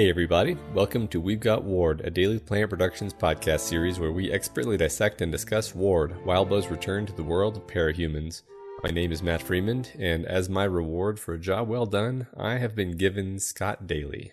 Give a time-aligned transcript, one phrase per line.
[0.00, 0.56] Hey, everybody.
[0.72, 5.20] Welcome to We've Got Ward, a Daily Planet Productions podcast series where we expertly dissect
[5.20, 8.40] and discuss Ward, Wildbow's return to the world of parahumans.
[8.82, 12.56] My name is Matt Freeman, and as my reward for a job well done, I
[12.56, 14.32] have been given Scott Daly.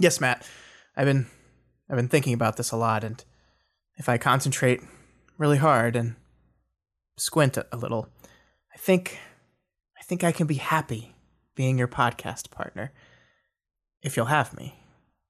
[0.00, 0.50] Yes, Matt.
[0.96, 1.28] I've been
[1.88, 3.24] I've been thinking about this a lot and
[3.98, 4.80] if I concentrate
[5.38, 6.16] really hard and
[7.16, 8.08] squint a little,
[8.74, 9.20] I think
[9.96, 11.14] I think I can be happy
[11.54, 12.92] being your podcast partner
[14.02, 14.74] if you'll have me.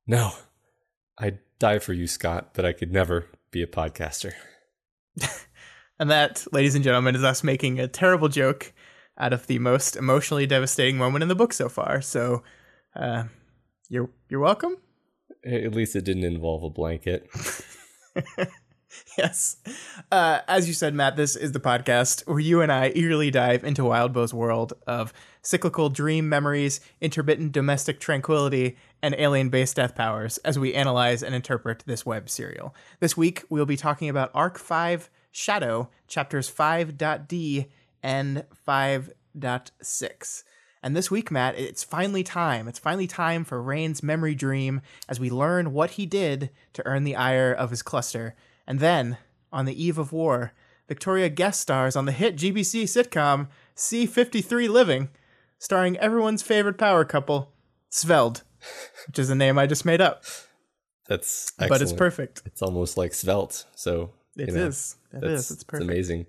[0.06, 0.32] No.
[1.18, 4.32] I'd die for you, Scott, but I could never be a podcaster.
[5.98, 8.72] and that, ladies and gentlemen, is us making a terrible joke
[9.18, 12.00] out of the most emotionally devastating moment in the book so far.
[12.00, 12.42] So,
[12.96, 13.24] uh,
[13.88, 14.76] you're you're welcome.
[15.44, 17.28] At least it didn't involve a blanket.
[19.18, 19.56] yes.
[20.10, 23.64] Uh, as you said, Matt, this is the podcast where you and I eagerly dive
[23.64, 25.12] into Wildbow's world of
[25.42, 31.34] cyclical dream memories, intermittent domestic tranquility, and alien based death powers as we analyze and
[31.34, 32.74] interpret this web serial.
[33.00, 37.66] This week, we'll be talking about Arc 5 Shadow, chapters 5.d
[38.02, 40.42] and 5.6.
[40.84, 42.66] And this week, Matt, it's finally time.
[42.66, 47.04] It's finally time for Rain's memory dream as we learn what he did to earn
[47.04, 48.34] the ire of his cluster.
[48.66, 49.18] And then,
[49.52, 50.52] on the eve of war,
[50.88, 55.08] Victoria guest stars on the hit GBC sitcom C53 Living,
[55.58, 57.52] starring everyone's favorite power couple,
[57.90, 58.42] Sveld,
[59.06, 60.24] which is a name I just made up.
[61.08, 61.70] That's excellent.
[61.70, 62.42] But it's perfect.
[62.46, 63.64] It's almost like svelte.
[63.74, 64.96] So it you know, is.
[65.12, 65.50] It is.
[65.50, 65.84] It's perfect.
[65.84, 66.26] It's amazing.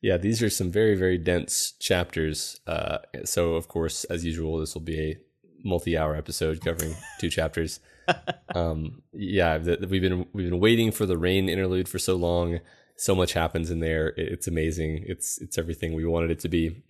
[0.00, 2.60] Yeah, these are some very, very dense chapters.
[2.66, 5.16] Uh, so, of course, as usual, this will be a
[5.64, 7.78] multi-hour episode covering two chapters.
[8.54, 12.16] Um, yeah, the, the, we've been we've been waiting for the rain interlude for so
[12.16, 12.60] long.
[12.96, 14.08] So much happens in there.
[14.08, 15.04] It, it's amazing.
[15.06, 16.82] It's it's everything we wanted it to be.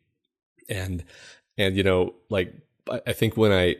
[0.68, 1.04] And
[1.56, 2.52] and you know, like
[2.90, 3.76] I, I think when I,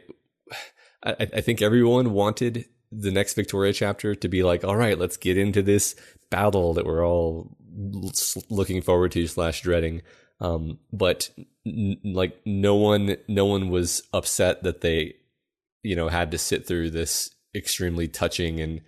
[1.03, 5.16] I I think everyone wanted the next Victoria chapter to be like, all right, let's
[5.16, 5.97] get into this
[6.31, 7.56] battle that we're all
[8.50, 10.03] looking forward to slash dreading.
[10.41, 11.31] Um, but
[11.66, 15.14] n- like no one, no one was upset that they,
[15.82, 18.81] you know, had to sit through this extremely touching and,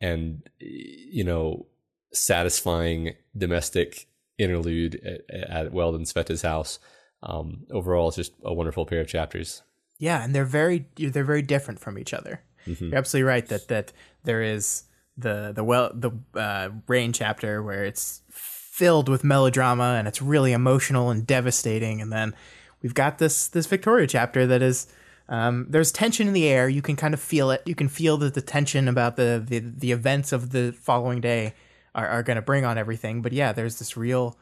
[0.00, 1.66] and, you know,
[2.12, 4.06] satisfying domestic
[4.38, 6.78] interlude at, at Weld and Sveta's house.
[7.22, 9.62] Um, overall, it's just a wonderful pair of chapters.
[9.98, 12.42] Yeah, and they're very they're very different from each other.
[12.66, 12.88] Mm-hmm.
[12.88, 13.92] You're absolutely right that that
[14.24, 14.84] there is
[15.16, 20.52] the the well the uh, rain chapter where it's filled with melodrama and it's really
[20.52, 22.34] emotional and devastating, and then
[22.82, 24.86] we've got this this Victoria chapter that is.
[25.28, 26.68] Um, there's tension in the air.
[26.68, 27.62] You can kind of feel it.
[27.66, 31.54] You can feel that the tension about the, the, the events of the following day
[31.94, 33.22] are, are going to bring on everything.
[33.22, 34.38] But yeah, there's this real,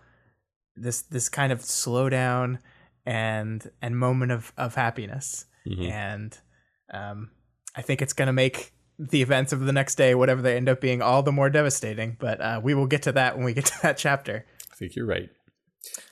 [0.76, 2.58] this this kind of slowdown
[3.06, 5.46] and and moment of of happiness.
[5.66, 5.84] Mm-hmm.
[5.84, 6.38] And
[6.92, 7.30] um,
[7.74, 10.68] I think it's going to make the events of the next day, whatever they end
[10.68, 12.16] up being, all the more devastating.
[12.20, 14.44] But uh, we will get to that when we get to that chapter.
[14.70, 15.30] I think you're right.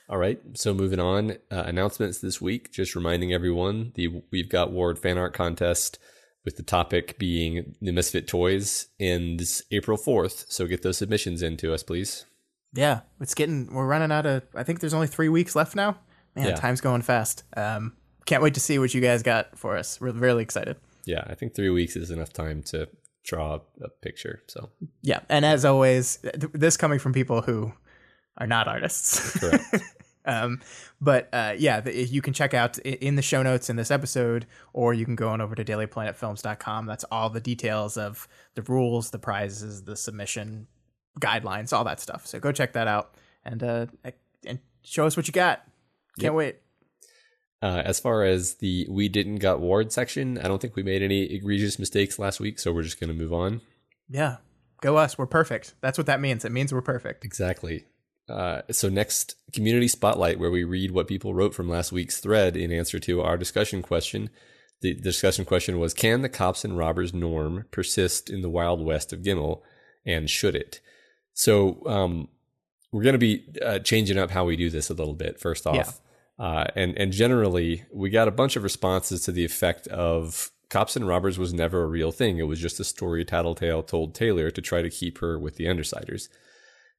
[0.09, 2.71] All right, so moving on, uh, announcements this week.
[2.71, 5.99] Just reminding everyone, the We've Got Ward fan art contest
[6.45, 10.45] with the topic being the Misfit Toys ends April 4th.
[10.49, 12.25] So get those submissions in to us, please.
[12.73, 15.97] Yeah, it's getting, we're running out of, I think there's only three weeks left now.
[16.35, 16.55] Man, yeah.
[16.55, 17.43] time's going fast.
[17.55, 17.93] Um,
[18.25, 20.01] can't wait to see what you guys got for us.
[20.01, 22.87] We're really excited yeah, I think three weeks is enough time to
[23.23, 24.41] draw a picture.
[24.47, 24.69] So
[25.01, 26.19] yeah, and as always,
[26.53, 27.73] this coming from people who
[28.37, 29.37] are not artists.
[30.25, 30.61] Um,
[31.01, 34.45] but uh, yeah, the, you can check out in the show notes in this episode,
[34.71, 36.85] or you can go on over to dailyplanetfilms.com.
[36.85, 40.67] That's all the details of the rules, the prizes, the submission
[41.19, 42.25] guidelines, all that stuff.
[42.25, 43.87] So go check that out and uh,
[44.45, 45.63] and show us what you got.
[46.19, 46.33] Can't yep.
[46.33, 46.55] wait.
[47.61, 51.01] Uh, as far as the we didn't got Ward section, I don't think we made
[51.01, 53.61] any egregious mistakes last week, so we're just going to move on.
[54.09, 54.37] Yeah,
[54.81, 55.17] go us.
[55.17, 55.73] We're perfect.
[55.81, 56.43] That's what that means.
[56.45, 57.23] It means we're perfect.
[57.23, 57.85] Exactly.
[58.29, 62.55] Uh, so next, community spotlight, where we read what people wrote from last week's thread
[62.55, 64.29] in answer to our discussion question.
[64.81, 69.13] The, discussion question was: Can the cops and robbers norm persist in the wild west
[69.13, 69.61] of Gimel,
[70.05, 70.79] and should it?
[71.33, 72.29] So um,
[72.91, 75.39] we're going to be uh, changing up how we do this a little bit.
[75.39, 75.75] First off.
[75.75, 75.91] Yeah
[76.39, 80.95] uh, and and generally, we got a bunch of responses to the effect of cops
[80.95, 82.39] and robbers was never a real thing.
[82.39, 85.65] It was just a story Tattletale told Taylor to try to keep her with the
[85.65, 86.29] Undersiders.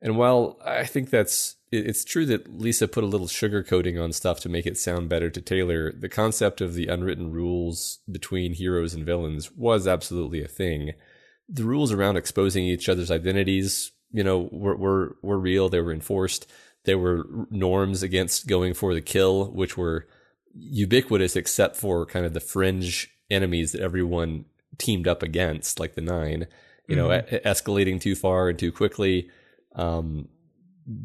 [0.05, 4.13] And while I think that's it's true that Lisa put a little sugar coating on
[4.13, 8.55] stuff to make it sound better to Taylor, the concept of the unwritten rules between
[8.55, 10.93] heroes and villains was absolutely a thing.
[11.49, 15.69] The rules around exposing each other's identities, you know, were were, were real.
[15.69, 16.47] They were enforced
[16.85, 20.07] there were norms against going for the kill, which were
[20.55, 24.45] ubiquitous except for kind of the fringe enemies that everyone
[24.79, 26.47] teamed up against, like the nine.
[26.87, 27.49] You know, mm-hmm.
[27.49, 29.31] escalating too far and too quickly.
[29.75, 30.29] Um,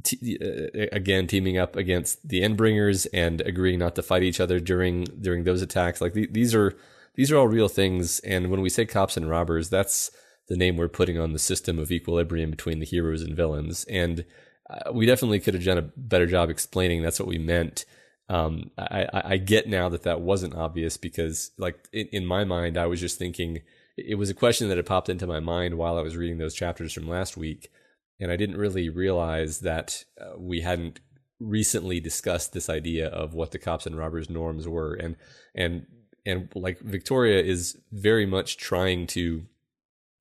[0.04, 4.60] T- uh, again teaming up against the endbringers and agreeing not to fight each other
[4.60, 6.02] during during those attacks.
[6.02, 6.76] Like th- these are
[7.16, 8.20] these are all real things.
[8.20, 10.12] And when we say cops and robbers that's
[10.50, 13.86] the name we're putting on the system of equilibrium between the heroes and villains.
[13.86, 14.26] And
[14.70, 17.86] uh, we definitely could have done a better job explaining that's what we meant.
[18.28, 22.78] Um, I, I, get now that that wasn't obvious because like in, in my mind
[22.78, 23.62] i was just thinking
[23.98, 26.54] it was a question that had popped into my mind while i was reading those
[26.54, 27.72] chapters from last week
[28.20, 31.00] and I didn't really realize that uh, we hadn't
[31.40, 35.16] recently discussed this idea of what the cops and robbers norms were, and
[35.56, 35.86] and
[36.26, 39.46] and like Victoria is very much trying to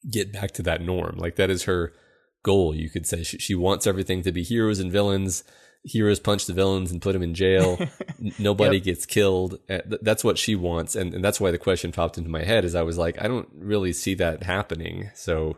[0.08, 1.16] get back to that norm.
[1.16, 1.92] Like that is her
[2.42, 2.74] goal.
[2.74, 5.44] You could say she, she wants everything to be heroes and villains.
[5.84, 7.78] Heroes punch the villains and put them in jail.
[8.38, 8.84] Nobody yep.
[8.84, 9.58] gets killed.
[9.70, 12.64] Uh, that's what she wants, and, and that's why the question popped into my head.
[12.64, 15.10] Is I was like, I don't really see that happening.
[15.14, 15.56] So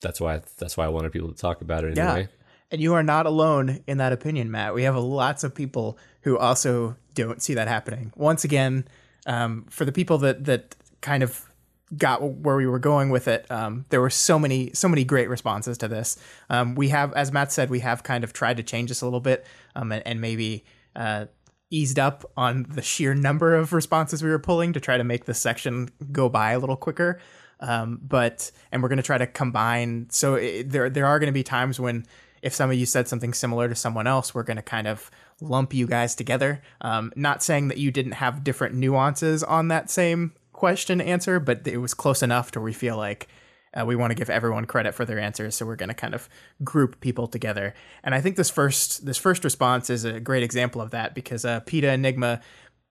[0.00, 2.22] that's why that's why I wanted people to talk about it anyway.
[2.22, 2.36] Yeah.
[2.72, 4.74] And you are not alone in that opinion, Matt.
[4.74, 8.12] We have lots of people who also don't see that happening.
[8.16, 8.86] Once again,
[9.26, 11.50] um, for the people that that kind of
[11.96, 15.28] got where we were going with it, um, there were so many so many great
[15.28, 16.16] responses to this.
[16.48, 19.06] Um, we have, as Matt said, we have kind of tried to change this a
[19.06, 20.64] little bit um, and, and, maybe.
[20.96, 21.26] Uh,
[21.72, 25.26] eased up on the sheer number of responses we were pulling to try to make
[25.26, 27.20] this section go by a little quicker.
[27.60, 30.06] Um, but and we're going to try to combine.
[30.10, 32.06] So it, there there are going to be times when
[32.42, 35.10] if some of you said something similar to someone else, we're going to kind of
[35.40, 36.62] lump you guys together.
[36.80, 41.66] Um, not saying that you didn't have different nuances on that same question answer, but
[41.66, 43.28] it was close enough to we feel like
[43.72, 46.14] uh, we want to give everyone credit for their answers, so we're going to kind
[46.14, 46.28] of
[46.64, 47.72] group people together.
[48.02, 51.44] And I think this first this first response is a great example of that because
[51.44, 52.40] uh, Peta Enigma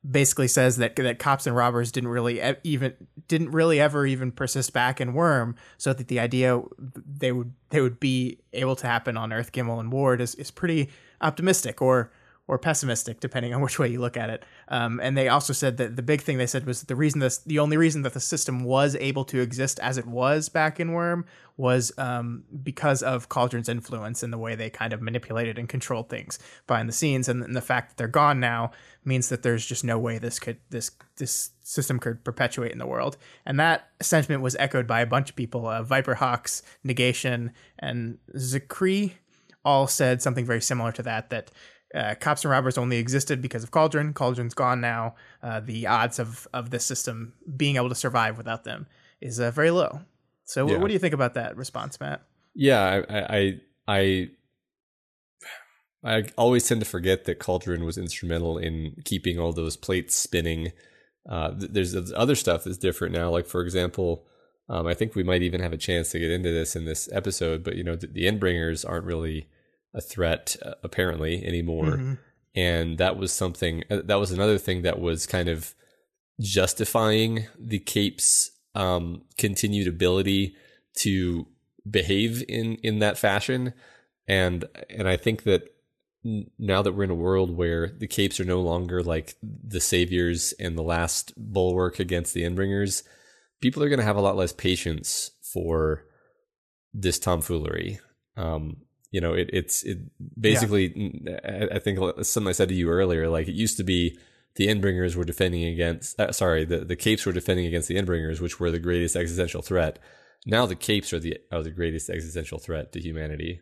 [0.10, 2.94] basically says that that cops and robbers didn't really even
[3.28, 7.81] didn't really ever even persist back in Worm, so that the idea they would they
[7.81, 10.90] would be able to happen on Earth, Gimel, and Ward is is pretty
[11.22, 12.12] optimistic or
[12.50, 14.44] or pessimistic, depending on which way you look at it.
[14.69, 17.38] Um, and they also said that the big thing they said was the reason this,
[17.38, 20.92] the only reason that the system was able to exist as it was back in
[20.92, 21.25] Worm
[21.57, 26.10] was um, because of Cauldron's influence and the way they kind of manipulated and controlled
[26.10, 27.30] things behind the scenes.
[27.30, 28.72] And, and the fact that they're gone now
[29.06, 32.88] means that there's just no way this could this this system could perpetuate in the
[32.88, 33.16] world.
[33.45, 35.68] And that sentiment was echoed by a bunch of people.
[35.68, 39.12] Uh, Viper Hawks, Negation, and Zakri
[39.63, 41.30] all said something very similar to that.
[41.30, 41.52] That
[41.96, 44.14] uh, cops and robbers only existed because of Cauldron.
[44.14, 45.16] Cauldron's gone now.
[45.42, 48.88] Uh, the odds of of this system being able to survive without them
[49.22, 50.02] is uh, very low.
[50.46, 50.74] So, yeah.
[50.74, 52.24] what, what, do you think about that response, Matt?
[52.56, 54.30] Yeah, I, I, I,
[56.04, 60.72] I always tend to forget that Cauldron was instrumental in keeping all those plates spinning.
[61.30, 63.30] Uh, there's other stuff that's different now.
[63.30, 64.26] Like for example,
[64.70, 67.10] um, I think we might even have a chance to get into this in this
[67.12, 67.64] episode.
[67.64, 69.48] But you know, the, the Endbringers aren't really
[69.94, 71.86] a threat uh, apparently anymore.
[71.86, 72.14] Mm-hmm.
[72.56, 75.74] And that was something uh, that was another thing that was kind of
[76.40, 80.56] justifying the Cape's um, continued ability
[80.98, 81.48] to
[81.90, 83.74] behave in in that fashion.
[84.28, 85.69] And and I think that
[86.24, 90.54] now that we're in a world where the capes are no longer like the saviors
[90.60, 93.04] and the last bulwark against the endbringers,
[93.62, 96.06] people are going to have a lot less patience for
[96.94, 98.00] this tomfoolery.
[98.36, 98.78] Um,
[99.11, 99.99] you know, it, it's it
[100.39, 100.94] basically.
[100.95, 101.39] Yeah.
[101.44, 103.28] I, I think something I said to you earlier.
[103.30, 104.18] Like it used to be,
[104.56, 106.19] the Endbringers were defending against.
[106.19, 109.61] Uh, sorry, the the Capes were defending against the Endbringers, which were the greatest existential
[109.61, 109.99] threat.
[110.45, 113.61] Now the Capes are the are the greatest existential threat to humanity.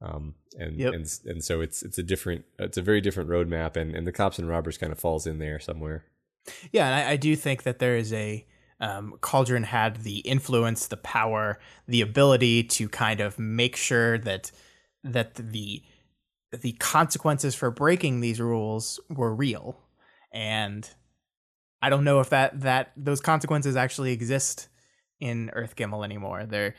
[0.00, 0.92] Um, and yep.
[0.92, 4.12] and and so it's it's a different it's a very different roadmap, and and the
[4.12, 6.04] cops and robbers kind of falls in there somewhere.
[6.72, 8.46] Yeah, and I, I do think that there is a
[8.80, 14.50] um, Cauldron had the influence, the power, the ability to kind of make sure that
[15.04, 15.82] that the
[16.50, 19.80] the consequences for breaking these rules were real.
[20.32, 20.88] And
[21.82, 24.68] i don't know if that that those consequences actually exist
[25.20, 26.46] in earth gimel anymore.
[26.46, 26.74] There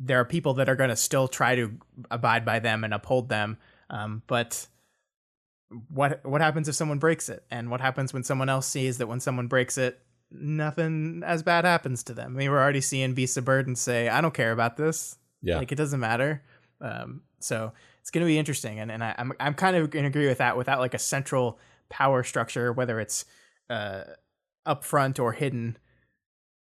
[0.00, 1.78] there are people that are going to still try to
[2.10, 3.58] abide by them and uphold them
[3.92, 4.66] um, but
[5.88, 7.44] what what happens if someone breaks it?
[7.50, 10.00] And what happens when someone else sees that when someone breaks it
[10.30, 12.34] nothing as bad happens to them?
[12.34, 15.16] I mean we're already seeing beasts of burden say i don't care about this.
[15.42, 15.58] Yeah.
[15.58, 16.42] Like it doesn't matter
[16.82, 19.90] um, so it's going to be interesting, and and I, am I'm, I'm kind of
[19.90, 20.56] going to agree with that.
[20.56, 21.58] Without like a central
[21.88, 23.24] power structure, whether it's
[23.70, 24.02] uh,
[24.66, 25.78] upfront or hidden,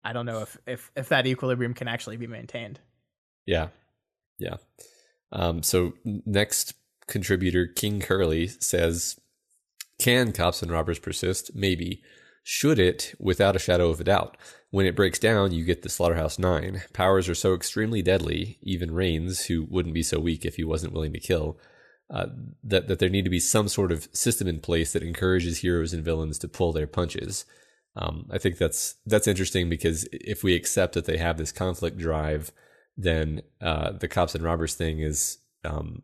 [0.04, 2.80] I don't know if if if that equilibrium can actually be maintained.
[3.46, 3.68] Yeah,
[4.40, 4.58] yeah.
[5.32, 6.74] Um, so next
[7.08, 9.20] contributor King Curly says,
[10.00, 11.52] "Can cops and robbers persist?
[11.56, 12.02] Maybe."
[12.50, 14.38] Should it without a shadow of a doubt.
[14.70, 16.82] When it breaks down, you get the Slaughterhouse Nine.
[16.94, 20.94] Powers are so extremely deadly, even Rains, who wouldn't be so weak if he wasn't
[20.94, 21.60] willing to kill,
[22.10, 22.28] uh,
[22.64, 25.94] that, that there need to be some sort of system in place that encourages heroes
[25.94, 27.44] and villains to pull their punches.
[27.98, 31.98] Um, I think that's that's interesting because if we accept that they have this conflict
[31.98, 32.54] drive,
[32.96, 36.02] then uh, the cops and robbers thing is um,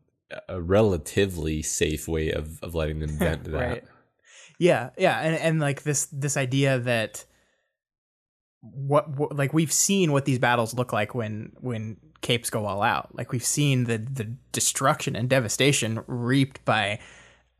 [0.49, 3.53] a relatively safe way of, of letting them vent that.
[3.53, 3.83] right.
[4.59, 7.25] Yeah, yeah, and and like this this idea that
[8.61, 12.81] what, what like we've seen what these battles look like when when capes go all
[12.81, 13.13] out.
[13.15, 16.99] Like we've seen the the destruction and devastation reaped by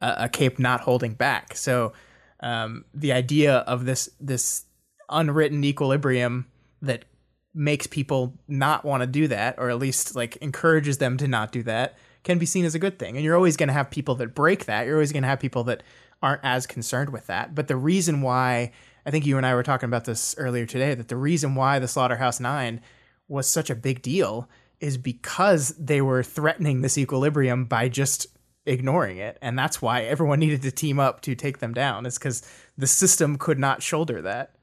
[0.02, 1.56] a, a cape not holding back.
[1.56, 1.94] So
[2.40, 4.66] um, the idea of this this
[5.10, 6.48] unwritten equilibrium
[6.82, 7.06] that
[7.54, 11.52] makes people not want to do that, or at least like encourages them to not
[11.52, 13.16] do that, can be seen as a good thing.
[13.16, 14.86] And you're always going to have people that break that.
[14.86, 15.84] You're always going to have people that
[16.24, 17.54] aren't as concerned with that.
[17.54, 18.72] But the reason why
[19.06, 21.80] I think you and I were talking about this earlier today that the reason why
[21.80, 22.82] the Slaughterhouse Nine
[23.28, 24.50] was such a big deal
[24.80, 28.28] is because they were threatening this equilibrium by just
[28.66, 29.38] ignoring it.
[29.42, 32.42] And that's why everyone needed to team up to take them down, is because
[32.78, 34.56] the system could not shoulder that.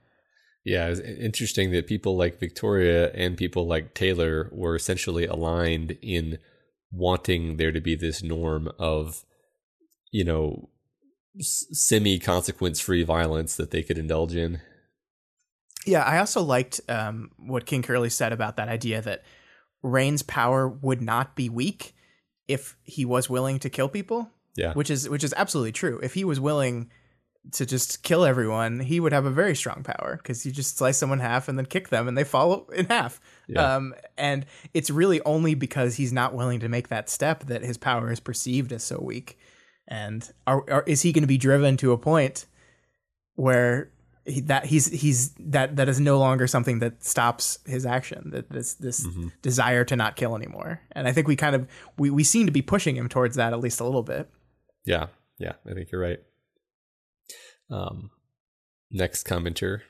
[0.65, 6.39] Yeah, it's interesting that people like Victoria and people like Taylor were essentially aligned in
[6.93, 9.25] wanting there to be this norm of,
[10.13, 10.70] you know,
[11.39, 14.61] semi consequence free violence that they could indulge in.
[15.87, 19.23] Yeah, I also liked um, what King Curly said about that idea that
[19.83, 21.95] Rain's power would not be weak
[22.49, 24.31] if he was willing to kill people.
[24.57, 26.01] Yeah, which is which is absolutely true.
[26.03, 26.91] If he was willing
[27.53, 30.99] to just kill everyone, he would have a very strong power because you just slice
[30.99, 33.21] someone in half and then kick them and they fall in half.
[33.49, 33.77] Yeah.
[33.77, 34.45] Um, and
[34.75, 38.21] it's really only because he's not willing to make that step that his power is
[38.21, 39.39] perceived as so weak.
[39.91, 42.47] And are, are, is he going to be driven to a point
[43.35, 43.91] where
[44.25, 48.49] he, that he's he's that that is no longer something that stops his action that
[48.51, 49.29] this this mm-hmm.
[49.43, 50.81] desire to not kill anymore?
[50.93, 51.67] And i think we kind of
[51.99, 54.31] we, we seem to be pushing him towards that at least a little bit.
[54.85, 55.07] Yeah.
[55.39, 55.55] Yeah.
[55.69, 56.21] I think you're right.
[57.71, 58.11] Um
[58.91, 59.81] next commenter.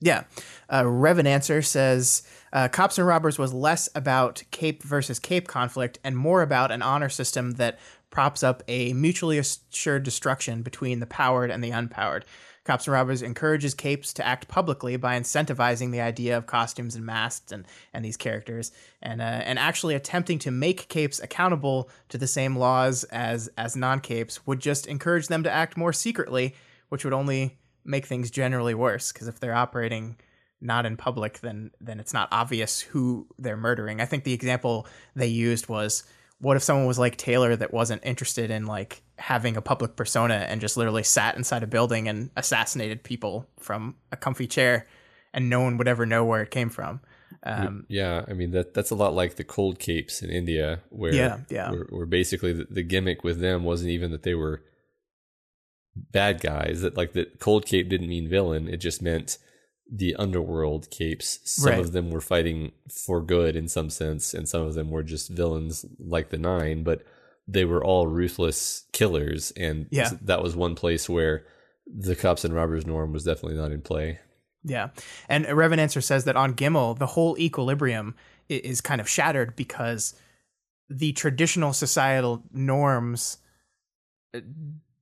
[0.00, 0.24] Yeah.
[0.68, 6.16] Uh, Revenancer says uh, Cops and Robbers was less about Cape versus Cape conflict and
[6.16, 7.78] more about an honor system that
[8.12, 12.22] props up a mutually assured destruction between the powered and the unpowered.
[12.64, 17.04] Cops and Robbers encourages capes to act publicly by incentivizing the idea of costumes and
[17.04, 22.18] masks and, and these characters, and uh, and actually attempting to make capes accountable to
[22.18, 26.54] the same laws as as non capes would just encourage them to act more secretly,
[26.88, 29.10] which would only make things generally worse.
[29.10, 30.16] Because if they're operating
[30.60, 34.00] not in public, then then it's not obvious who they're murdering.
[34.00, 36.04] I think the example they used was
[36.42, 40.34] what if someone was like Taylor that wasn't interested in like having a public persona
[40.34, 44.88] and just literally sat inside a building and assassinated people from a comfy chair
[45.32, 47.00] and no one would ever know where it came from.
[47.44, 51.14] Um, yeah, I mean that that's a lot like the cold capes in India, where
[51.14, 51.70] yeah, yeah.
[51.70, 54.62] where, where basically the, the, gimmick with them wasn't even that they were
[55.96, 56.82] bad guys.
[56.82, 59.38] That like the cold cape didn't mean villain; it just meant
[59.90, 61.40] the underworld capes.
[61.44, 61.80] Some right.
[61.80, 65.30] of them were fighting for good in some sense, and some of them were just
[65.30, 67.04] villains like the Nine, but
[67.46, 69.50] they were all ruthless killers.
[69.52, 70.10] And yeah.
[70.22, 71.44] that was one place where
[71.86, 74.20] the cops and robbers norm was definitely not in play.
[74.64, 74.90] Yeah.
[75.28, 78.14] And Revenancer says that on Gimel, the whole equilibrium
[78.48, 80.14] is kind of shattered because
[80.88, 83.38] the traditional societal norms
[84.34, 84.40] uh,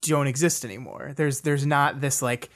[0.03, 1.13] don't exist anymore.
[1.15, 2.49] There's there's not this like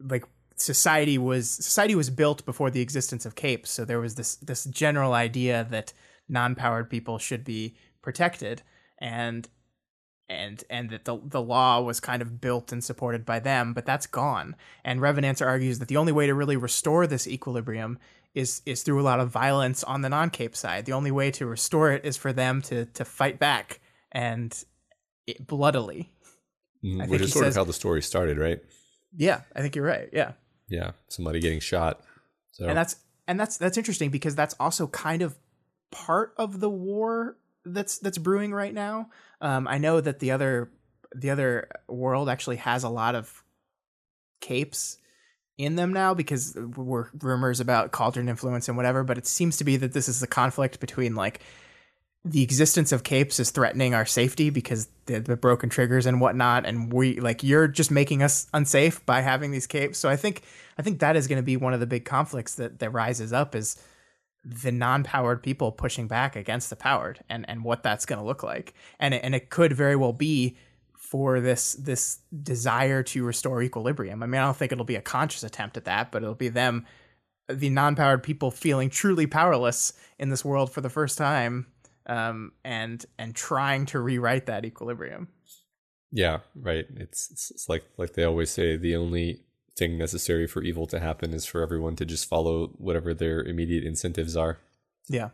[0.00, 0.24] like
[0.56, 3.70] society was society was built before the existence of capes.
[3.70, 5.92] So there was this this general idea that
[6.28, 8.62] non-powered people should be protected
[8.98, 9.48] and
[10.28, 13.84] and and that the the law was kind of built and supported by them but
[13.84, 14.56] that's gone.
[14.84, 17.98] And Revenancer argues that the only way to really restore this equilibrium
[18.34, 20.86] is is through a lot of violence on the non-cape side.
[20.86, 23.80] The only way to restore it is for them to to fight back
[24.12, 24.56] and
[25.26, 26.10] it, bloodily.
[26.84, 28.60] Mm, which is sort says, of how the story started right?
[29.16, 30.08] Yeah i think you're right.
[30.12, 30.32] Yeah
[30.74, 32.00] yeah, somebody getting shot.
[32.52, 35.36] So and that's and that's that's interesting because that's also kind of
[35.90, 39.10] part of the war that's that's brewing right now.
[39.40, 40.70] Um, I know that the other
[41.14, 43.42] the other world actually has a lot of
[44.40, 44.98] capes
[45.56, 49.04] in them now because we're rumors about cauldron influence and whatever.
[49.04, 51.40] But it seems to be that this is the conflict between like
[52.24, 56.64] the existence of capes is threatening our safety because the, the, broken triggers and whatnot
[56.64, 60.42] and we like you're just making us unsafe by having these capes so i think
[60.78, 63.32] i think that is going to be one of the big conflicts that that rises
[63.32, 63.76] up is
[64.44, 68.42] the non-powered people pushing back against the powered and and what that's going to look
[68.42, 70.56] like and it, and it could very well be
[71.14, 74.20] for this this desire to restore equilibrium.
[74.20, 76.48] I mean, I don't think it'll be a conscious attempt at that, but it'll be
[76.48, 76.86] them,
[77.48, 81.66] the non-powered people, feeling truly powerless in this world for the first time,
[82.06, 85.28] um, and and trying to rewrite that equilibrium.
[86.10, 86.86] Yeah, right.
[86.96, 89.42] It's, it's like like they always say, the only
[89.76, 93.84] thing necessary for evil to happen is for everyone to just follow whatever their immediate
[93.84, 94.58] incentives are.
[95.08, 95.30] Yeah.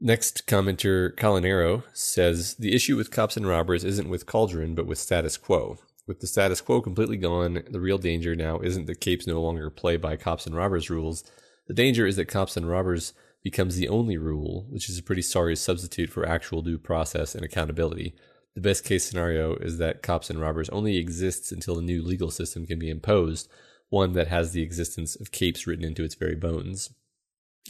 [0.00, 4.98] Next commenter, Calinero, says the issue with cops and robbers isn't with Cauldron, but with
[4.98, 5.78] status quo.
[6.06, 9.70] With the status quo completely gone, the real danger now isn't that capes no longer
[9.70, 11.22] play by cops and robbers rules.
[11.68, 13.12] The danger is that cops and robbers
[13.42, 17.44] becomes the only rule, which is a pretty sorry substitute for actual due process and
[17.44, 18.14] accountability.
[18.54, 22.30] The best case scenario is that cops and robbers only exists until a new legal
[22.30, 23.48] system can be imposed,
[23.88, 26.90] one that has the existence of capes written into its very bones.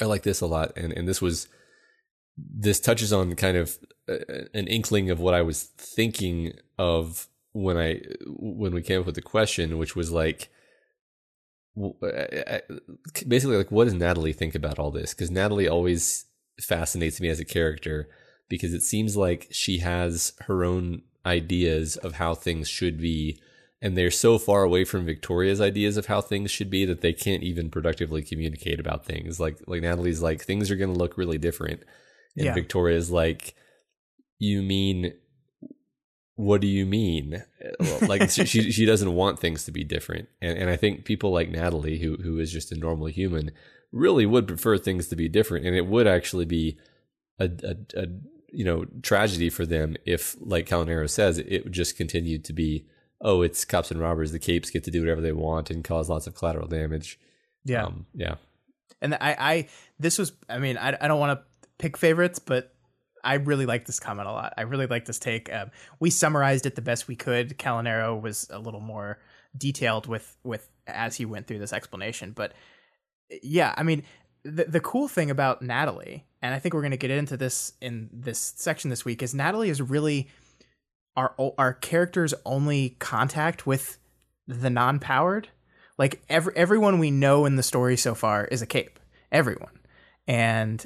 [0.00, 1.48] I like this a lot, and, and this was
[2.36, 4.16] this touches on kind of uh,
[4.54, 9.14] an inkling of what I was thinking of when I when we came up with
[9.14, 10.50] the question, which was like
[11.80, 12.76] Uh, uh, uh,
[13.26, 15.14] basically like what does Natalie think about all this?
[15.14, 16.26] Because Natalie always
[16.60, 18.08] fascinates me as a character
[18.48, 23.40] because it seems like she has her own ideas of how things should be
[23.80, 27.12] and they're so far away from Victoria's ideas of how things should be that they
[27.12, 29.40] can't even productively communicate about things.
[29.40, 31.82] Like like Natalie's like things are going to look really different
[32.36, 32.54] and yeah.
[32.54, 33.54] Victoria's like,
[34.38, 35.12] you mean,
[36.36, 37.42] what do you mean?
[38.02, 41.50] like she she doesn't want things to be different, and and I think people like
[41.50, 43.50] Natalie, who who is just a normal human,
[43.92, 46.78] really would prefer things to be different, and it would actually be
[47.38, 48.06] a a, a
[48.50, 52.86] you know tragedy for them if, like Calinero says, it would just continue to be
[53.22, 54.32] oh, it's cops and robbers.
[54.32, 57.18] The capes get to do whatever they want and cause lots of collateral damage.
[57.64, 58.34] Yeah, um, yeah.
[59.00, 59.68] And I, I,
[59.98, 61.44] this was, I mean, I, I don't want to
[61.78, 62.71] pick favorites, but
[63.24, 64.54] I really like this comment a lot.
[64.56, 65.52] I really like this take.
[65.52, 67.58] Um, we summarized it the best we could.
[67.58, 69.18] Calinero was a little more
[69.56, 72.52] detailed with with as he went through this explanation, but
[73.42, 74.02] yeah, I mean,
[74.44, 77.72] the the cool thing about Natalie, and I think we're going to get into this
[77.80, 80.28] in this section this week, is Natalie is really
[81.16, 83.98] our our character's only contact with
[84.46, 85.48] the non-powered.
[85.98, 88.98] Like every everyone we know in the story so far is a cape.
[89.30, 89.78] Everyone.
[90.26, 90.84] And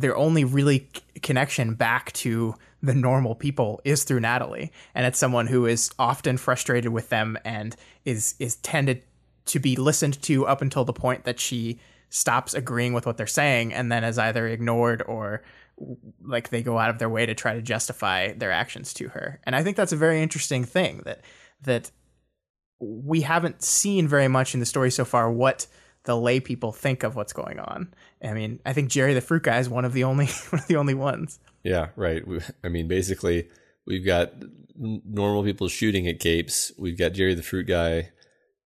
[0.00, 0.88] their only really
[1.22, 6.36] connection back to the normal people is through Natalie, and it's someone who is often
[6.36, 9.02] frustrated with them and is is tended
[9.46, 11.78] to be listened to up until the point that she
[12.10, 15.42] stops agreeing with what they're saying and then is either ignored or
[16.22, 19.40] like they go out of their way to try to justify their actions to her.
[19.44, 21.22] And I think that's a very interesting thing that
[21.62, 21.90] that
[22.80, 25.66] we haven't seen very much in the story so far what
[26.04, 27.92] the lay people think of what's going on.
[28.22, 30.66] I mean, I think Jerry the Fruit Guy is one of the only one of
[30.66, 31.38] the only ones.
[31.62, 32.22] Yeah, right.
[32.64, 33.48] I mean, basically,
[33.86, 34.32] we've got
[34.76, 36.72] normal people shooting at capes.
[36.78, 38.10] We've got Jerry the Fruit Guy,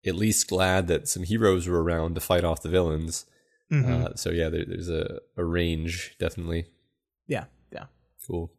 [0.06, 3.26] at least glad that some heroes were around to fight off the villains.
[3.70, 4.04] Mm-hmm.
[4.04, 6.66] Uh, so yeah, there, there's a, a range definitely.
[7.26, 7.86] Yeah, yeah.
[8.26, 8.52] Cool.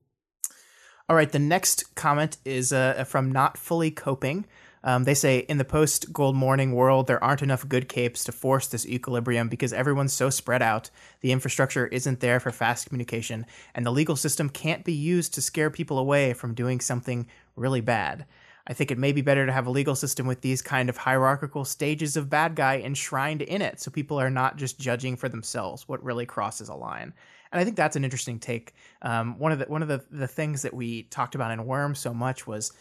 [1.09, 4.45] All right, the next comment is uh, from Not Fully Coping.
[4.87, 8.31] Um, they say in the post Gold Morning world, there aren't enough good capes to
[8.31, 10.89] force this equilibrium because everyone's so spread out.
[11.19, 13.45] The infrastructure isn't there for fast communication,
[13.75, 17.81] and the legal system can't be used to scare people away from doing something really
[17.81, 18.25] bad.
[18.65, 20.95] I think it may be better to have a legal system with these kind of
[20.95, 25.27] hierarchical stages of bad guy enshrined in it so people are not just judging for
[25.27, 27.13] themselves what really crosses a line.
[27.51, 28.73] And I think that's an interesting take.
[29.01, 31.93] Um, one of the one of the, the things that we talked about in Worm
[31.93, 32.71] so much was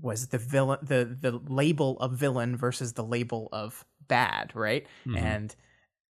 [0.00, 4.86] was the villain the the label of villain versus the label of bad, right?
[5.06, 5.16] Mm-hmm.
[5.16, 5.56] And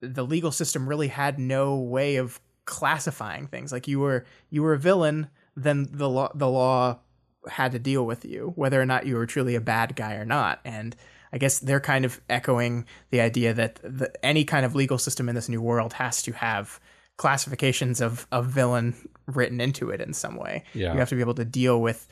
[0.00, 3.72] the legal system really had no way of classifying things.
[3.72, 6.98] Like you were you were a villain, then the law the law
[7.48, 10.24] had to deal with you, whether or not you were truly a bad guy or
[10.24, 10.60] not.
[10.64, 10.94] And
[11.32, 15.28] I guess they're kind of echoing the idea that the, any kind of legal system
[15.28, 16.78] in this new world has to have
[17.16, 20.64] classifications of, of villain written into it in some way.
[20.74, 20.92] Yeah.
[20.92, 22.06] You have to be able to deal with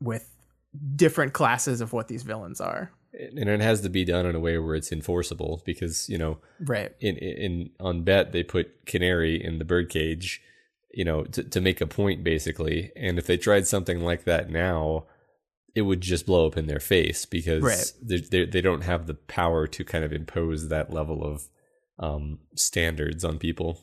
[0.00, 0.28] with
[0.96, 2.92] different classes of what these villains are.
[3.12, 6.38] And it has to be done in a way where it's enforceable because, you know,
[6.60, 6.92] right.
[7.00, 10.42] In in on bet they put Canary in the birdcage,
[10.92, 12.92] you know, to to make a point basically.
[12.96, 15.06] And if they tried something like that now,
[15.74, 17.92] it would just blow up in their face because right.
[18.02, 21.48] they, they they don't have the power to kind of impose that level of
[21.98, 23.80] um, standards on people.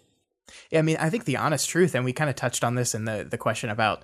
[0.70, 2.94] Yeah, I mean, I think the honest truth, and we kind of touched on this
[2.94, 4.04] in the the question about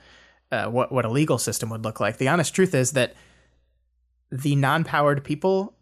[0.52, 2.18] uh, what what a legal system would look like.
[2.18, 3.16] The honest truth is that
[4.32, 5.74] the non-powered people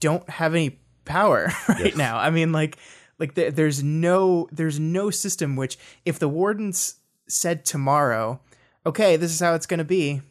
[0.00, 1.96] don't have any power right yes.
[1.96, 2.18] now.
[2.18, 2.78] I mean, like
[3.18, 6.96] like th- there's no there's no system which if the wardens
[7.28, 8.40] said tomorrow,
[8.86, 10.22] okay, this is how it's going to be,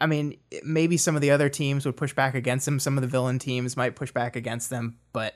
[0.00, 2.80] I mean, maybe some of the other teams would push back against them.
[2.80, 5.34] Some of the villain teams might push back against them, but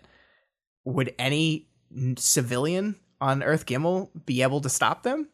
[0.84, 1.68] would any
[2.16, 5.28] civilian on Earth Gimel be able to stop them?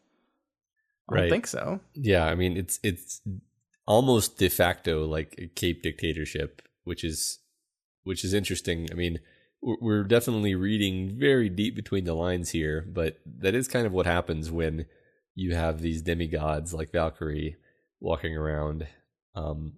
[1.09, 1.79] I don't think so.
[1.93, 3.21] Yeah, I mean it's it's
[3.85, 7.39] almost de facto like a Cape dictatorship, which is
[8.03, 8.87] which is interesting.
[8.91, 9.19] I mean,
[9.61, 13.91] we're we're definitely reading very deep between the lines here, but that is kind of
[13.91, 14.85] what happens when
[15.35, 17.57] you have these demigods like Valkyrie
[17.99, 18.87] walking around.
[19.35, 19.73] Um,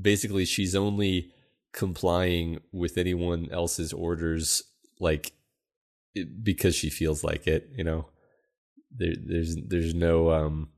[0.00, 1.32] basically, she's only
[1.72, 4.62] complying with anyone else's orders,
[4.98, 5.32] like
[6.42, 7.70] because she feels like it.
[7.76, 8.06] You know,
[8.90, 10.68] there, there's there's no um,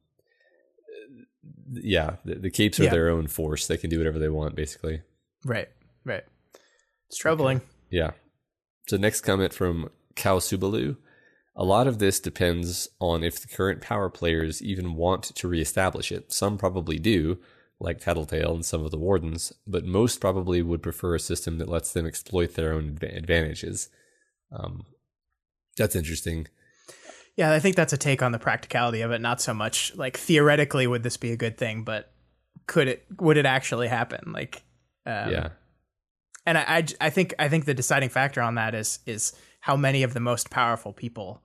[1.73, 2.91] yeah, the, the capes are Yeah.
[2.91, 3.67] their own force.
[3.67, 5.03] They can do whatever they want, basically.
[5.45, 5.69] Right,
[6.05, 6.25] right.
[7.09, 7.63] It's troubling.
[7.91, 8.13] Yeah.
[8.89, 10.97] So next comment from Kao Subalu.
[11.55, 16.11] A lot of this depends on if the current power players even want to reestablish
[16.11, 16.33] it.
[16.33, 17.39] Some probably do,
[17.79, 21.69] like Tattletale and some of the Wardens, but most probably would prefer a system that
[21.69, 23.91] lets them exploit their own adva- advantages.
[24.51, 24.87] Um,
[25.77, 26.49] that's interesting.
[27.37, 29.21] Yeah, I think that's a take on the practicality of it.
[29.21, 32.13] Not so much like theoretically would this be a good thing, but
[32.67, 33.07] could it?
[33.21, 34.33] Would it actually happen?
[34.33, 34.63] Like,
[35.07, 35.49] um, yeah.
[36.45, 39.77] and I, I, I think I think the deciding factor on that is is how
[39.77, 41.43] many of the most powerful people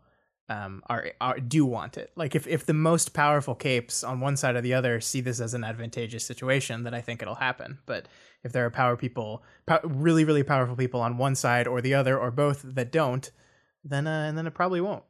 [0.50, 2.12] um, are, are do want it.
[2.16, 5.40] Like if if the most powerful capes on one side or the other see this
[5.40, 7.80] as an advantageous situation, then I think it'll happen.
[7.86, 8.08] But
[8.44, 11.94] if there are power people, pow- really really powerful people on one side or the
[11.94, 13.30] other or both that don't,
[13.84, 15.04] then uh, and then it probably won't.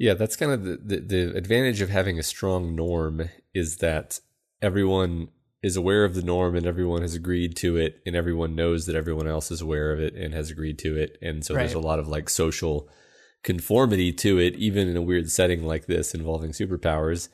[0.00, 4.18] Yeah, that's kind of the, the, the advantage of having a strong norm is that
[4.62, 5.28] everyone
[5.62, 8.96] is aware of the norm and everyone has agreed to it and everyone knows that
[8.96, 11.18] everyone else is aware of it and has agreed to it.
[11.20, 12.88] And so there's a lot of like social
[13.42, 17.28] conformity to it, even in a weird setting like this involving superpowers.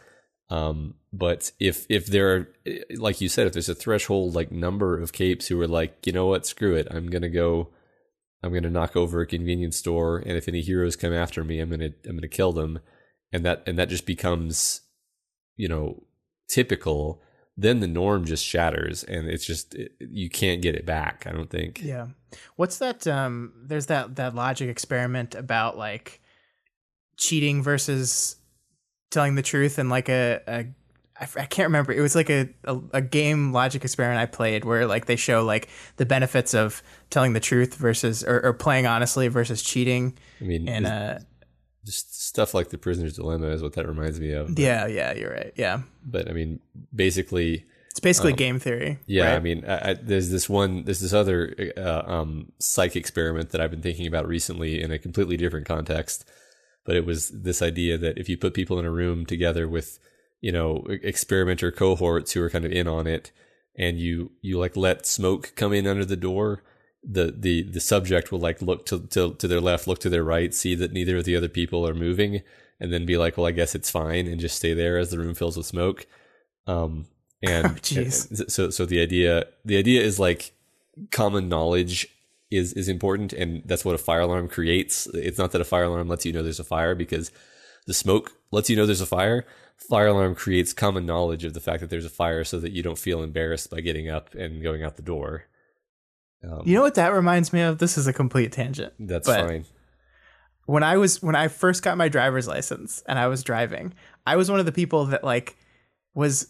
[0.50, 2.48] Um, but if if there are,
[2.96, 6.12] like you said, if there's a threshold like number of capes who are like, you
[6.12, 7.68] know what, screw it, I'm gonna go
[8.46, 11.60] I'm going to knock over a convenience store, and if any heroes come after me,
[11.60, 12.78] I'm going to I'm going to kill them,
[13.32, 14.80] and that and that just becomes,
[15.56, 16.04] you know,
[16.48, 17.22] typical.
[17.58, 21.24] Then the norm just shatters, and it's just it, you can't get it back.
[21.26, 21.80] I don't think.
[21.82, 22.08] Yeah.
[22.56, 26.20] What's that um there's that that logic experiment about like
[27.16, 28.36] cheating versus
[29.10, 30.66] telling the truth and like a, a
[31.20, 31.92] I, f- I can't remember.
[31.92, 35.42] It was like a, a a game logic experiment I played where like they show
[35.44, 40.44] like the benefits of telling the truth versus or, or playing honestly versus cheating I
[40.44, 41.18] mean, and uh
[41.84, 44.58] just stuff like the prisoner's dilemma is what that reminds me of.
[44.58, 46.58] yeah yeah you're right yeah But I mean,
[46.94, 49.36] basically, it's basically game theory Um, Yeah, right?
[49.36, 53.60] I mean, I, I, there's this one, there's this other uh, um, psych experiment that
[53.60, 56.28] I've been thinking about recently in a completely different context.
[56.84, 59.98] But it was this idea that if you put people in a room together with,
[60.46, 63.32] you know, experimenter cohorts who are kind of in on it,
[63.76, 66.62] and you you like let smoke come in under the door,
[67.02, 70.22] the the the subject will like look to to, to their left, look to their
[70.22, 72.42] right, see that neither of the other people are moving,
[72.78, 75.18] and then be like, well, I guess it's fine, and just stay there as the
[75.18, 76.06] room fills with smoke.
[76.68, 77.08] Um,
[77.42, 80.52] and Oh, and so so the idea the idea is like
[81.10, 82.06] common knowledge
[82.52, 85.82] is is important and that's what a fire alarm creates it's not that a fire
[85.82, 87.32] alarm lets you know there's a fire because
[87.88, 89.44] the smoke lets you know there's a fire
[89.76, 92.82] fire alarm creates common knowledge of the fact that there's a fire so that you
[92.82, 95.44] don't feel embarrassed by getting up and going out the door
[96.44, 99.64] um, you know what that reminds me of this is a complete tangent that's fine
[100.66, 103.94] when I was when I first got my driver's license and I was driving,
[104.26, 105.56] I was one of the people that like
[106.12, 106.48] was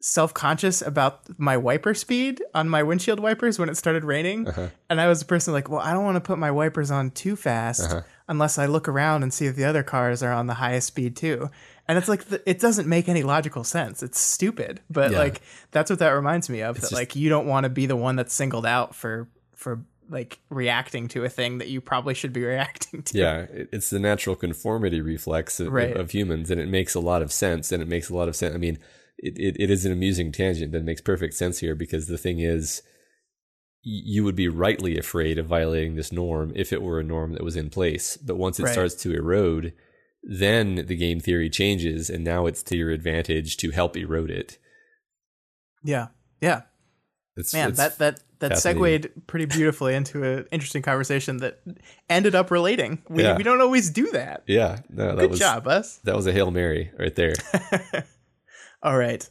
[0.00, 4.48] self-conscious about my wiper speed on my windshield wipers when it started raining.
[4.48, 4.68] Uh-huh.
[4.90, 7.10] And I was a person like, well, I don't want to put my wipers on
[7.12, 8.00] too fast Uh-huh.
[8.28, 11.16] unless I look around and see if the other cars are on the highest speed
[11.16, 11.48] too.
[11.86, 14.02] And it's like the, it doesn't make any logical sense.
[14.02, 15.18] It's stupid, but Yeah.
[15.18, 16.76] like that's what that reminds me of.
[16.76, 19.84] that just- like you don't want to be the one that's singled out for for
[20.10, 23.18] like reacting to a thing that you probably should be reacting to.
[23.18, 25.96] yeah it's the natural conformity reflex of, Right.
[25.96, 28.36] of humans and it makes a lot of sense and it makes a lot of
[28.36, 28.78] sense i mean
[29.16, 32.38] it, it, it is an amusing tangent that makes perfect sense here because the thing
[32.40, 32.82] is
[33.82, 37.42] you would be rightly afraid of violating this norm if it were a norm that
[37.44, 38.72] was in place but once it Right.
[38.72, 39.72] starts to erode
[40.26, 44.58] then the game theory changes and now it's to your advantage to help erode it
[45.82, 46.08] Yeah.
[46.40, 46.62] Yeah.
[47.36, 51.60] it's, Man, it's- that that that segued pretty beautifully into an interesting conversation that
[52.10, 53.02] ended up relating.
[53.08, 53.36] We Yeah.
[53.36, 54.42] we don't always do that.
[54.46, 55.98] yeah no, that Good was job, us.
[56.04, 57.34] that was a hail mary right there
[58.82, 59.26] All right.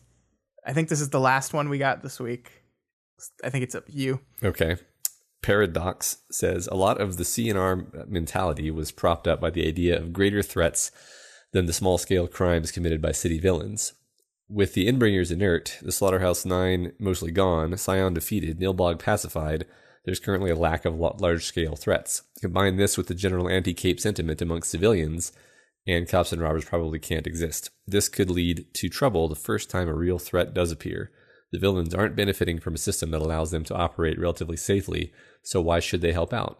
[0.65, 2.49] I think this is the last one we got this week.
[3.43, 4.19] I think it's up to you.
[4.43, 4.77] Okay.
[5.43, 10.13] Paradox says a lot of the CNR mentality was propped up by the idea of
[10.13, 10.91] greater threats
[11.51, 13.93] than the small scale crimes committed by city villains.
[14.49, 19.65] with the Endbringers inert, the Slaughterhouse Nine mostly gone, Scion defeated, Nilbog pacified,
[20.05, 22.23] there's currently a lack of large scale threats.
[22.41, 25.31] Combine this with the general anti Cape sentiment amongst civilians,
[25.87, 27.69] and cops and robbers probably can't exist.
[27.87, 31.11] This could lead to trouble the first time a real threat does appear.
[31.51, 35.61] The villains aren't benefiting from a system that allows them to operate relatively safely, so
[35.61, 36.59] why should they help out?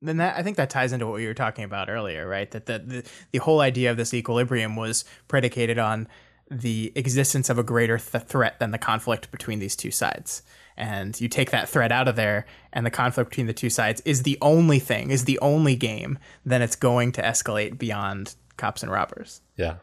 [0.00, 2.50] Then that I think that ties into what we were talking about earlier, right?
[2.50, 6.08] That the, the the whole idea of this equilibrium was predicated on
[6.50, 10.42] the existence of a greater th- threat than the conflict between these two sides.
[10.76, 14.02] And you take that threat out of there, and the conflict between the two sides
[14.04, 18.82] is the only thing, is the only game, then it's going to escalate beyond cops
[18.82, 19.40] and robbers.
[19.56, 19.76] Yeah.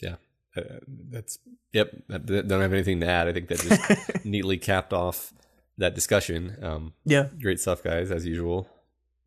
[0.00, 0.16] Yeah.
[0.56, 0.62] Uh,
[1.10, 1.38] that's,
[1.72, 1.90] yep.
[2.10, 3.26] I don't have anything to add.
[3.26, 5.32] I think that just neatly capped off
[5.78, 6.56] that discussion.
[6.62, 7.28] Um, yeah.
[7.40, 8.68] Great stuff, guys, as usual.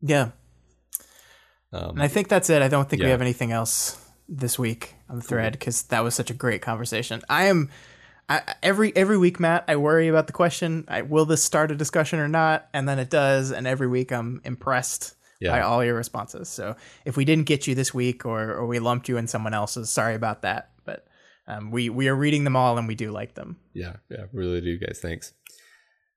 [0.00, 0.30] Yeah.
[1.72, 2.62] Um, and I think that's it.
[2.62, 3.06] I don't think yeah.
[3.06, 6.62] we have anything else this week on the thread because that was such a great
[6.62, 7.22] conversation.
[7.28, 7.70] I am
[8.28, 9.64] I, every every week, Matt.
[9.68, 12.68] I worry about the question: I, Will this start a discussion or not?
[12.72, 15.52] And then it does, and every week I'm impressed yeah.
[15.52, 16.48] by all your responses.
[16.48, 19.54] So if we didn't get you this week, or or we lumped you in someone
[19.54, 20.70] else's, sorry about that.
[20.84, 21.06] But
[21.46, 23.58] um, we we are reading them all, and we do like them.
[23.74, 24.98] Yeah, yeah, really do, guys.
[25.00, 25.32] Thanks.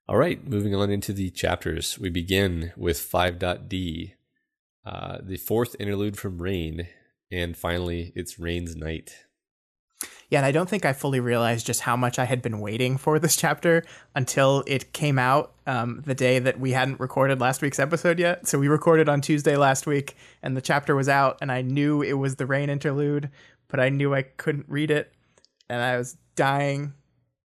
[0.10, 2.00] All right, moving on into the chapters.
[2.00, 4.15] We begin with 5.d,
[4.84, 6.88] uh, the fourth interlude from Rain,
[7.32, 9.28] and finally, it's Rain's Night.
[10.32, 12.98] Yeah, and I don't think I fully realized just how much I had been waiting
[12.98, 13.84] for this chapter
[14.15, 18.48] until it came out um, the day that we hadn't recorded last week's episode yet.
[18.48, 22.02] So we recorded on Tuesday last week, and the chapter was out, and I knew
[22.02, 23.30] it was the Rain interlude,
[23.67, 25.13] but I knew I couldn't read it,
[25.69, 26.95] and I was dying.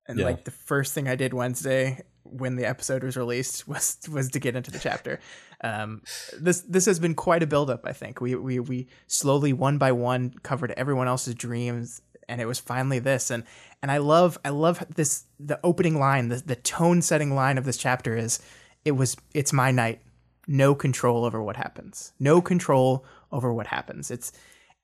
[0.07, 0.27] And yeah.
[0.27, 4.39] like the first thing I did Wednesday when the episode was released was was to
[4.39, 5.19] get into the chapter.
[5.61, 6.01] Um,
[6.37, 7.85] this this has been quite a buildup.
[7.85, 12.45] I think we we we slowly one by one covered everyone else's dreams, and it
[12.45, 13.31] was finally this.
[13.31, 13.43] And
[13.81, 17.65] and I love I love this the opening line, the the tone setting line of
[17.65, 18.39] this chapter is
[18.85, 20.01] it was it's my night,
[20.47, 24.11] no control over what happens, no control over what happens.
[24.11, 24.31] It's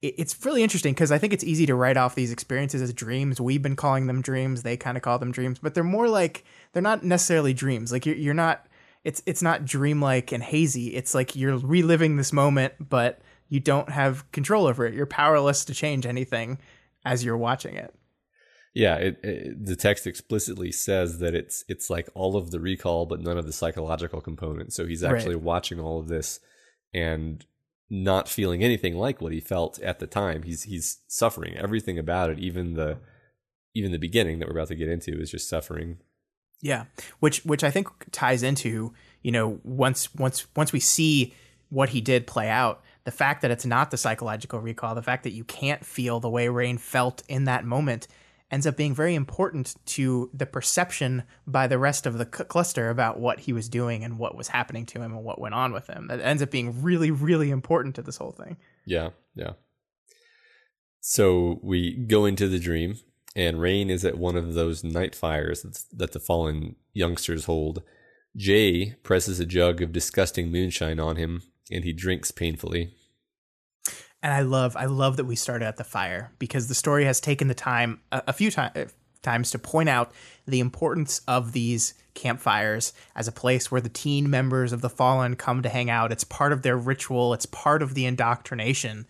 [0.02, 3.42] it's really interesting because I think it's easy to write off these experiences as dreams.
[3.42, 6.46] We've been calling them dreams; they kind of call them dreams, but they're more like
[6.72, 7.92] they're not necessarily dreams.
[7.92, 8.66] Like you're you're not
[9.04, 10.96] it's it's not dreamlike and hazy.
[10.96, 14.94] It's like you're reliving this moment, but you don't have control over it.
[14.94, 16.60] You're powerless to change anything
[17.04, 17.94] as you're watching it.
[18.74, 23.06] Yeah, it, it, the text explicitly says that it's it's like all of the recall,
[23.06, 24.76] but none of the psychological components.
[24.76, 25.44] So he's actually right.
[25.44, 26.40] watching all of this
[26.94, 27.46] and
[27.90, 30.44] not feeling anything like what he felt at the time.
[30.44, 32.98] He's he's suffering everything about it, even the
[33.74, 35.98] even the beginning that we're about to get into is just suffering.
[36.62, 36.86] Yeah,
[37.20, 41.34] which which I think ties into you know once once once we see
[41.70, 45.24] what he did play out, the fact that it's not the psychological recall, the fact
[45.24, 48.08] that you can't feel the way Rain felt in that moment
[48.52, 52.90] ends up being very important to the perception by the rest of the c- cluster
[52.90, 55.72] about what he was doing and what was happening to him and what went on
[55.72, 56.08] with him.
[56.08, 58.58] That ends up being really, really important to this whole thing.
[58.86, 59.52] Yeah, yeah.
[61.00, 62.98] So we go into the dream,
[63.36, 67.84] and Rain is at one of those night fires that the fallen youngsters hold.
[68.36, 72.96] Jay presses a jug of disgusting moonshine on him, and he drinks painfully
[74.22, 77.20] and I love I love that we started at the fire because the story has
[77.20, 78.86] taken the time a, a few times uh,
[79.22, 80.14] times to point out
[80.46, 85.36] the importance of these campfires as a place where the teen members of the fallen
[85.36, 86.12] come to hang out.
[86.12, 89.08] It's part of their ritual, it's part of the indoctrination.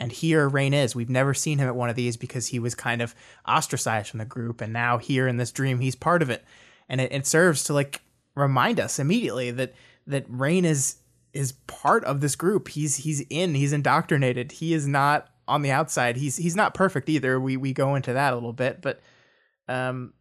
[0.00, 0.94] And here Rain is.
[0.94, 3.16] We've never seen him at one of these because he was kind of
[3.48, 4.60] ostracized from the group.
[4.60, 6.44] And now here in this dream, he's part of it.
[6.88, 8.00] And it, it serves to like
[8.36, 9.74] remind us immediately that
[10.06, 10.96] that Rain is
[11.38, 12.66] is part of this group.
[12.66, 13.54] He's he's in.
[13.54, 14.50] He's indoctrinated.
[14.50, 16.16] He is not on the outside.
[16.16, 17.38] He's he's not perfect either.
[17.38, 19.00] We we go into that a little bit, but
[19.68, 20.14] um,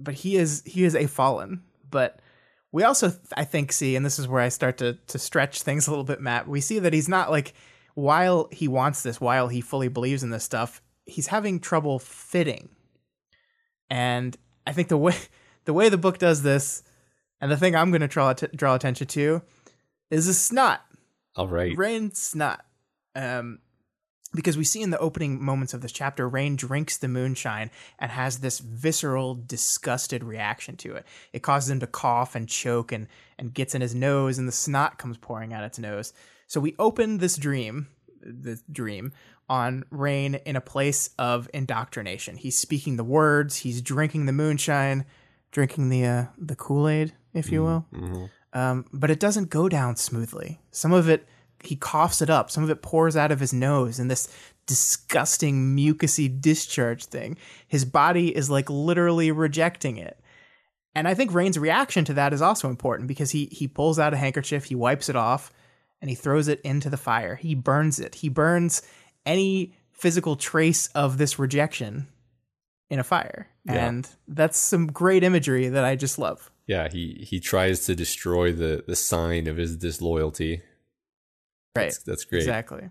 [0.00, 1.62] but he is he is a fallen.
[1.88, 2.20] But
[2.72, 5.86] we also I think see, and this is where I start to to stretch things
[5.86, 6.48] a little bit, Matt.
[6.48, 7.54] We see that he's not like
[7.94, 12.68] while he wants this, while he fully believes in this stuff, he's having trouble fitting.
[13.88, 15.14] And I think the way
[15.66, 16.82] the way the book does this,
[17.40, 19.40] and the thing I'm going to draw draw attention to
[20.10, 20.84] is a snot.
[21.36, 21.76] All right.
[21.76, 22.64] Rain snot.
[23.14, 23.60] Um,
[24.34, 28.10] because we see in the opening moments of this chapter, Rain drinks the moonshine and
[28.10, 31.06] has this visceral, disgusted reaction to it.
[31.32, 33.06] It causes him to cough and choke and,
[33.38, 36.12] and gets in his nose, and the snot comes pouring out its nose.
[36.46, 37.88] So we open this dream,
[38.20, 39.12] the dream,
[39.48, 42.36] on Rain in a place of indoctrination.
[42.36, 45.06] He's speaking the words, he's drinking the moonshine,
[45.52, 47.86] drinking the uh, the Kool Aid, if you will.
[47.94, 48.24] Mm-hmm.
[48.52, 50.58] Um, but it doesn't go down smoothly.
[50.70, 51.26] Some of it,
[51.62, 52.50] he coughs it up.
[52.50, 54.28] Some of it pours out of his nose, and this
[54.66, 57.36] disgusting mucousy discharge thing.
[57.66, 60.20] His body is like literally rejecting it.
[60.94, 64.14] And I think Rain's reaction to that is also important because he he pulls out
[64.14, 65.52] a handkerchief, he wipes it off,
[66.00, 67.36] and he throws it into the fire.
[67.36, 68.16] He burns it.
[68.16, 68.82] He burns
[69.24, 72.06] any physical trace of this rejection
[72.90, 73.48] in a fire.
[73.64, 73.86] Yeah.
[73.86, 76.50] And that's some great imagery that I just love.
[76.68, 80.62] Yeah, he he tries to destroy the the sign of his disloyalty.
[81.74, 81.84] Right.
[81.86, 82.42] That's, that's great.
[82.42, 82.90] Exactly.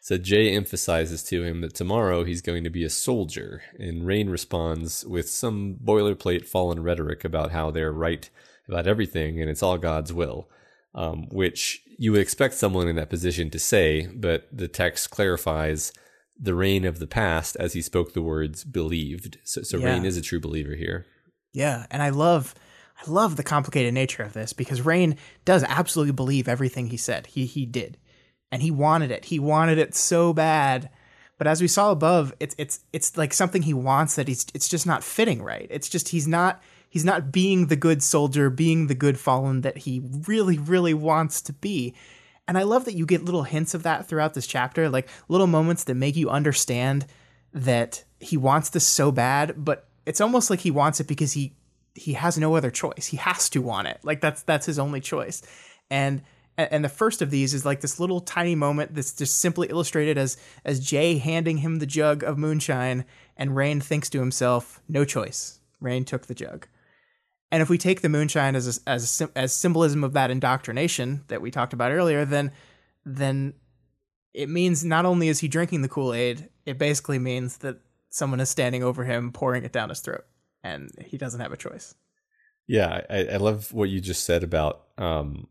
[0.00, 4.30] So Jay emphasizes to him that tomorrow he's going to be a soldier, and Rain
[4.30, 8.30] responds with some boilerplate fallen rhetoric about how they're right
[8.68, 10.48] about everything and it's all God's will,
[10.94, 15.92] um, which you would expect someone in that position to say, but the text clarifies
[16.38, 19.38] the Rain of the past as he spoke the words believed.
[19.44, 19.86] So, so Yeah.
[19.86, 21.06] Rain is a true believer here.
[21.52, 22.54] Yeah, and I love
[22.98, 27.26] I love the complicated nature of this because Rain does absolutely believe everything he said.
[27.26, 27.98] He he did.
[28.50, 29.26] And he wanted it.
[29.26, 30.88] He wanted it so bad.
[31.38, 34.68] But as we saw above, it's it's it's like something he wants that he's it's
[34.68, 35.66] just not fitting right.
[35.70, 39.78] It's just he's not he's not being the good soldier, being the good fallen that
[39.78, 41.94] he really really wants to be.
[42.48, 45.48] And I love that you get little hints of that throughout this chapter, like little
[45.48, 47.06] moments that make you understand
[47.52, 51.54] that he wants this so bad, but it's almost like he wants it because he
[51.96, 53.06] he has no other choice.
[53.06, 54.00] He has to want it.
[54.02, 55.42] Like that's that's his only choice.
[55.90, 56.22] And
[56.58, 60.16] and the first of these is like this little tiny moment that's just simply illustrated
[60.16, 63.04] as as Jay handing him the jug of moonshine
[63.36, 65.60] and Rain thinks to himself, no choice.
[65.80, 66.66] Rain took the jug.
[67.52, 71.24] And if we take the moonshine as a, as a, as symbolism of that indoctrination
[71.28, 72.52] that we talked about earlier, then
[73.04, 73.54] then
[74.34, 77.78] it means not only is he drinking the Kool Aid, it basically means that
[78.08, 80.26] someone is standing over him, pouring it down his throat,
[80.66, 81.94] and he doesn't have a choice.
[82.66, 85.46] Yeah, I, I love what you just said about um,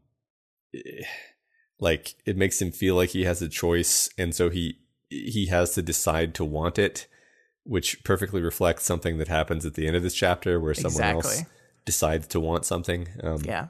[1.79, 5.73] like it makes him feel like he has a choice, and so he he has
[5.75, 7.07] to decide to want it,
[7.63, 11.43] which perfectly reflects something that happens at the end of this chapter, where someone else
[11.85, 13.07] decides to want something.
[13.23, 13.67] Um, Yeah,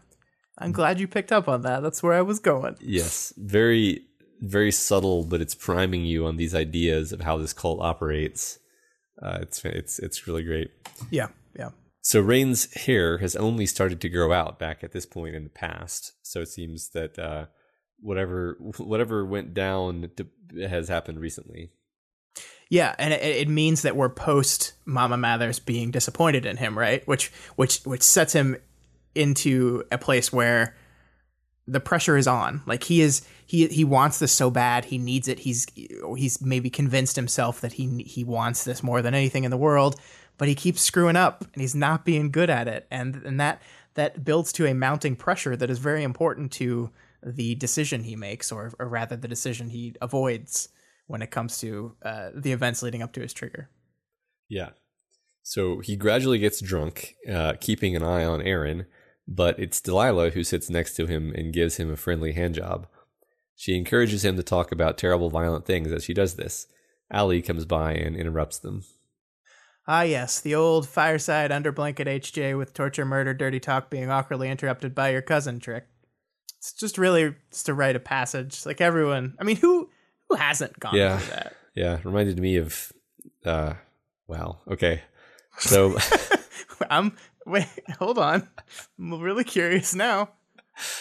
[0.58, 1.84] I'm glad you picked up on that.
[1.84, 2.78] That's where I was going.
[2.82, 4.06] Yes, very
[4.42, 8.60] very subtle, but it's priming you on these ideas of how this cult operates.
[9.22, 10.72] Uh, it's it's it's really great.
[11.10, 11.70] Yeah, yeah,
[12.02, 15.50] So Rain's hair has only started to grow out back at this point in the
[15.50, 16.14] past.
[16.22, 17.46] So it seems that uh,
[18.00, 21.72] whatever whatever went down to, has happened recently.
[22.70, 27.08] yeah, and it, it means that we're post Mama Mathers being disappointed in him, right?
[27.08, 28.58] Which which which sets him
[29.14, 30.76] into a place where
[31.68, 32.62] the pressure is on.
[32.66, 34.86] Like he is he he wants this so bad.
[34.86, 35.40] He needs it.
[35.40, 39.58] He's he's maybe convinced himself that he he wants this more than anything in the
[39.58, 40.00] world,
[40.38, 42.88] but he keeps screwing up and he's not being good at it.
[42.92, 43.62] And and that
[43.96, 46.92] that builds to a mounting pressure that is very important to
[47.24, 50.70] the decision he makes or or rather the decision he avoids
[51.08, 53.70] when it comes to uh, the events leading up to his trigger.
[54.50, 54.70] Yeah.
[55.44, 58.88] So he gradually gets drunk, uh, keeping an eye on Erin,
[59.28, 62.86] but it's Delilah who sits next to him and gives him a friendly handjob.
[63.56, 66.68] She encourages him to talk about terrible, violent things as she does this.
[67.12, 68.84] Allie comes by and interrupts them.
[69.88, 74.50] Ah, yes, the old fireside under blanket HJ with torture, murder, dirty talk being awkwardly
[74.50, 75.86] interrupted by your cousin trick.
[76.58, 78.66] It's just really just to write a passage.
[78.66, 79.90] Like everyone, I mean, who
[80.28, 81.20] who hasn't gone Yeah.
[81.20, 81.54] through that?
[81.76, 82.92] Yeah, reminded me of.
[83.46, 83.76] Uh,
[84.28, 84.58] wow.
[84.68, 85.02] Okay.
[85.60, 85.98] So
[86.90, 87.68] I'm wait,
[88.00, 88.48] hold on.
[89.00, 90.30] I'm really curious now.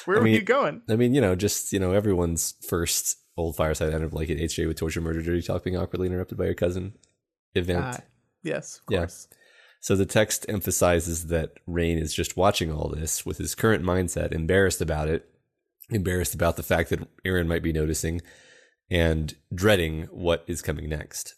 [0.05, 0.83] Where I were mean- you going?
[0.89, 4.51] I mean, you know, just you know, everyone's first old fireside end of like blanket
[4.51, 6.95] HJ with torture, murder, dirty talk being awkwardly interrupted by your cousin
[7.55, 7.85] event.
[7.85, 8.01] Ah,
[8.43, 9.07] yes, of Yeah.
[9.81, 14.33] So the text emphasizes that Rain is just watching all this with his current mindset,
[14.33, 15.29] embarrassed about it,
[15.91, 18.23] embarrassed about the fact that Erin might be noticing,
[18.91, 21.35] and dreading what is coming next.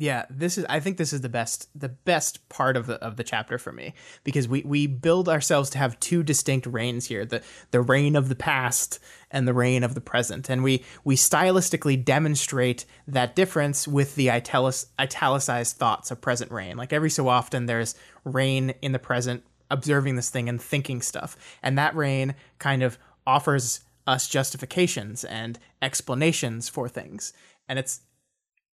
[0.00, 3.16] Yeah, this is I think this is the best the best part of the of
[3.16, 7.24] the chapter for me because we we build ourselves to have two distinct Rains here,
[7.24, 7.42] the
[7.72, 9.00] the Rain of the past
[9.32, 10.48] and the Rain of the present.
[10.48, 16.76] And we we stylistically demonstrate that difference with the italic, italicized thoughts of present Rain.
[16.76, 21.36] Like every so often there's Rain in the present observing this thing and thinking stuff.
[21.60, 27.32] And that Rain kind of offers us justifications and explanations for things.
[27.68, 28.02] And it's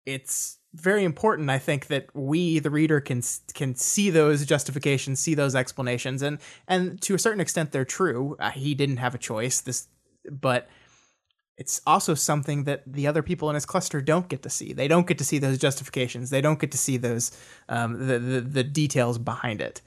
[0.05, 3.23] it's very important i think that we the reader can
[3.55, 8.37] can see those justifications see those explanations and and to a certain extent they're true.
[8.41, 9.87] Uh, he didn't have a choice this
[10.31, 10.69] but
[11.57, 14.73] it's also something that the other people in his cluster don't get to see.
[14.73, 16.31] They don't get to see those justifications.
[16.31, 17.31] They don't get to see those
[17.69, 19.81] um, the, the the details behind it.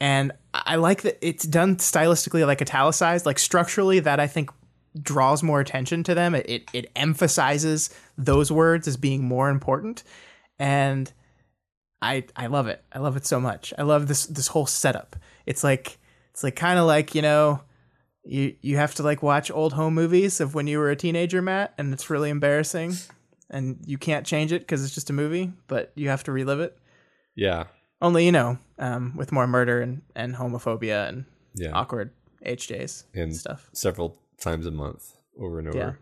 [0.00, 4.50] And i like that it's done stylistically like italicized like structurally that i think
[5.00, 6.34] draws more attention to them.
[6.34, 10.02] It, it, it emphasizes those words as being more important
[10.58, 11.12] and
[12.02, 12.84] I I love it.
[12.92, 13.72] I love it so much.
[13.78, 15.16] I love this this whole setup.
[15.46, 15.98] It's like
[16.32, 17.60] it's like kind of like, you know,
[18.24, 21.40] you you have to like watch old home movies of when you were a teenager,
[21.40, 22.94] Matt, and it's really embarrassing
[23.50, 26.60] and you can't change it cuz it's just a movie, but you have to relive
[26.60, 26.76] it.
[27.34, 27.64] Yeah.
[28.02, 31.70] Only, you know, um, with more murder and and homophobia and Yeah.
[31.72, 32.10] awkward
[32.44, 33.70] HJs and and stuff.
[33.72, 35.78] several times a month over and over.
[35.78, 35.92] Yeah.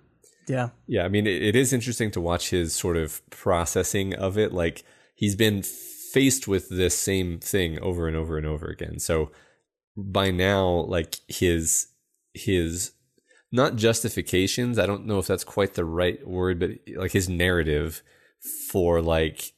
[0.49, 0.71] Yeah.
[0.87, 4.53] Yeah, I mean, it, it is interesting to watch his sort of processing of it.
[4.53, 4.85] Like
[5.15, 8.99] he's been faced with this same thing over and over and over again.
[8.99, 9.31] So
[9.97, 11.89] by now, like his
[12.35, 12.93] his
[13.51, 14.79] not justifications.
[14.79, 18.03] I don't know if that's quite the right word, but like his narrative
[18.71, 19.53] for like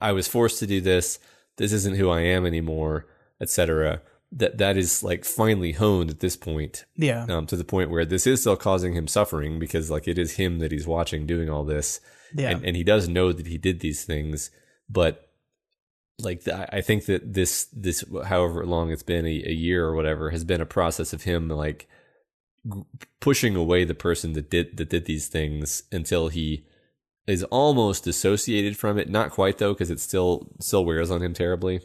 [0.00, 1.18] I was forced to do this.
[1.56, 3.06] This isn't who I am anymore,
[3.40, 4.02] etc.
[4.34, 7.26] That that is like finally honed at this point Yeah.
[7.28, 10.36] um, to the point where this is still causing him suffering because like it is
[10.36, 12.00] him that he's watching doing all this
[12.34, 12.50] Yeah.
[12.50, 14.50] and, and he does know that he did these things
[14.88, 15.28] but
[16.18, 19.94] like th- i think that this this however long it's been a, a year or
[19.94, 21.86] whatever has been a process of him like
[22.72, 22.82] g-
[23.20, 26.64] pushing away the person that did that did these things until he
[27.26, 31.34] is almost dissociated from it not quite though because it still still wears on him
[31.34, 31.80] terribly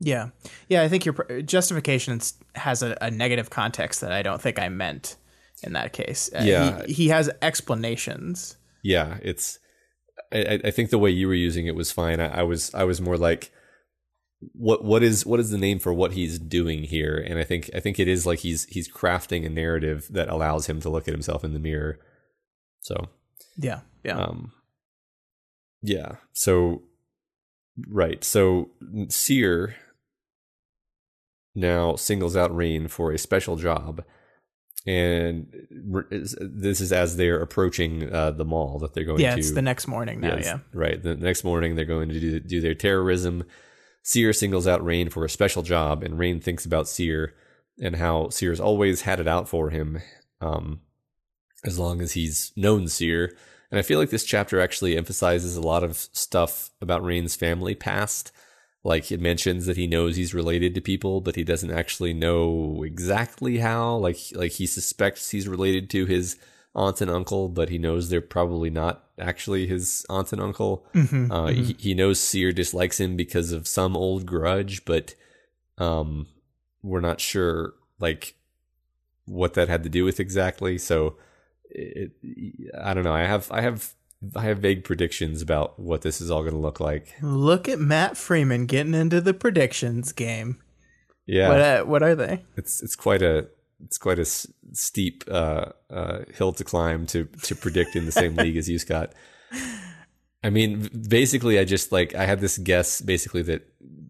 [0.00, 0.30] Yeah,
[0.68, 0.82] yeah.
[0.82, 2.20] I think your justification
[2.54, 5.16] has a, a negative context that I don't think I meant
[5.62, 6.30] in that case.
[6.34, 6.86] Uh, Yeah.
[6.86, 8.56] he, he has explanations.
[8.82, 9.58] yeah it's
[10.32, 12.82] I, I- think the way you were using it was fine I, I was i
[12.84, 13.50] was more like
[14.54, 17.68] what what is what is the name for what he's doing here and i think
[17.74, 21.06] i think it is like he's he's crafting a narrative that allows him to look
[21.08, 21.98] at himself in the mirror
[22.80, 23.08] so
[23.58, 24.52] Yeah, yeah, um
[25.82, 26.82] yeah so
[27.88, 28.70] right so
[29.08, 29.74] Seir
[31.54, 34.04] now singles out rain for a special job
[34.86, 39.34] and this is as they're approaching uh, the mall that they're going yeah.
[39.34, 40.36] to It's the next morning now.
[40.36, 43.44] Yes, Yeah, right the next morning they're going to do, do their terrorism
[44.02, 47.34] Seir singles out rain for a special job and rain thinks about Seir
[47.78, 50.00] and how Seir's always had it out for him
[50.40, 50.80] um,
[51.64, 53.36] as long as he's known Seir
[53.70, 57.74] and i feel like this chapter actually emphasizes a lot of stuff about rain's family
[57.74, 58.32] past
[58.82, 62.82] like it mentions that he knows he's related to people but he doesn't actually know
[62.84, 63.96] exactly how.
[63.96, 66.36] Like like he suspects he's related to his
[66.74, 70.86] aunt and uncle but he knows they're probably not actually his aunt and uncle.
[70.94, 71.64] Mhm, uh, mhm.
[71.64, 75.14] he, he knows Seir dislikes him because of some old grudge but
[75.78, 76.26] um
[76.82, 78.34] we're not sure like
[79.26, 80.78] what that had to do with exactly.
[80.78, 81.16] So
[81.68, 82.12] it,
[82.82, 83.12] i don't know.
[83.12, 83.94] I have i have
[84.36, 87.78] i have vague predictions about what this is all going to look like Look at
[87.78, 90.60] Matt Freeman getting into the predictions game.
[91.26, 92.44] yeah What uh, what are they?
[92.56, 93.48] it's it's quite a
[93.82, 98.12] it's quite a s- steep uh, uh, hill to climb to to predict in the
[98.12, 99.12] same league as you, Scott.
[100.44, 103.62] I mean, basically, I just like I had this guess, basically that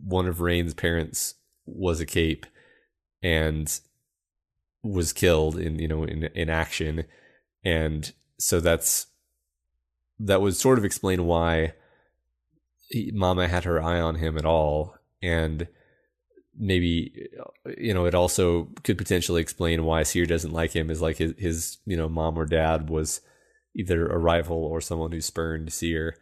[0.03, 1.35] one of Rain's parents
[1.67, 2.47] was a cape
[3.23, 3.73] and
[4.83, 7.05] was killed in you know in in action,
[7.65, 9.07] and so that's
[10.21, 11.73] that would sort of explain why
[12.89, 15.67] he, Mama had her eye on him at all, and
[16.57, 17.29] maybe
[17.79, 21.35] you know it also could potentially explain why Seir doesn't like him is like his
[21.39, 23.21] his you know mom or dad was
[23.75, 26.17] either a rival or someone who spurned Seir.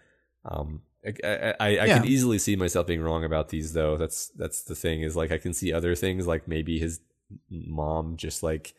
[0.44, 3.96] Um, I I, I, I can easily see myself being wrong about these though.
[3.96, 7.00] That's that's the thing is like I can see other things like maybe his
[7.50, 8.74] mom just like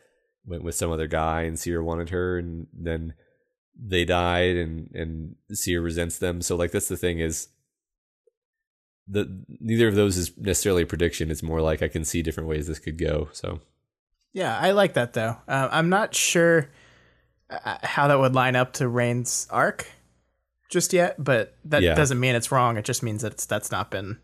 [0.46, 3.14] went with some other guy and Seir wanted her and then
[3.82, 6.42] they died and and Seir resents them.
[6.42, 7.48] So like that's the thing is
[9.08, 11.32] the neither of those is necessarily a prediction.
[11.32, 13.30] It's more like I can see different ways this could go.
[13.32, 13.60] So
[14.34, 15.38] Yeah, I like that though.
[15.48, 16.70] Uh, I'm not sure
[17.50, 19.88] uh, how that would line up to Rain's arc
[20.70, 21.96] just yet, but that Yeah.
[21.96, 22.78] doesn't mean it's wrong.
[22.78, 24.20] It just means that it's, that's not been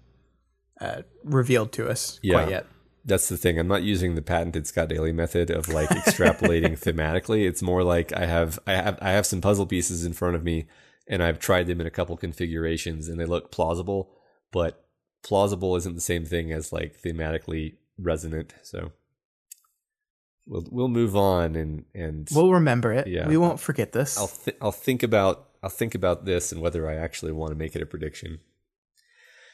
[0.79, 2.33] uh, revealed to us Yeah.
[2.35, 2.65] quite yet.
[3.05, 3.59] That's the thing.
[3.59, 7.47] I'm not using the patented Scott Daly method of like extrapolating thematically.
[7.47, 10.43] It's more like I have I have I have some puzzle pieces in front of
[10.43, 10.67] me
[11.07, 14.11] and I've tried them in a couple configurations and they look plausible,
[14.51, 14.85] but
[15.23, 18.55] plausible isn't the same thing as like thematically resonant.
[18.63, 18.91] So
[20.47, 23.07] we'll we'll move on and and We'll remember it.
[23.07, 23.27] Yeah.
[23.27, 24.17] We won't forget this.
[24.17, 27.55] I'll th- I'll think about I'll think about this and whether I actually want to
[27.55, 28.39] make it a prediction.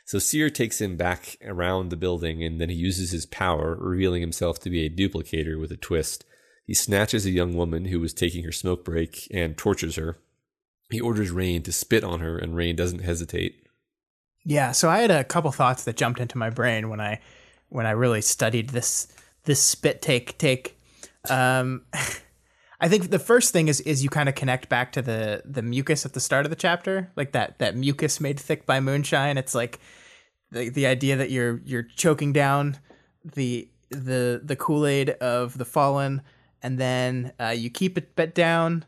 [0.05, 4.21] So Seir takes him back around the building and then he uses his power, revealing
[4.21, 6.25] himself to be a duplicator with a twist.
[6.65, 10.17] He snatches a young woman who was taking her smoke break and tortures her.
[10.89, 13.67] He orders Rain to spit on her and Rain doesn't hesitate.
[14.43, 17.21] Yeah, so I had a couple thoughts that jumped into my brain when I
[17.69, 19.07] when I really studied this
[19.45, 20.77] this spit take take.
[21.29, 21.85] Um,
[22.81, 25.61] I think the first thing is is you kind of connect back to the the
[25.61, 29.37] mucus at the start of the chapter, like that that mucus made thick by moonshine.
[29.37, 29.79] It's like
[30.51, 32.79] the the idea that you're you're choking down
[33.23, 36.23] the the the Kool Aid of the fallen,
[36.63, 38.83] and then uh, you keep it bet down,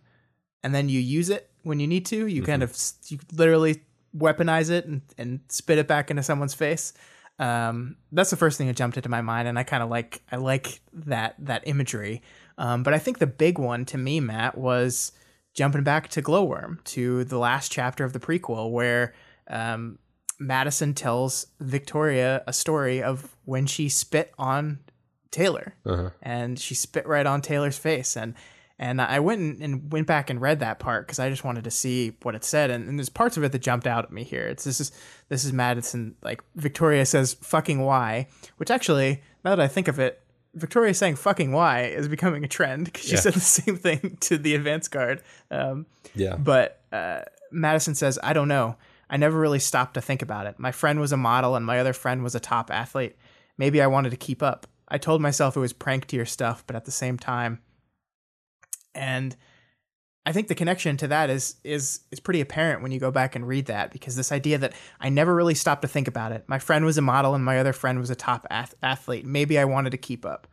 [0.64, 2.26] and then you use it when you need to.
[2.26, 2.52] You mm-hmm.
[2.52, 2.76] kind of
[3.10, 3.84] you literally
[4.18, 6.94] weaponize it and, and spit it back into someone's face.
[7.40, 10.24] Um, that's the first thing that jumped into my mind, and I kind of like
[10.32, 12.24] I like that that imagery.
[12.58, 15.12] Um, but I think the big one to me, Matt, was
[15.54, 19.14] jumping back to Glowworm to the last chapter of the prequel, where
[19.48, 20.00] um,
[20.40, 24.80] Madison tells Victoria a story of when she spit on
[25.32, 26.12] Taylor, uh-huh.
[26.22, 28.36] and she spit right on Taylor's face, and
[28.80, 31.72] and I went and went back and read that part because I just wanted to
[31.72, 34.24] see what it said, and, and, there's parts of it that jumped out at me
[34.24, 34.48] here.
[34.48, 34.92] It's this is
[35.30, 38.28] this is Madison like Victoria says fucking why,
[38.58, 40.23] which actually now that I think of it,
[40.56, 43.20] Victoria saying fucking why is becoming a trend because she yeah.
[43.20, 45.22] said the same thing to the advance guard.
[45.50, 45.86] Um,
[46.16, 48.78] yeah, but uh, Madison says I don't know.
[49.10, 50.58] I never really stopped to think about it.
[50.58, 53.16] My friend was a model and my other friend was a top athlete.
[53.58, 54.66] Maybe I wanted to keep up.
[54.88, 57.60] I told myself it was prank to your stuff, but at the same time
[58.96, 59.36] and
[60.26, 63.36] I think the connection to that is is is pretty apparent when you go back
[63.36, 66.46] and read that because this idea that I never really stopped to think about it.
[66.48, 69.26] My friend was a model and my other friend was a top ath- athlete.
[69.26, 70.48] Maybe I wanted to keep up.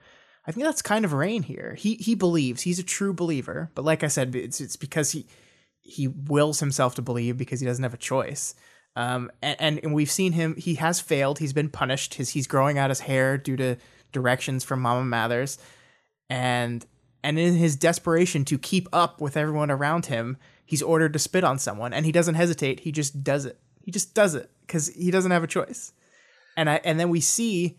[0.46, 1.76] I think that's kind of Rain here.
[1.78, 5.26] He he believes he's a true believer, but like I said, it's it's because he
[5.80, 8.54] he wills himself to believe because he doesn't have a choice.
[8.96, 10.56] Um, and, and, and we've seen him.
[10.56, 11.38] He has failed.
[11.38, 12.14] He's been punished.
[12.14, 13.76] His he's growing out his hair due to
[14.12, 15.58] directions from Mama Mathers,
[16.28, 16.84] and
[17.22, 21.44] and in his desperation to keep up with everyone around him, he's ordered to spit
[21.44, 22.80] on someone and he doesn't hesitate.
[22.80, 23.58] He just does it.
[23.82, 25.92] He just does it because he doesn't have a choice.
[26.56, 27.78] And I and then we see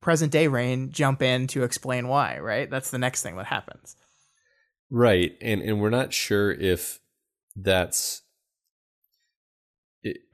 [0.00, 2.70] present day Rain jump in to explain why, right?
[2.70, 3.96] That's the next thing that happens.
[4.90, 5.36] Right.
[5.40, 7.00] And and we're not sure if
[7.54, 8.22] that's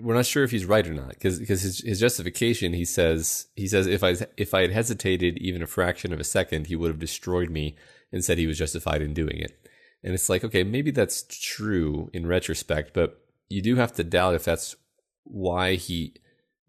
[0.00, 3.46] we're not sure if he's right or not because because his, his justification he says
[3.56, 6.76] he says if I if I had hesitated even a fraction of a second he
[6.76, 7.76] would have destroyed me
[8.12, 9.58] and said he was justified in doing it.
[10.04, 14.34] And it's like, okay, maybe that's true in retrospect, but you do have to doubt
[14.34, 14.76] if that's
[15.24, 16.14] why he,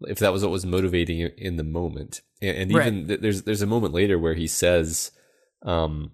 [0.02, 2.20] if that was what was motivating in the moment.
[2.40, 3.20] And, and even right.
[3.20, 5.10] there's there's a moment later where he says,
[5.62, 6.12] um,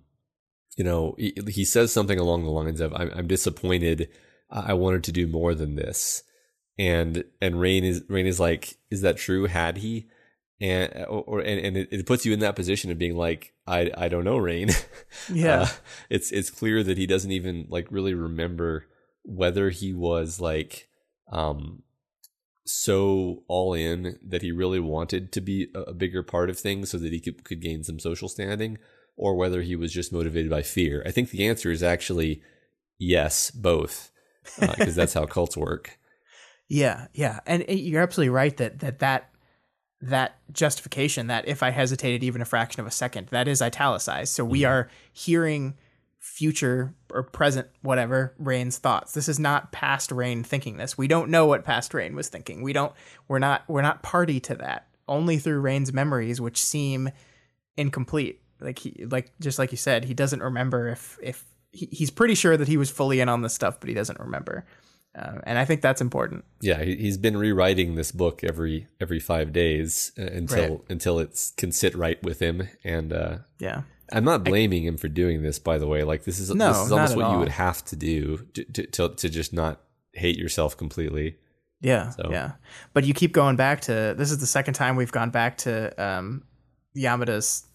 [0.77, 4.09] you know, he, he says something along the lines of, "I'm, I'm disappointed.
[4.51, 6.23] I wanted to do more than this."
[6.79, 9.47] And and Rain is Rain is like, "Is that true?
[9.47, 10.09] Had he?"
[10.61, 13.91] And or and, and it, it, puts you in that position of being like I
[13.97, 14.71] I don't know Rain.
[15.33, 15.69] Yeah, uh,
[16.09, 18.87] it's it's clear that he doesn't even like really remember
[19.25, 20.89] whether he was like
[21.33, 21.83] um
[22.65, 26.91] so all in that he really wanted to be a, a bigger part of things
[26.91, 28.79] so that he could could gain some social standing
[29.17, 31.03] or whether he was just motivated by fear.
[31.05, 32.43] I think the answer is actually
[32.99, 34.11] yes, both,
[34.59, 35.99] because uh, that's how cults work.
[36.73, 39.30] Yeah, yeah, and you're absolutely right that that that
[40.03, 44.33] that justification that if I hesitated even a fraction of a second, that is italicized.
[44.33, 44.73] So we mm-hmm.
[44.73, 45.75] are hearing
[46.19, 49.13] future or present whatever Rain's thoughts.
[49.13, 50.97] This is not past Rain thinking this.
[50.97, 52.63] We don't know what past Rain was thinking.
[52.63, 52.93] We don't
[53.27, 54.87] we're not we're not party to that.
[55.09, 57.11] Only through Rain's memories which seem
[57.77, 58.41] incomplete.
[58.61, 62.35] Like he like just like you said, he doesn't remember if if he, he's pretty
[62.35, 64.67] sure that he was fully in on this stuff, but he doesn't remember.
[65.17, 66.45] Uh, and I think that's important.
[66.61, 70.81] Yeah, he's been rewriting this book every every five days uh, until right.
[70.89, 72.69] until it can sit right with him.
[72.85, 73.83] And uh, yeah,
[74.13, 75.59] I'm not blaming I, him for doing this.
[75.59, 77.33] By the way, like this is no, this is almost what all.
[77.33, 79.81] you would have to do to, to to, to just not
[80.13, 81.39] hate yourself completely.
[81.81, 82.29] Yeah, so.
[82.31, 82.53] yeah.
[82.93, 86.03] But you keep going back to this is the second time we've gone back to
[86.03, 86.45] um,
[86.97, 87.67] Yamada's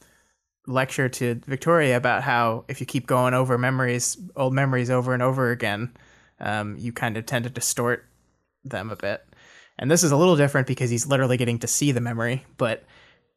[0.68, 5.22] lecture to Victoria about how if you keep going over memories, old memories over and
[5.22, 5.92] over again,
[6.40, 8.06] um, you kind of tend to distort
[8.64, 9.26] them a bit.
[9.78, 12.84] And this is a little different because he's literally getting to see the memory, but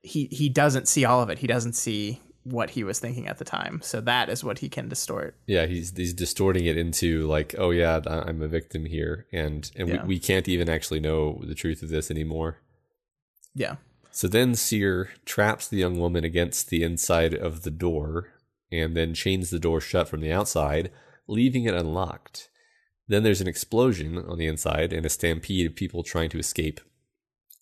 [0.02, 1.38] he he doesn't see all of it.
[1.38, 3.80] He doesn't see what he was thinking at the time.
[3.82, 5.36] So that is what he can distort.
[5.46, 9.88] Yeah, he's he's distorting it into like, oh yeah, I'm a victim here, and and
[9.88, 10.02] yeah.
[10.02, 12.58] we, we can't even actually know the truth of this anymore.
[13.54, 13.76] Yeah.
[14.10, 18.32] So then Seir traps the young woman against the inside of the door,
[18.70, 20.90] and then chains the door shut from the outside,
[21.26, 22.48] leaving it unlocked.
[23.08, 26.80] Then there's an explosion on the inside and a stampede of people trying to escape.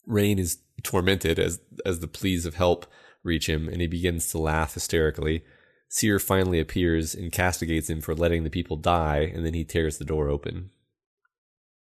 [0.06, 2.86] Rain is tormented as as the pleas of help
[3.22, 5.44] reach him, and he begins to laugh hysterically.
[5.88, 9.98] Seir finally appears and castigates him for letting the people die, and then he tears
[9.98, 10.70] the door open.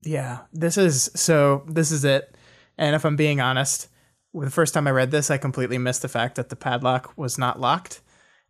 [0.03, 1.63] Yeah, this is so.
[1.67, 2.35] This is it.
[2.77, 3.87] And if I'm being honest,
[4.33, 7.37] the first time I read this, I completely missed the fact that the padlock was
[7.37, 8.01] not locked.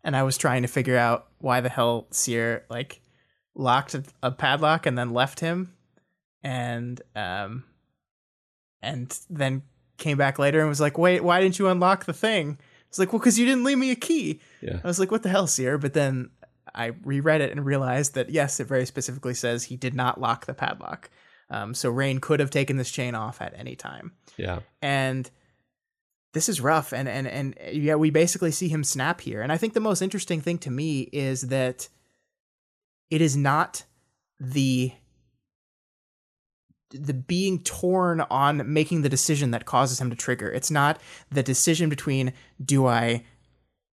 [0.06, 3.02] and I was trying to figure out why the hell Seir like
[3.56, 5.74] locked a, padlock and then left him,
[6.44, 7.64] and um,
[8.82, 9.64] and then
[9.98, 12.58] came back later and was like, "Wait, why didn't you unlock the thing?"
[12.90, 14.80] It's like, "Well, because you didn't leave me a key." Yeah.
[14.84, 16.30] I was like, "What the hell, Seir?" But then
[16.74, 20.46] I reread it and realized that yes, it very specifically says he did not lock
[20.46, 21.10] the padlock.
[21.50, 24.14] Um, so rain could have taken this chain off at any time.
[24.36, 24.60] Yeah.
[24.82, 25.30] And
[26.36, 29.58] this is rough and and and yeah we basically see him snap here and i
[29.58, 31.88] think the most interesting thing to me is that
[33.10, 33.84] it is not
[34.40, 34.92] the
[36.92, 41.00] the being torn on making the decision that causes him to trigger it's not
[41.32, 42.34] the decision between
[42.64, 43.24] do i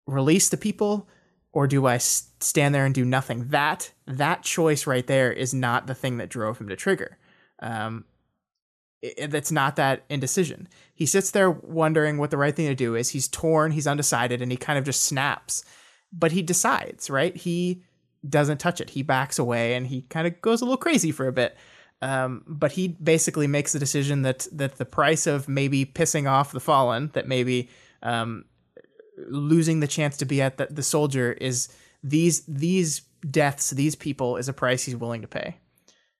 [0.07, 1.07] release the people
[1.53, 5.87] or do i stand there and do nothing that that choice right there is not
[5.87, 7.17] the thing that drove him to trigger
[7.61, 8.05] um,
[9.27, 10.67] that's not that indecision.
[10.93, 13.09] He sits there wondering what the right thing to do is.
[13.09, 15.63] He's torn, he's undecided, and he kind of just snaps.
[16.11, 17.35] But he decides, right?
[17.35, 17.83] He
[18.27, 18.91] doesn't touch it.
[18.91, 21.57] He backs away and he kind of goes a little crazy for a bit.
[22.01, 26.53] Um, but he basically makes the decision that that the price of maybe pissing off
[26.53, 27.69] the fallen, that maybe
[28.01, 28.45] um,
[29.27, 31.67] losing the chance to be at the, the soldier is
[32.01, 35.57] these these deaths, these people is a price he's willing to pay.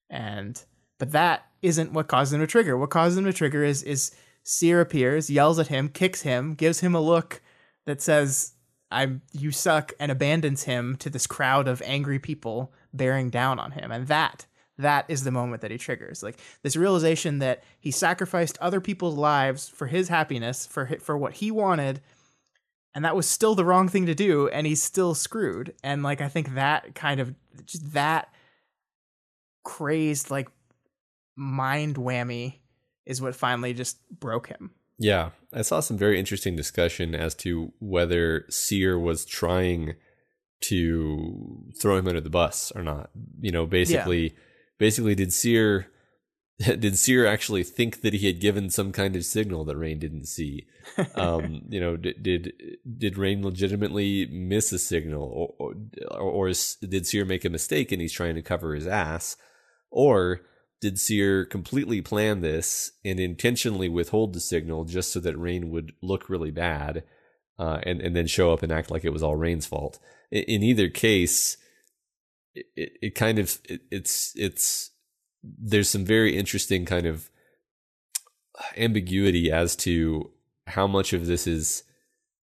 [0.09, 0.61] And
[0.97, 2.77] but that isn't what causes him to trigger.
[2.77, 4.11] What causes him to trigger is is
[4.43, 7.41] Seir appears, yells at him, kicks him, gives him a look
[7.85, 8.53] that says,
[8.91, 13.71] "I'm you suck," and abandons him to this crowd of angry people bearing down on
[13.71, 13.91] him.
[13.91, 14.45] And that
[14.79, 16.23] that is the moment that he triggers.
[16.23, 21.33] Like this realization that he sacrificed other people's lives for his happiness, for for what
[21.33, 22.01] he wanted,
[22.95, 25.75] and that was still the wrong thing to do, and he's still screwed.
[25.83, 27.35] And like I think that kind of
[27.65, 28.33] just that
[29.63, 30.49] crazed like
[31.35, 32.55] mind whammy
[33.05, 34.71] is what finally just broke him.
[34.99, 39.95] Yeah, I saw some very interesting discussion as to whether Seir was trying
[40.61, 43.09] to throw him under the bus or not.
[43.39, 44.39] You know, basically, yeah.
[44.77, 45.87] basically, did Seir
[46.59, 50.27] did Seir actually think that he had given some kind of signal that Rain didn't
[50.27, 50.67] see?
[51.15, 52.53] Um, you know, did, did
[52.97, 55.75] did Rain legitimately miss a signal, or
[56.09, 59.37] or, or did Seir make a mistake and he's trying to cover his ass,
[59.91, 60.41] or
[60.81, 65.93] did Seir completely plan this and intentionally withhold the signal just so that rain would
[66.01, 67.03] look really bad
[67.57, 69.99] uh, and, and then show up and act like it was all rain's fault?
[70.31, 71.57] In, in either case,
[72.55, 74.91] it, it, it kind of, it, it's, it's,
[75.43, 77.29] there's some very interesting kind of
[78.77, 80.31] ambiguity as to
[80.67, 81.83] how much of this is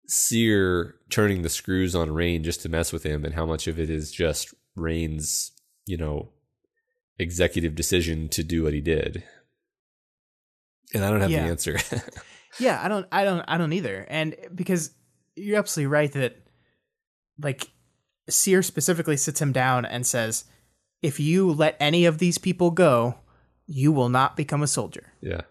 [0.08, 3.80] Seir turning the screws on Rain just to mess with him and how much of
[3.80, 5.52] it is just Rain's,
[5.86, 6.32] you know,
[7.18, 9.24] executive decision to do what he did.
[10.94, 11.44] And I don't have yeah.
[11.44, 11.78] the answer.
[12.60, 14.06] yeah, I don't I don't I don't either.
[14.10, 14.92] And because
[15.36, 16.38] you're absolutely right that
[17.40, 17.70] like
[18.30, 20.46] Seir specifically sits him down and says,
[21.02, 23.16] if you let any of these people go,
[23.68, 25.14] you will not become a soldier.
[25.22, 25.42] Yeah.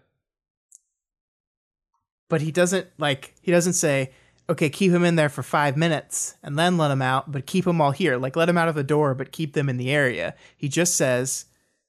[2.29, 4.11] But he doesn't like he doesn't say,
[4.49, 7.65] okay, keep him in there for five minutes and then let him out, but keep
[7.65, 8.17] them all here.
[8.17, 10.35] Like let him out of the door, but keep them in the area.
[10.57, 11.45] He just says,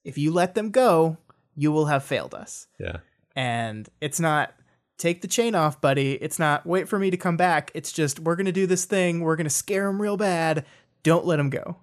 [0.07, 1.17] if you let them go,
[1.53, 2.67] you will have failed us.
[2.79, 2.97] Yeah.
[3.35, 4.53] And it's not
[4.97, 6.13] take the chain off, buddy.
[6.13, 7.71] It's not wait for me to come back.
[7.75, 9.19] It's just we're going to do this thing.
[9.19, 10.65] We're going to scare him real bad.
[11.03, 11.77] Don't let him go.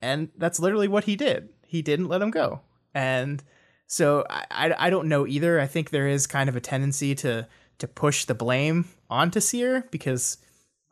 [0.00, 1.48] And that's literally what he did.
[1.66, 2.60] He didn't let him go.
[2.94, 3.42] And
[3.88, 5.60] so I, I, I don't know either.
[5.60, 7.48] I think there is kind of a tendency to
[7.78, 10.38] to push the blame onto Seir because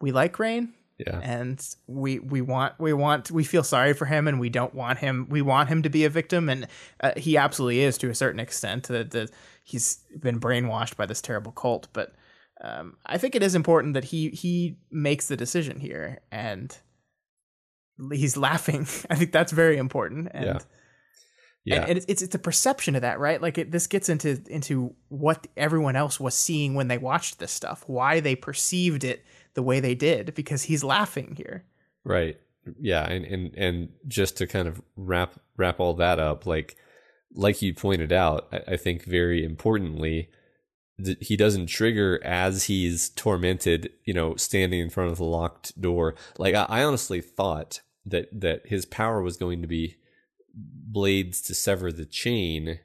[0.01, 0.75] we like Rain
[1.07, 1.21] yeah.
[1.23, 4.99] And we we want we want we feel sorry for him and we don't want
[4.99, 6.67] him we want him to be a victim and
[7.01, 9.29] uh, he absolutely is to a certain extent that the,
[9.65, 12.15] he's been brainwashed by this terrible cult but
[12.63, 16.77] um, I think it is important that he he makes the decision here and
[18.13, 18.81] he's laughing.
[19.11, 20.59] I think that's very important and yeah.
[21.65, 21.85] Yeah.
[21.87, 23.41] And, it's it's a perception of that, right?
[23.41, 27.53] Like it, this gets into into what everyone else was seeing when they watched this
[27.53, 29.25] stuff, why they perceived it
[29.55, 31.65] the way they did because he's laughing here.
[32.05, 32.39] Right.
[32.79, 36.77] Yeah, and and and just to kind of wrap wrap all that up, like
[37.35, 40.29] like you pointed out, I, I think very importantly,
[41.21, 46.15] he doesn't trigger as he's tormented, you know, standing in front of the locked door.
[46.39, 49.97] Like I, I honestly thought that that his power was going to be
[50.55, 52.81] blades to sever the chain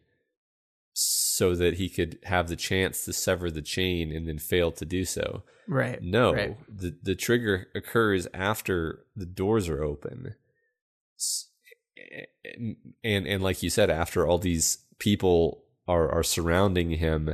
[0.93, 4.86] so that he could have the chance to sever the chain and then fail to
[4.86, 5.43] do so.
[5.68, 6.01] Right.
[6.01, 6.57] No, right.
[6.70, 10.36] the the trigger occurs after the doors are open.
[11.97, 17.34] Eh, eh, and and like you said after all these people are are surrounding him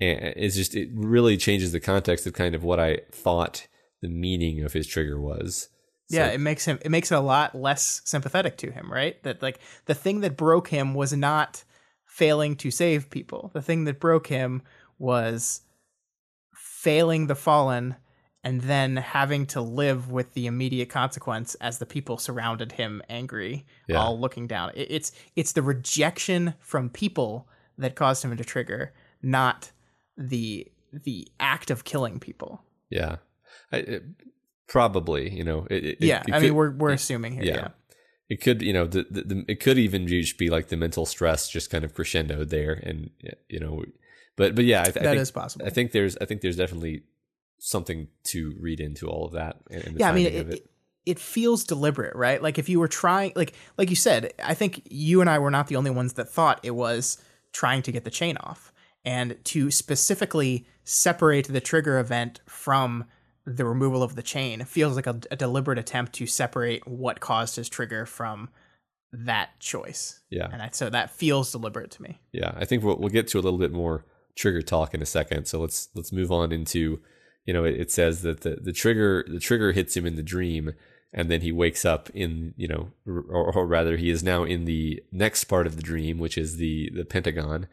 [0.00, 3.66] and it's just it really changes the context of kind of what I thought
[4.02, 5.68] the meaning of his trigger was.
[6.10, 9.22] Yeah, it makes him it makes it a lot less sympathetic to him, right?
[9.22, 11.64] That like the thing that broke him was not
[12.04, 13.50] failing to save people.
[13.54, 14.62] The thing that broke him
[14.98, 15.62] was
[16.84, 17.96] failing the fallen
[18.46, 23.64] and then having to live with the immediate consequence as the people surrounded him angry,
[23.88, 23.96] Yeah.
[24.00, 24.70] all looking down.
[24.74, 29.72] It, it's it's the rejection from people that caused him to trigger, not
[30.16, 30.66] the
[31.06, 32.62] the act of killing people.
[32.90, 33.16] Yeah,
[33.72, 34.02] I, it,
[34.68, 35.30] probably.
[35.34, 37.44] You know, it, yeah, I could- mean we're we're assuming here.
[37.44, 37.56] yeah.
[37.56, 37.68] yeah.
[38.30, 41.04] It could, you know, the, the, the it could even just be like the mental
[41.04, 43.10] stress just kind of crescendoed there, and
[43.48, 43.84] you know,
[44.36, 45.66] but but yeah, I, th- I think, is possible.
[45.66, 47.02] I think there's I think there's definitely
[47.58, 49.56] something to read into all of that.
[49.70, 50.70] And, yeah, I mean, it, it,
[51.06, 52.42] it feels deliberate, right?
[52.42, 55.50] Like if you were trying, like like you said, I think you and I were
[55.50, 57.18] not the only ones that thought it was
[57.52, 58.72] trying to get the chain off,
[59.04, 63.04] and to specifically separate the trigger event from
[63.46, 67.56] the removal of the chain feels like a, a deliberate attempt to separate what caused
[67.56, 68.48] his trigger from
[69.12, 70.20] that choice.
[70.30, 70.48] Yeah.
[70.50, 72.20] and I, so that feels deliberate to me.
[72.32, 74.04] Yeah, I think we'll we'll get to a little bit more
[74.34, 75.46] trigger talk in a second.
[75.46, 77.00] So let's let's move on into,
[77.44, 80.22] you know, it, it says that the the trigger the trigger hits him in the
[80.22, 80.72] dream,
[81.12, 84.64] and then he wakes up in you know, or, or rather he is now in
[84.64, 87.66] the next part of the dream, which is the the Pentagon.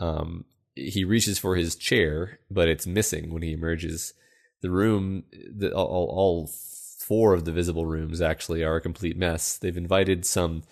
[0.00, 4.14] Um, he reaches for his chair, but it's missing when he emerges.
[4.60, 6.50] The room, the, all, all
[6.98, 9.58] four of the visible rooms actually are a complete mess.
[9.58, 10.62] They've invited some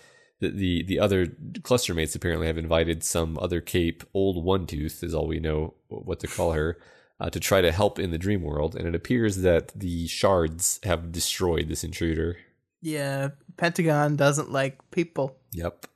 [0.43, 1.27] the, the the other
[1.63, 5.73] cluster mates apparently have invited some other cape, old one tooth is all we know
[5.87, 6.77] what to call her,
[7.19, 8.75] uh, to try to help in the dream world.
[8.75, 12.37] And it appears that the shards have destroyed this intruder.
[12.81, 15.37] Yeah, Pentagon doesn't like people.
[15.51, 15.87] Yep.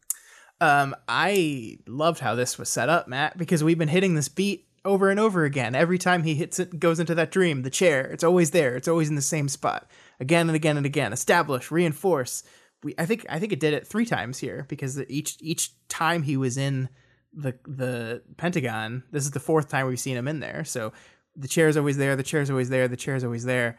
[0.60, 4.68] Um, I loved how this was set up, Matt, because we've been hitting this beat
[4.86, 5.76] over and over again.
[5.76, 8.76] Every time he hits it, goes into that dream, the chair, it's always there.
[8.76, 9.90] It's always in the same spot,
[10.20, 11.14] again and again and again.
[11.14, 12.44] Establish, reinforce.
[12.84, 16.22] We, I think, I think it did it three times here because each each time
[16.24, 16.90] he was in
[17.34, 20.64] the the Pentagon, this is the fourth time we've seen him in there.
[20.64, 20.94] So
[21.36, 22.16] the chair's always there.
[22.16, 22.88] The chair's always there.
[22.88, 23.78] The chair's always there.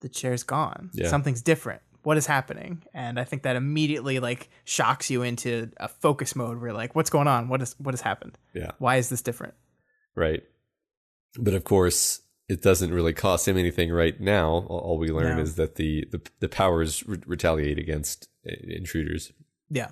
[0.00, 0.90] The chair's gone.
[0.94, 1.08] Yeah.
[1.08, 5.88] Something's different what is happening and i think that immediately like shocks you into a
[5.88, 8.70] focus mode where you're like what's going on what is what has happened Yeah.
[8.78, 9.52] why is this different
[10.14, 10.42] Right.
[11.38, 14.64] But of course, it doesn't really cost him anything right now.
[14.68, 15.42] All we learn No.
[15.42, 19.32] is that the the, the powers re- retaliate against uh, intruders.
[19.70, 19.88] yeah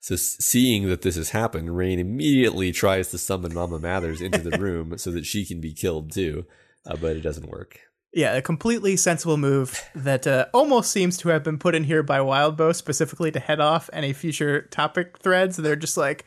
[0.00, 4.58] So seeing that this has happened, Rain immediately tries to summon Mama Mathers into the
[4.66, 6.46] room so that she can be killed too,
[6.86, 7.78] uh, but it doesn't work.
[8.12, 12.02] yeah a completely sensible move that uh, almost seems to have been put in here
[12.02, 16.24] by wildbow specifically to head off any future topic threads they're just like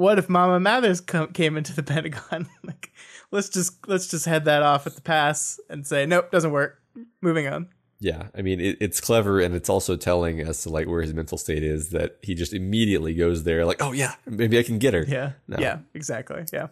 [0.00, 2.92] what if mama mathers come, came into the pentagon like
[3.30, 6.80] let's just let's just head that off at the pass and say nope doesn't work
[7.20, 7.68] moving on
[8.00, 11.12] Yeah, I mean it, it's clever and it's also telling as to like where his
[11.14, 14.78] mental state is that he just immediately goes there like, oh yeah, maybe I can
[14.78, 15.04] get her.
[15.06, 15.58] yeah No.
[15.60, 16.68] yeah exactly yeah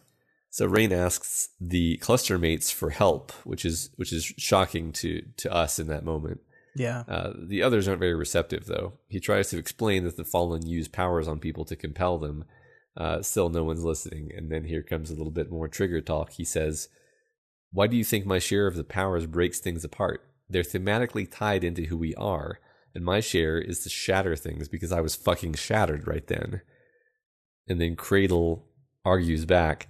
[0.51, 5.11] So Rain asks the cluster mates for help, which is which is shocking to
[5.43, 6.41] to us in that moment.
[6.74, 8.95] yeah Uh, the others aren't very receptive, though.
[9.14, 12.45] He tries to explain that the fallen use powers on people to compel them.
[12.99, 14.30] Uh, still, no one's listening.
[14.36, 16.32] And then here comes a little bit more trigger talk.
[16.32, 16.88] He says,
[17.70, 20.22] Why do you think my share of the powers breaks things apart?
[20.51, 22.59] They're thematically tied into who we are.
[22.94, 26.62] And my share is to shatter things because I was fucking shattered right then.
[27.68, 28.66] And then Cradle
[29.05, 29.88] argues back,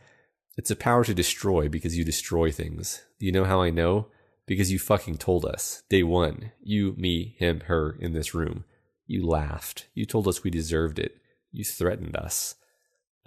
[0.58, 3.04] It's a power to destroy because you destroy things.
[3.18, 4.08] You know how I know?
[4.46, 5.82] Because you fucking told us.
[5.88, 6.52] Day one.
[6.62, 8.64] You, me, him, her in this room.
[9.06, 9.86] You laughed.
[9.94, 11.16] You told us we deserved it.
[11.50, 12.56] You threatened us.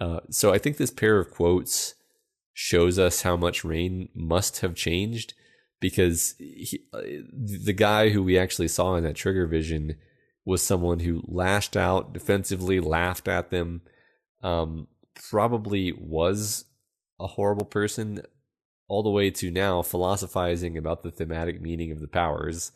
[0.00, 1.94] Uh, so I think this pair of quotes
[2.52, 5.34] shows us how much Rain must have changed
[5.80, 7.00] because he, uh,
[7.32, 9.96] the guy who we actually saw in that trigger vision
[10.44, 13.82] was someone who lashed out defensively, laughed at them,
[14.42, 16.64] um, probably was
[17.20, 18.22] a horrible person,
[18.88, 22.72] all the way to now philosophizing about the thematic meaning of the powers.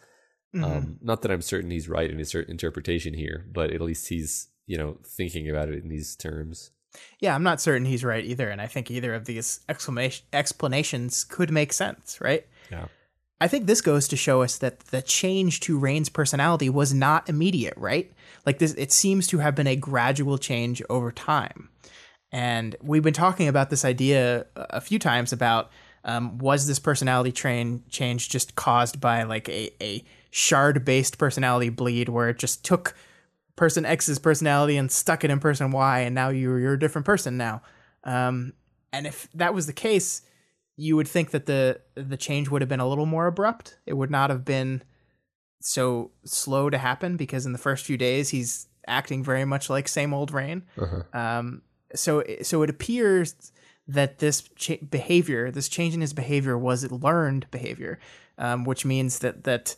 [0.55, 0.65] Mhm.
[0.65, 4.49] Um, not that I'm certain he's right in his interpretation here, but at least he's
[4.67, 6.71] you know thinking about it in these terms.
[7.21, 11.25] Yeah, I'm not certain he's right either, and I think either of these exclamation explanations
[11.25, 12.47] could make sense, right?
[12.71, 12.87] Yeah.
[13.41, 17.29] I think this goes to show us that the change to Rain's personality was not
[17.29, 18.11] immediate, right?
[18.47, 21.69] Like this it seems to have been a gradual change over time.
[22.33, 25.71] And we've been talking about this idea a few times about
[26.05, 31.69] um, was this personality train change just caused by like a, a shard based personality
[31.69, 32.95] bleed where it just took
[33.57, 37.07] person X's personality and stuck it in person Y, and now you're you're a different
[37.07, 37.63] person now.
[38.05, 38.53] Um,
[38.93, 40.23] and if that was the case,
[40.77, 43.79] you would think that the the change would have been a little more abrupt.
[43.87, 44.83] It would not have been
[45.61, 49.89] so slow to happen because in the first few days he's acting very much like
[49.89, 50.63] same old Rain.
[50.79, 51.03] Uh-huh.
[51.19, 51.63] Um,
[51.95, 53.53] so so it appears
[53.89, 57.99] that this cha- behavior, this change in his behavior, was learned behavior,
[58.39, 59.77] um, which means that that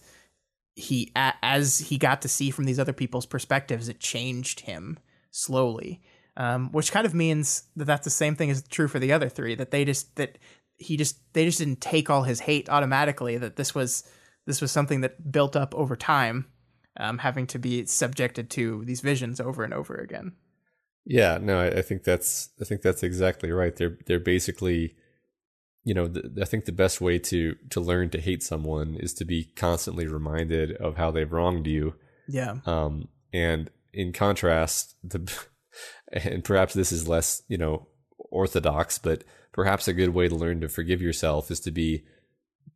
[0.79, 4.99] he as he got to see from these other people's perspectives, it changed him
[5.31, 6.01] slowly.
[6.37, 9.29] Um, which kind of means that that's the same thing as true for the other
[9.29, 9.57] three.
[9.57, 10.39] That they just that
[10.77, 13.37] he just they just didn't take all his hate automatically.
[13.37, 14.09] That this was
[14.47, 16.47] this was something that built up over time,
[16.97, 20.33] um, having to be subjected to these visions over and over again.
[21.05, 23.75] Yeah, no, I, I think that's I think that's exactly right.
[23.75, 24.95] They're they're basically,
[25.89, 29.15] you know, the, I think the best way to to learn to hate someone is
[29.15, 31.95] to be constantly reminded of how they've wronged you.
[32.29, 32.57] Yeah.
[32.67, 35.33] Um, and in contrast, the
[36.13, 37.87] and perhaps this is less, you know,
[38.19, 39.25] orthodox, but
[39.55, 42.05] perhaps a good way to learn to forgive yourself is to be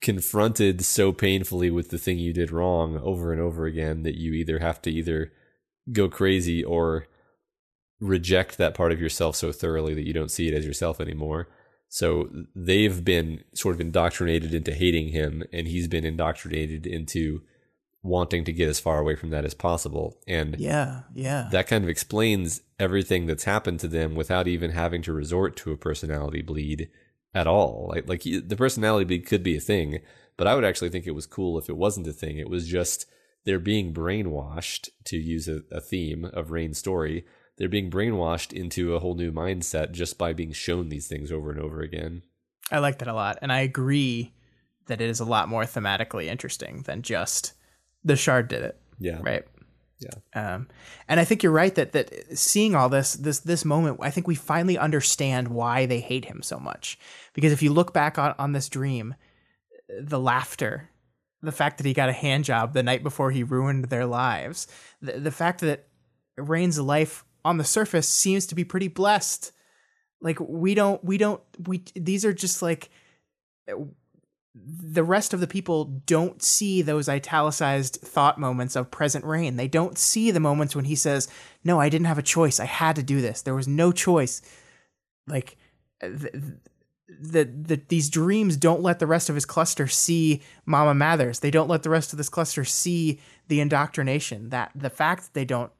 [0.00, 4.32] confronted so painfully with the thing you did wrong over and over again that you
[4.32, 5.30] either have to either
[5.92, 7.08] go crazy or
[8.00, 11.46] reject that part of yourself so thoroughly that you don't see it as yourself anymore.
[11.94, 17.42] So they've been sort of indoctrinated into hating him, and he's been indoctrinated into
[18.02, 20.16] wanting to get as far away from that as possible.
[20.26, 21.02] And Yeah.
[21.12, 21.50] Yeah.
[21.52, 25.70] that kind of explains everything that's happened to them without even having to resort to
[25.70, 26.88] a personality bleed
[27.34, 27.90] at all.
[27.90, 29.98] Like like the personality bleed could be a thing,
[30.38, 32.38] but I would actually think it was cool if it wasn't a thing.
[32.38, 33.04] It was just
[33.44, 37.26] they're being brainwashed to use a, a theme of Rain's story.
[37.62, 41.52] They're being brainwashed into a whole new mindset just by being shown these things over
[41.52, 42.22] and over again.
[42.72, 44.32] I like that a lot, and I agree
[44.86, 47.52] that it is a lot more thematically interesting than just
[48.02, 49.20] the shard did it, Yeah.
[49.22, 49.44] right?
[50.00, 50.54] Yeah.
[50.54, 50.66] Um,
[51.06, 54.26] and I think you're right that that seeing all this this this moment, I think
[54.26, 56.98] we finally understand why they hate him so much.
[57.32, 59.14] Because if you look back on on this dream,
[60.00, 60.90] the laughter,
[61.42, 64.66] the fact that he got a hand job the night before he ruined their lives,
[65.00, 65.86] the the fact that
[66.36, 69.52] Rain's life on the surface seems to be pretty blessed.
[70.20, 72.90] Like we don't we don't we these are just like
[74.54, 79.56] the rest of the people don't see those italicized thought moments of present Rain.
[79.56, 81.28] They don't see the moments when he says,
[81.64, 82.60] "No, I didn't have a choice.
[82.60, 83.42] I had to do this.
[83.42, 84.42] There was no choice."
[85.26, 85.56] Like
[86.00, 86.58] the,
[87.08, 91.40] the, the these dreams don't let the rest of his cluster see Mama Mathers.
[91.40, 94.50] They don't let the rest of this cluster see the indoctrination.
[94.50, 95.72] That the fact that they don't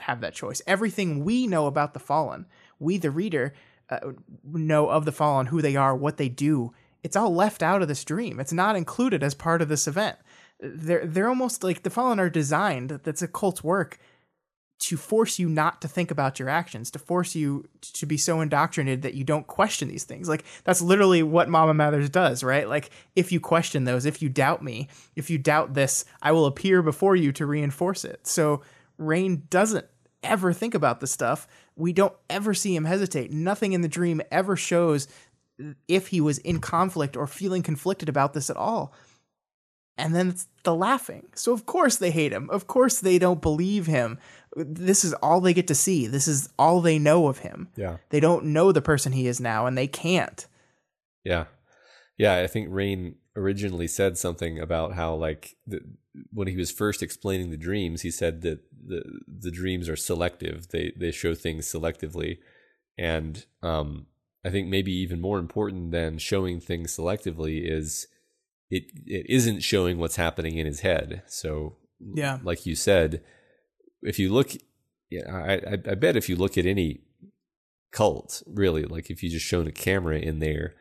[0.00, 0.62] have that choice.
[0.66, 2.46] Everything we know about the fallen,
[2.78, 3.54] we the reader
[3.88, 3.98] uh,
[4.44, 7.88] know of the fallen, who they are, what they do it's all left out of
[7.88, 8.40] this dream.
[8.40, 10.16] It's not included as part of this event.
[10.60, 13.00] They're they're almost like the fallen are designed.
[13.02, 13.98] That's a cult's work
[14.80, 18.40] to force you not to think about your actions, to force you to be so
[18.40, 20.28] indoctrinated that you don't question these things.
[20.28, 22.68] Like that's literally what Mama Mathers does, right?
[22.68, 26.46] Like if you question those, if you doubt me, if you doubt this, I will
[26.46, 28.26] appear before you to reinforce it.
[28.26, 28.62] So
[29.00, 29.86] Rain doesn't
[30.22, 31.48] ever think about this stuff.
[31.76, 33.32] We don't ever see him hesitate.
[33.32, 35.08] Nothing in the dream ever shows
[35.88, 38.92] if he was in conflict or feeling conflicted about this at all.
[39.98, 41.28] And then it's the laughing.
[41.34, 42.48] So of course they hate him.
[42.50, 44.18] Of course they don't believe him.
[44.56, 46.06] This is all they get to see.
[46.06, 47.68] This is all they know of him.
[47.76, 47.98] Yeah.
[48.08, 50.46] They don't know the person he is now and they can't.
[51.24, 51.44] Yeah.
[52.16, 55.80] Yeah, I think Rain originally said something about how like the,
[56.32, 60.68] when he was first explaining the dreams, he said that the the dreams are selective.
[60.68, 62.38] They they show things selectively.
[62.98, 64.06] And um
[64.44, 68.06] I think maybe even more important than showing things selectively is
[68.70, 71.22] it it isn't showing what's happening in his head.
[71.26, 71.76] So
[72.14, 72.38] Yeah.
[72.42, 73.22] like you said,
[74.02, 74.50] if you look,
[75.10, 77.02] yeah, I I, I bet if you look at any
[77.92, 80.74] cult, really, like if you just shown a camera in there,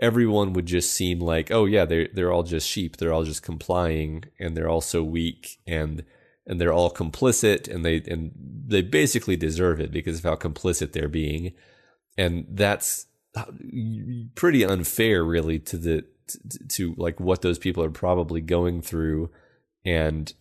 [0.00, 2.96] everyone would just seem like, oh yeah, they're they're all just sheep.
[2.96, 6.04] They're all just complying, and they're all so weak, and
[6.46, 8.32] and they're all complicit, and they and
[8.66, 11.52] they basically deserve it because of how complicit they're being
[12.20, 13.44] and that's uh,
[14.34, 19.30] pretty unfair really to the to, to, like what those people are probably going through
[19.84, 20.32] and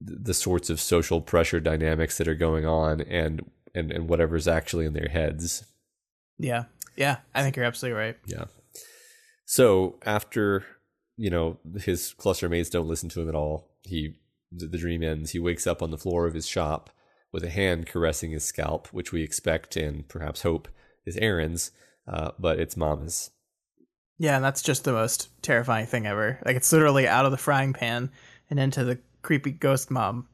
[0.00, 4.86] the sorts of social pressure dynamics that are going on and and and whatever's actually
[4.86, 5.64] in their heads
[6.38, 6.64] Yeah.
[6.96, 7.18] Yeah.
[7.34, 8.16] I think you're absolutely right.
[8.26, 8.44] yeah
[9.50, 10.64] so after
[11.16, 14.14] you know his cluster mates don't listen to him at all he
[14.52, 16.90] the, the dream ends he wakes up on the floor of his shop
[17.32, 20.68] with a hand caressing his scalp which we expect and perhaps hope
[21.06, 21.70] is Erin's,
[22.08, 23.30] uh, but it's Mama's.
[24.18, 26.38] Yeah, and that's just the most terrifying thing ever.
[26.44, 28.10] Like it's literally out of the frying pan
[28.50, 30.28] and into the creepy ghost mom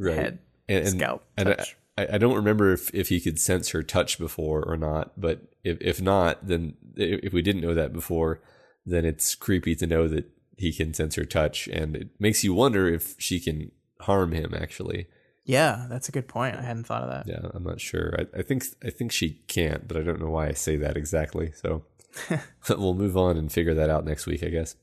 [0.00, 0.16] Right.
[0.16, 0.38] head
[0.68, 1.76] and, and, scalp and I, touch.
[1.96, 5.42] I I don't remember if, if he could sense her touch before or not, but
[5.64, 8.40] if, if not, then if we didn't know that before,
[8.88, 10.26] then it's creepy to know that
[10.56, 13.70] he can sense her touch, and it makes you wonder if she can
[14.00, 14.54] harm him.
[14.54, 15.06] Actually,
[15.44, 16.56] Yeah, that's a good point.
[16.56, 17.26] I hadn't thought of that.
[17.32, 18.14] yeah, I'm not sure.
[18.18, 20.96] I, I think I think she can't, but I don't know why I say that
[20.96, 21.52] exactly.
[21.52, 21.84] So
[22.68, 24.74] we'll move on and figure that out next week, I guess.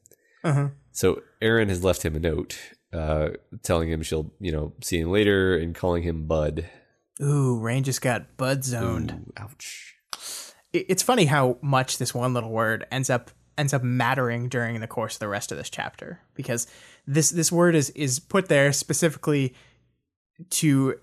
[0.44, 0.70] Uh-huh.
[0.92, 2.58] So Erin has left him a note,
[2.94, 3.30] uh,
[3.64, 6.70] telling him she'll you know see him later and calling him Bud.
[7.22, 9.12] Ooh, Rain just got bud zoned.
[9.12, 9.96] Ooh, ouch.
[10.74, 14.88] It's funny how much this one little word ends up ends up mattering during the
[14.88, 16.68] course of the rest of this chapter because
[17.08, 19.54] this this word is is put there specifically
[20.50, 20.96] to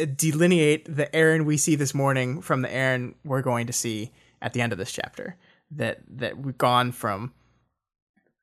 [0.00, 4.12] uh, delineate the Erin we see this morning from the Erin we're going to see
[4.40, 5.36] at the end of this chapter.
[5.72, 7.32] That that we've gone from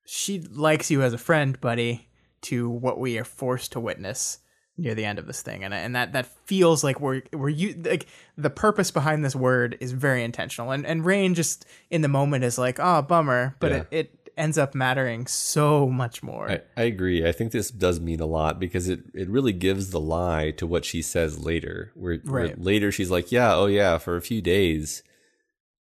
[0.07, 2.07] she likes you as a friend, buddy,
[2.43, 4.39] to what we are forced to witness
[4.77, 7.81] near the end of this thing, and and that that feels like we're we're you
[7.83, 8.05] like
[8.37, 12.43] the purpose behind this word is very intentional, and and Rain just in the moment
[12.43, 13.77] is like, oh bummer, but Yeah.
[13.77, 16.51] it, it ends up mattering so much more.
[16.51, 17.27] I, I agree.
[17.27, 20.67] I think this does mean a lot because it, it really gives the lie to
[20.67, 21.91] what she says later.
[21.95, 25.01] Where, where later she's like, "Yeah, oh yeah, for a few days,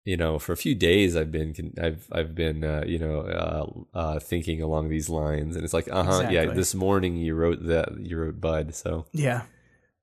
[0.06, 3.98] you know, for a few days I've been I've I've been uh, you know uh,
[3.98, 7.66] uh, thinking along these lines." And it's like, "Uh huh, yeah, this morning you wrote
[7.66, 9.42] that you wrote Bud." So yeah,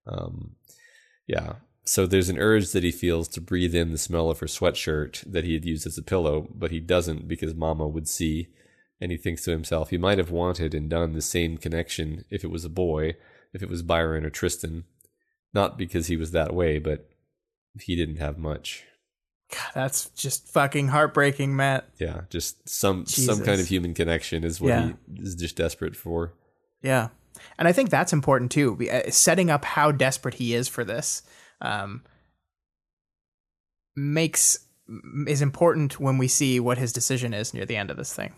[0.06, 0.58] um,
[1.26, 1.54] yeah.
[1.86, 5.24] So there's an urge that he feels to breathe in the smell of her sweatshirt
[5.32, 8.50] that he had used as a pillow, but he doesn't because Mama would see.
[9.02, 12.46] And he thinks to himself, he might have wanted and done the same connection if
[12.46, 13.16] it was a boy,
[13.54, 14.86] if it was Byron or Tristan.
[15.54, 17.10] Not because he was that way, but
[17.82, 18.86] he didn't have much.
[19.54, 21.88] God, that's just fucking heartbreaking, Matt.
[22.00, 24.92] Yeah, just some some kind of human connection is what Yeah.
[25.14, 26.34] he is just desperate for.
[26.82, 27.10] Yeah.
[27.58, 31.24] And I think that's important too, uh, setting up how desperate he is for this
[31.62, 32.04] um,
[33.96, 34.60] makes
[35.28, 38.34] is important when we see what his decision is near the end of this thing.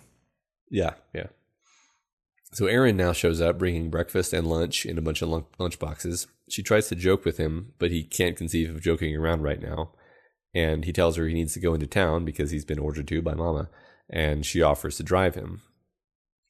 [0.70, 1.28] Yeah, yeah.
[2.54, 6.28] So Erin now shows up bringing breakfast and lunch in a bunch of lunch boxes.
[6.50, 9.92] She tries to joke with him, but he can't conceive of joking around right now.
[10.56, 13.22] And he tells her he needs to go into town because he's been ordered to
[13.22, 13.70] by Mama,
[14.10, 15.62] and she offers to drive him.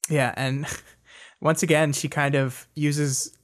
[0.08, 0.66] Yeah, and
[1.40, 3.36] once again, she kind of uses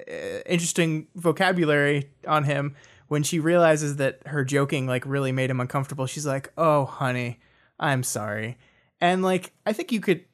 [0.00, 2.76] uh, interesting vocabulary on him
[3.08, 6.06] when she realizes that her joking like really made him uncomfortable.
[6.06, 7.40] She's like, "Oh, honey,
[7.78, 8.58] I'm sorry,"
[9.00, 10.24] and like I think you could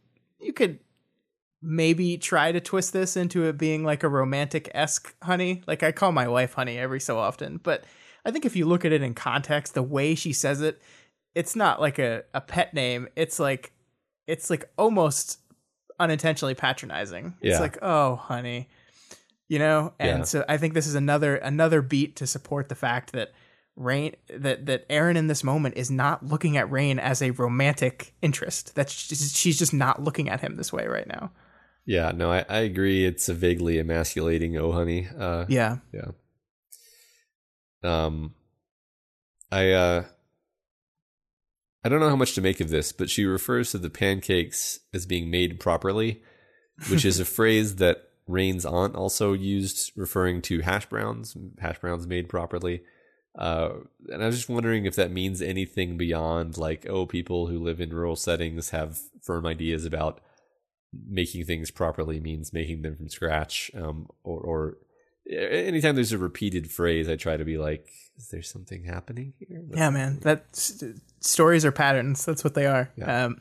[0.41, 0.80] you could
[1.62, 5.62] maybe try to twist this into it being like a romantic esque honey.
[5.66, 7.84] Like I call my wife honey every so often, but
[8.27, 10.83] I think if you look at it in context, the way she says it,
[11.35, 13.09] it's not like a, a pet name.
[13.14, 13.72] It's like
[14.27, 15.39] it's like almost
[16.01, 17.35] unintentionally patronizing.
[17.41, 18.68] It's like, oh, honey,
[19.49, 19.95] you know.
[20.01, 20.24] And Yeah.
[20.24, 23.33] so I think this is another another beat to support the fact that
[23.77, 28.14] Rain that that Erin in this moment is not looking at Rain as a romantic
[28.22, 28.74] interest.
[28.74, 31.31] That's just, she's just not looking at him this way right now.
[31.85, 33.05] Yeah, no, I, I agree.
[33.05, 36.11] It's a vaguely emasculating "oh, honey." Uh, Yeah, Yeah.
[37.87, 38.34] Um
[39.51, 40.05] I uh
[41.84, 44.80] I don't know how much to make of this, but she refers to the pancakes
[44.93, 46.20] as being made properly,
[46.89, 52.07] which is a phrase that Rain's aunt also used referring to hash browns, hash browns
[52.09, 52.82] made properly.
[53.39, 53.70] Uh,
[54.09, 57.80] and I was just wondering if that means anything beyond like, oh, people who live
[57.80, 60.20] in rural settings have firm ideas about
[60.93, 64.78] making things properly means making them from scratch, um, or, or
[65.31, 69.62] anytime there's a repeated phrase, I try to be like, is there something happening here?
[69.66, 70.18] But- yeah, man.
[70.20, 70.45] That
[71.20, 72.24] stories are patterns.
[72.24, 72.91] That's what they are.
[72.97, 73.24] Yeah.
[73.27, 73.41] Um,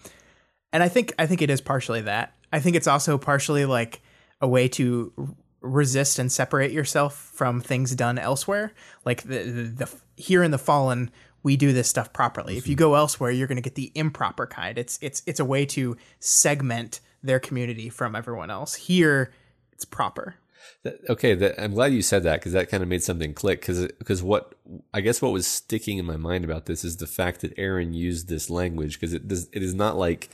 [0.74, 2.34] and I think I think it is partially that.
[2.52, 4.02] I think it's also partially like
[4.42, 8.74] a way to resist and separate yourself from things done elsewhere.
[9.04, 11.12] Like the, the, the here in the fallen,
[11.44, 12.58] we do this stuff properly.
[12.58, 14.78] If you go elsewhere, you're going to get the improper kind.
[14.78, 18.76] It's it's it's a way to segment their community from everyone else.
[18.76, 19.32] Here,
[19.72, 20.36] it's proper.
[20.84, 23.62] That, okay, that, I'm glad you said that because that kind of made something click.
[23.62, 24.54] Because because what
[24.94, 27.94] I guess what was sticking in my mind about this is the fact that Erin
[27.94, 30.30] used this language because it does it is not like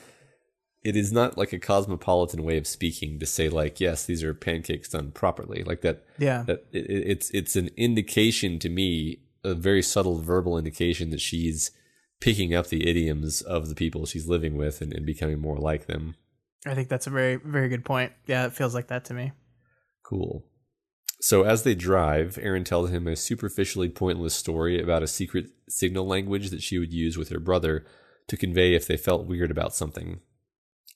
[0.84, 4.34] it is not like a cosmopolitan way of speaking to say like yes these are
[4.34, 6.43] pancakes done properly like that Yeah.
[6.47, 11.21] that it, it- it's it's an indication to me a very subtle verbal indication that
[11.21, 11.69] she's
[12.19, 15.86] picking up the idioms of the people she's living with and, and becoming more like
[15.86, 16.15] them
[16.65, 18.11] I think that's a very very good point.
[18.27, 19.32] Yeah, it feels like that to me.
[20.04, 20.45] Cool.
[21.20, 26.08] So as they drive, Erin tells him a superficially pointless story about a secret signal
[26.08, 27.86] language that she would use with her brother
[28.28, 30.22] to convey if they felt weird about something.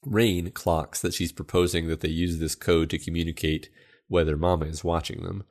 [0.03, 3.69] Rain clocks that she's proposing that they use this code to communicate
[4.07, 5.43] whether Mama is watching them.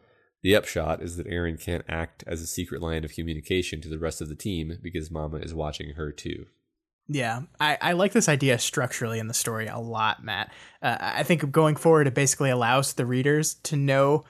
[0.43, 3.99] The upshot is that Erin can't act as a secret line of communication to the
[3.99, 6.47] rest of the team because Mama is watching her too.
[7.07, 10.53] Yeah, I, I like this idea structurally in the story a lot, Matt.
[10.81, 14.25] Uh, I think going forward, it basically allows the readers to know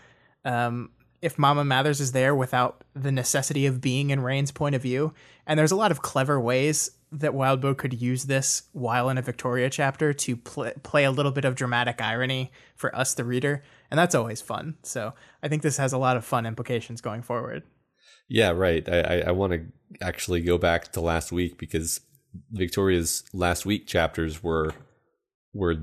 [0.44, 0.90] um,
[1.22, 5.14] if Mama Mathers is there without the necessity of being in Rain's point of view.
[5.46, 9.22] And there's a lot of clever ways that Wildbow could use this while in a
[9.22, 13.62] Victoria chapter to pl- play a little bit of dramatic irony for us, the reader.
[13.88, 14.76] And that's always fun.
[14.82, 17.62] So I think this has a lot of fun implications going forward.
[18.28, 18.86] Yeah, right.
[18.88, 19.64] I, I, I want to
[20.04, 22.00] actually go back to last week because
[22.50, 24.74] Victoria's last week chapters were
[25.52, 25.76] were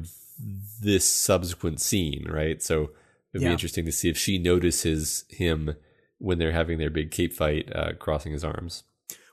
[0.82, 2.62] this subsequent scene, right?
[2.62, 2.92] So
[3.34, 3.50] it'd Yeah.
[3.50, 5.76] be interesting to see if she notices him
[6.18, 8.84] when they're having their big cape fight, uh, crossing his arms.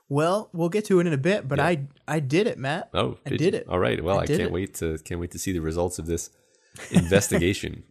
[0.07, 2.89] Well, we'll get to it in a bit, but I I did it, Matt.
[2.93, 3.37] Oh, I you?
[3.37, 3.67] did it.
[3.67, 4.03] All right.
[4.03, 4.51] Well, I I, can't it.
[4.51, 6.29] wait to can't wait to see the results of this
[6.91, 7.83] investigation.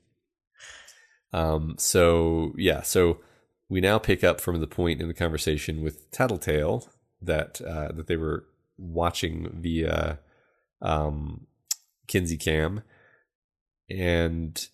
[1.32, 1.74] um.
[1.78, 2.82] So yeah.
[2.82, 3.20] So
[3.68, 6.88] we now pick up from the point in the conversation with Tattletale
[7.22, 8.46] that uh, that they were
[8.78, 10.20] watching via
[10.80, 11.46] um,
[12.06, 12.82] Kenzie Cam,
[13.90, 14.68] and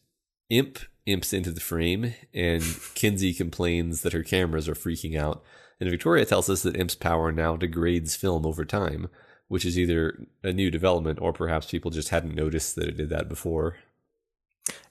[0.50, 2.62] Imp imps into the frame, and
[2.94, 5.42] Kenzie complains that her cameras are freaking out.
[5.80, 9.08] And Victoria tells us that Imp's power now degrades film over time,
[9.48, 13.10] which is either a new development or perhaps people just hadn't noticed that it did
[13.10, 13.76] that before.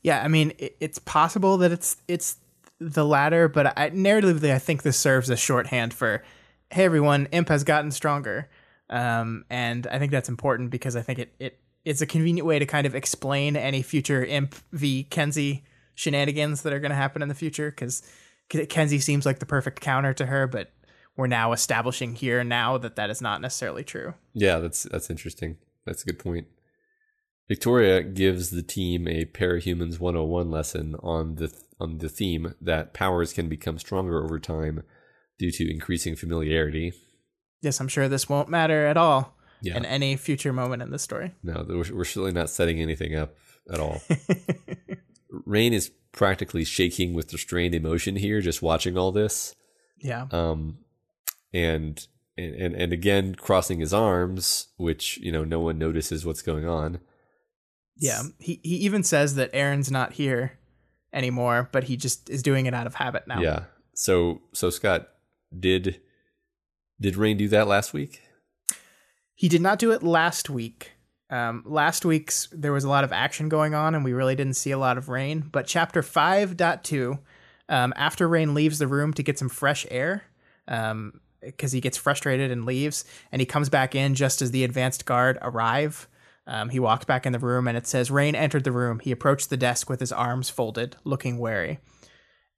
[0.02, 2.38] Yeah, I mean, it's possible that it's it's
[2.80, 6.24] the latter, but I, narratively, I think this serves as shorthand for,
[6.70, 8.50] "Hey, everyone, Imp has gotten stronger,"
[8.94, 12.60] um, and I think that's important because I think it it it's a convenient way
[12.60, 15.64] to kind of explain any future Imp v Kenzie
[15.96, 18.04] shenanigans that are going to happen in the future because
[18.70, 20.72] Kenzie seems like the perfect counter to her, but
[21.16, 24.14] we're now establishing here now that that is not necessarily true.
[24.34, 25.58] Yeah, that's that's interesting.
[25.86, 26.48] That's a good point.
[27.48, 33.34] Victoria gives the team a Parahumans 101 lesson on the on the theme that powers
[33.34, 34.84] can become stronger over time
[35.38, 36.94] due to increasing familiarity.
[37.64, 39.78] Yes, I'm sure this won't matter at all Yeah.
[39.78, 41.34] in any future moment in this story.
[41.42, 43.36] No, we're, we're certainly not setting anything up
[43.72, 44.02] at all.
[45.46, 49.56] Rain is practically shaking with restrained emotion here, just watching all this.
[50.00, 50.28] yeah.
[50.32, 50.78] Um,
[51.54, 52.06] and
[52.38, 56.68] and and, and again crossing his arms, which you know no one notices what's going
[56.68, 57.00] on.
[57.96, 60.58] Yeah, he he even says that Erin's not here
[61.14, 63.40] anymore, but he just is doing it out of habit now.
[63.40, 63.66] Yeah.
[63.94, 65.10] So so Scott,
[65.58, 66.02] did
[67.00, 68.22] did Rain do that last week?
[69.36, 70.92] He did not do it last week.
[71.30, 74.56] Um, last week's there was a lot of action going on, and we really didn't
[74.56, 75.50] see a lot of Rain.
[75.52, 77.20] But chapter 5.2,
[77.70, 80.24] um, after Rain leaves the room to get some fresh air,
[80.68, 84.64] um, because he gets frustrated and leaves, and he comes back in just as the
[84.64, 86.08] advanced guard arrive.
[86.46, 89.00] Um, he walks back in the room, and it says Rain entered the room.
[89.00, 91.80] He approached the desk with his arms folded, looking wary.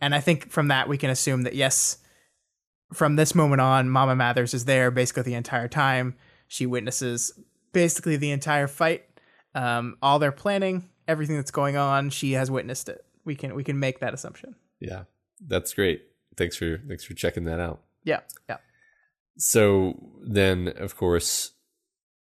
[0.02, 1.98] And I think from that we can assume that yes,
[2.94, 6.16] from this moment on, Mama Mathers is there basically the entire time.
[6.48, 7.38] She witnesses
[7.74, 9.06] basically the entire fight,
[9.54, 12.10] um, all their planning, everything that's going on.
[12.10, 13.04] She has witnessed it.
[13.26, 14.56] We can we can make that assumption.
[14.80, 15.04] Yeah,
[15.46, 16.04] that's great.
[16.38, 17.82] Thanks for thanks for checking that out.
[18.04, 18.58] Yeah, yeah,
[19.38, 21.54] So then, of course,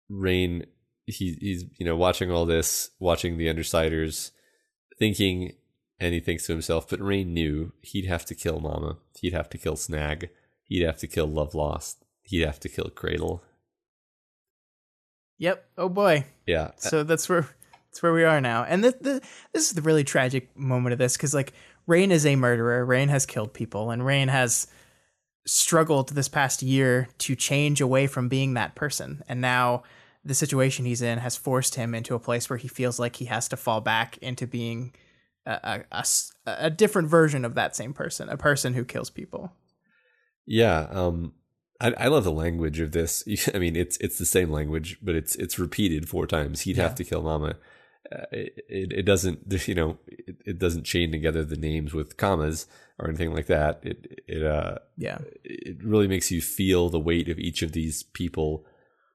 [0.09, 0.65] Rain
[1.05, 4.31] he he's you know watching all this, watching the Undersiders,
[4.97, 5.53] thinking,
[5.99, 9.49] and he thinks to himself, but Rain knew he'd have to kill Mama, he'd have
[9.49, 10.29] to kill Snag,
[10.73, 13.43] he'd have to kill Love Lost, he'd have to kill Cradle.
[15.37, 15.67] yep.
[15.77, 16.25] Oh boy.
[16.47, 17.47] Yeah, So that's where
[17.89, 18.63] that's where we are now.
[18.63, 19.21] And the, the,
[19.53, 21.53] this is the really tragic moment of this because like
[21.85, 22.83] Rain is a murderer.
[22.85, 24.65] Rain has killed people, and Rain has
[25.45, 29.21] struggled this past year to change away from being that person.
[29.27, 29.83] And now
[30.25, 33.25] the situation he's in has forced him into a place where he feels like he
[33.25, 34.95] has to fall back into being
[35.45, 36.05] a a
[36.47, 39.51] a different version of that same person, a person who kills people.
[40.45, 41.33] Yeah, um,
[41.79, 43.23] I, I love the language of this.
[43.53, 46.61] I mean, it's it's the same language, but it's it's repeated four times.
[46.61, 46.83] He'd Yeah.
[46.83, 47.55] have to kill Mama.
[48.11, 52.67] Uh, it, it doesn't you know it, it doesn't chain together the names with commas
[52.99, 53.79] or anything like that.
[53.83, 55.19] It it uh Yeah.
[55.43, 58.65] it really makes you feel the weight of each of these people,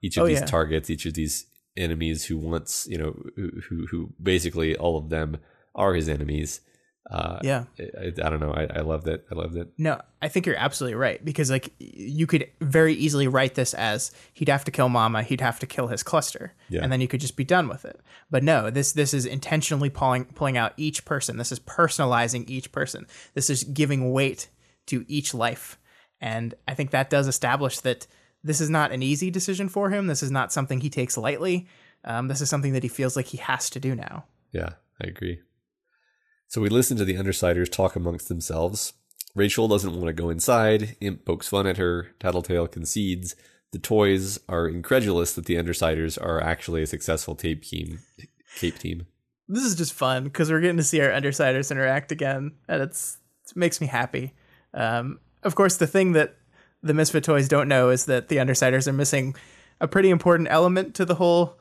[0.03, 0.47] each of Oh, these yeah.
[0.47, 1.47] targets, each of these
[1.77, 5.37] enemies who wants you know who who, who basically all of them
[5.75, 6.61] are his enemies.
[7.11, 7.65] Uh, Yeah.
[7.79, 8.53] I, I, don't know.
[8.53, 9.27] I, I loved it.
[9.31, 9.69] I loved it.
[9.79, 14.11] No, I think you're absolutely right because like you could very easily write this as
[14.35, 16.81] he'd have to kill Mama, he'd have to kill his cluster, Yeah.
[16.83, 17.99] and then you could just be done with it.
[18.31, 21.39] But no, this this is intentionally pulling pulling out each person.
[21.39, 23.07] This is personalizing each person.
[23.35, 24.49] This is giving weight
[24.87, 25.79] to each life,
[26.21, 28.07] and I think that does establish that
[28.45, 30.07] this is not an easy decision for him.
[30.09, 31.67] This is not something he takes lightly.
[32.05, 34.25] Um, this is something that he feels like he has to do now.
[34.53, 34.71] Yeah,
[35.03, 35.41] I agree.
[36.49, 38.95] So we listen to the Undersiders talk amongst themselves.
[39.35, 40.97] Rachel doesn't want to go inside.
[41.01, 42.09] Imp pokes fun at her.
[42.19, 43.37] Tattletale concedes
[43.71, 47.99] the toys are incredulous that the Undersiders are actually a successful tape team.
[48.57, 49.07] Cape team.
[49.47, 53.19] This is just fun because we're getting to see our Undersiders interact again, and it's
[53.51, 54.33] it makes me happy.
[54.73, 56.37] Um, of course, the thing that
[56.83, 59.37] the Misfit Toys don't know is that the Undersiders are missing
[59.83, 61.59] a pretty important element to the whole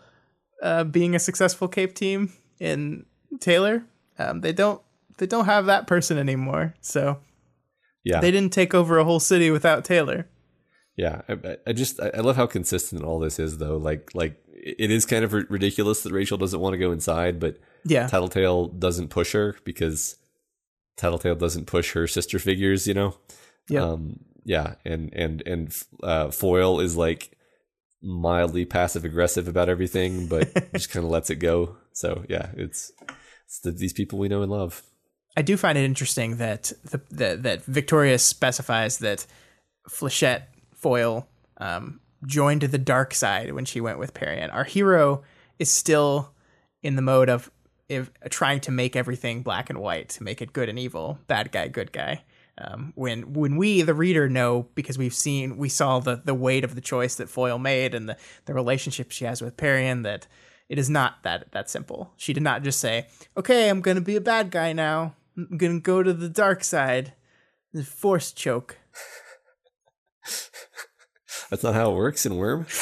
[0.63, 3.05] uh, being a successful Cape team in
[3.41, 3.83] Taylor.
[4.19, 4.81] Um, they don't
[5.17, 7.19] they don't have that person anymore, so
[8.03, 8.19] Yeah.
[8.19, 10.27] they didn't take over a whole city without Taylor.
[10.95, 13.77] Yeah, I, I just I love how consistent all this is, though.
[13.77, 17.39] Like like it is kind of ri- ridiculous that Rachel doesn't want to go inside,
[17.39, 20.15] but Yeah, Tattletale doesn't push her because
[20.97, 23.15] Tattletale doesn't push her sister figures, you know.
[23.69, 23.83] Yep.
[23.83, 27.31] Um, yeah, and and and uh, Foil is like
[28.01, 31.77] mildly passive aggressive about everything, but just kind of lets it go.
[31.93, 32.91] So yeah, it's
[33.47, 34.83] it's the, these people we know and love.
[35.35, 39.25] I do find it interesting that the, the that Victoria specifies that
[39.89, 40.43] Flechette
[40.75, 44.49] Foil um, joined the dark side when she went with Parian.
[44.49, 45.23] Our hero
[45.59, 46.33] is still
[46.81, 47.51] in the mode of
[47.87, 51.51] if, trying to make everything black and white, to make it good and evil, bad
[51.51, 52.23] guy, good guy.
[52.59, 56.63] Um, when when we the reader know because we've seen we saw the the weight
[56.63, 60.25] of the choice that Foil made and the the relationship she has with Parian that
[60.69, 62.13] it is not that that simple.
[62.17, 65.15] She did not just say, "Okay, I'm going to be a bad guy now.
[65.37, 67.13] I'm going to go to the dark side."
[67.73, 68.77] The force choke.
[71.49, 72.65] That's not how it works in Worm.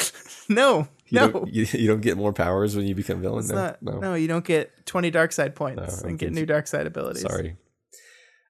[0.48, 1.28] No, You no.
[1.30, 3.44] don't you, you don't get more powers when you become villain.
[3.48, 3.98] No, not, no.
[3.98, 4.14] no.
[4.14, 7.22] you don't get 20 dark side points No, and get new dark side abilities.
[7.22, 7.56] Sorry.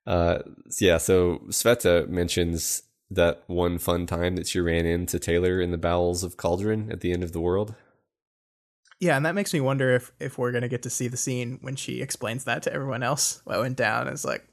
[0.06, 0.40] Uh,
[0.78, 0.98] yeah.
[0.98, 6.22] So Sveta mentions that one fun time that she ran into Taylor in the bowels
[6.22, 7.74] of Cauldron at the end of the world.
[9.00, 11.58] Yeah, and that makes me wonder if if we're gonna get to see the scene
[11.60, 13.42] when she explains that to everyone else.
[13.44, 14.46] What went down is like,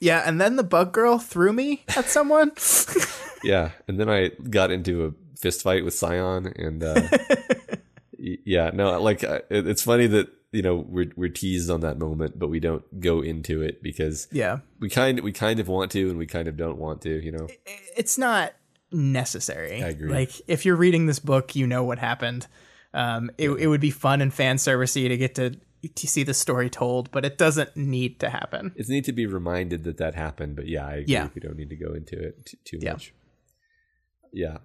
[0.00, 2.52] yeah, and then the bug girl threw me at someone.
[3.44, 7.08] Yeah, and then I got into a fist fight with Scion, and uh,
[8.18, 11.80] y- yeah, no, like uh, it, it's funny that you know we're we're teased on
[11.82, 15.68] that moment, but we don't go into it because yeah, we kind we kind of
[15.68, 17.22] want to, and we kind of don't want to.
[17.22, 17.48] You know,
[17.98, 18.54] it's not
[18.90, 19.82] necessary.
[19.82, 20.10] I agree.
[20.10, 22.46] Like if you're reading this book, you know what happened.
[22.94, 25.56] Um, it it would be fun and fan servicey to get to
[25.94, 28.72] to see the story told, but it doesn't need to happen.
[28.76, 31.12] it's need to be reminded that that happened, but yeah, I agree.
[31.12, 31.28] Yeah.
[31.34, 32.92] We don't need to go into it t- too Yeah.
[32.92, 33.12] much.
[34.32, 34.58] Yeah.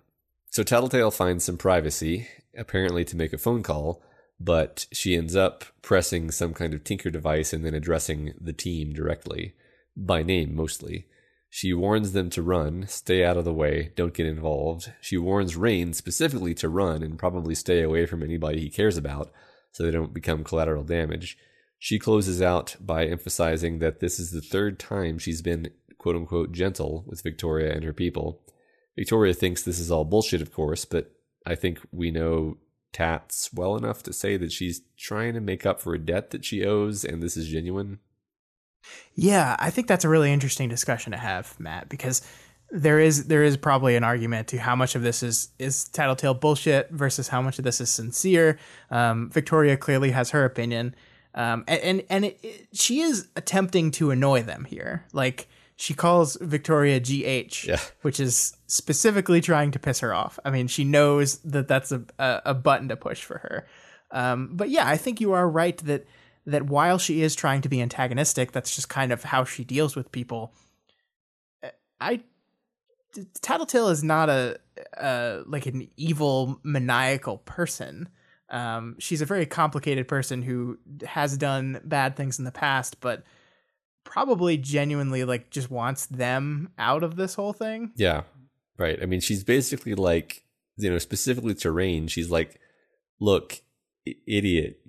[0.51, 2.27] So Tattletale finds some privacy,
[2.57, 4.01] apparently to make a phone call,
[4.39, 8.93] but she ends up pressing some kind of tinker device and then addressing the team
[8.93, 9.53] directly,
[9.97, 11.05] by name mostly.
[11.49, 14.93] She warns them to run, stay out of the way, don't get involved.
[15.01, 19.31] She warns Rain specifically to run and probably stay away from anybody he cares about
[19.71, 21.37] so they don't become collateral damage.
[21.79, 26.51] She closes out by emphasizing that this is the third time she's been quote unquote
[26.51, 28.41] gentle with Victoria and her people.
[28.95, 31.11] Victoria thinks this is all bullshit, of course, but
[31.45, 32.57] I think we know
[32.91, 36.43] Tats well enough to say that she's trying to make up for a debt that
[36.43, 37.99] she owes and this is genuine.
[39.15, 42.21] Yeah, I think that's a really interesting discussion to have, Matt, because
[42.71, 46.33] there is there is probably an argument to how much of this is is tattletale
[46.35, 48.59] bullshit versus how much of this is sincere.
[48.91, 50.95] Um, Victoria clearly has her opinion,
[51.33, 55.05] um, and and, and it, it- she is attempting to annoy them here.
[55.13, 57.79] Like she calls Victoria GH, Yeah.
[58.01, 60.37] which is specifically trying to piss her off.
[60.45, 63.67] I mean, she knows that that's a a, a button to push for her.
[64.11, 66.05] Um, but yeah, I think you are right that
[66.45, 69.95] that while she is trying to be antagonistic, that's just kind of how she deals
[69.95, 70.53] with people.
[71.99, 72.21] I
[73.41, 74.59] Tattletale is not a
[74.97, 78.09] uh, like an evil maniacal person.
[78.49, 83.23] Um, she's a very complicated person who has done bad things in the past, but
[84.03, 87.91] probably genuinely like just wants them out of this whole thing.
[87.95, 88.23] Yeah,
[88.77, 88.99] right.
[89.01, 90.43] I mean, she's basically like,
[90.77, 92.59] you know, specifically to Rain, she's like,
[93.19, 93.61] look,
[94.27, 94.79] idiot,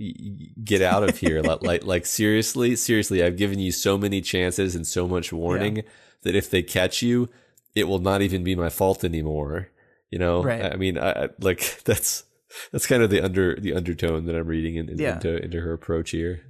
[0.65, 1.41] get out of here.
[1.43, 5.83] like, like, like, seriously, seriously, I've given you so many chances and so much warning
[6.23, 7.29] that if they catch you,
[7.75, 9.69] it will not even be my fault anymore.
[10.11, 10.65] You know, Right.
[10.73, 12.25] I mean, I, I, like that's
[12.73, 15.15] that's kind of the under the undertone that I'm reading in, in- Yeah.
[15.15, 16.41] into into her approach here.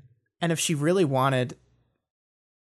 [0.41, 1.57] And if she really wanted,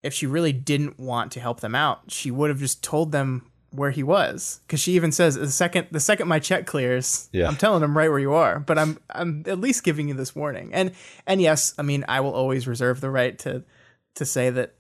[0.02, 3.49] if she really didn't want to help them out, she would have just told them
[3.72, 4.60] where he was.
[4.66, 7.48] Because she even says the second the second my check clears, Yeah.
[7.48, 8.60] I'm telling him right where you are.
[8.60, 10.70] But I'm I'm at least giving you this warning.
[10.72, 10.92] And
[11.26, 13.64] and yes, I mean I will always reserve the right to
[14.16, 14.74] to say that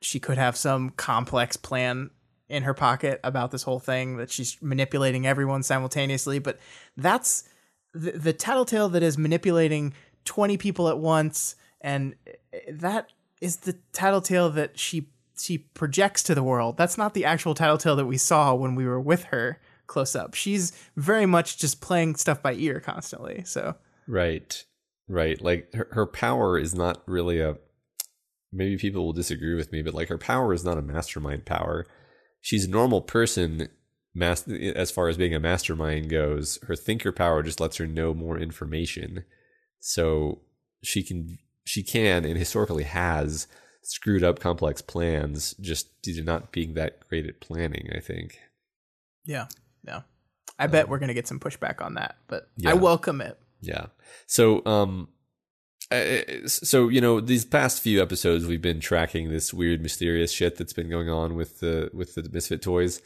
[0.00, 2.10] she could have some complex plan
[2.48, 6.38] in her pocket about this whole thing that she's manipulating everyone simultaneously.
[6.38, 6.58] But
[6.96, 7.48] that's
[7.92, 9.94] the, the tattletale that is manipulating
[10.24, 13.08] 20 people at once and eh, that
[13.40, 15.08] is the tattletale that she
[15.38, 18.86] she projects to the world that's not the actual tattletale that we saw when we
[18.86, 20.34] were with her close up.
[20.34, 23.42] She's very much just playing stuff by ear constantly.
[23.44, 23.76] So
[24.06, 24.64] right,
[25.08, 25.40] right.
[25.40, 27.56] Like her, her power is not really a.
[28.52, 31.86] Maybe people will disagree with me, but like her power is not a mastermind power.
[32.40, 33.68] She's a normal person
[34.18, 38.38] as far as being a mastermind goes, her thinker power just lets her know more
[38.38, 39.24] information.
[39.80, 40.40] So
[40.82, 43.46] she can she can and historically has
[43.86, 48.38] screwed up complex plans just due to not being that great at planning, I think.
[49.24, 49.46] Yeah.
[49.86, 50.02] Yeah.
[50.58, 52.70] I bet um, we're going to get some pushback on that, but yeah.
[52.70, 53.38] I welcome it.
[53.60, 53.86] Yeah.
[54.26, 55.08] So um
[56.46, 60.72] so you know these past few episodes we've been tracking this weird mysterious shit that's
[60.72, 63.00] been going on with the with the misfit toys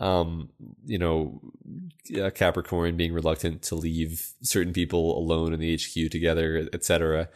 [0.00, 0.48] um,
[0.86, 1.40] you know,
[2.34, 7.28] Capricorn being reluctant to leave certain people alone in the HQ together, etc.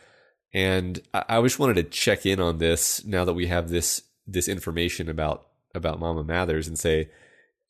[0.55, 4.03] And I, I just wanted to check in on this now that we have this
[4.27, 7.11] this information about about Mama Mathers and say,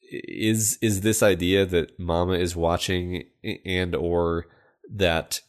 [0.02, 3.24] is is this idea that Mama is watching
[3.64, 4.46] and or
[4.92, 5.40] that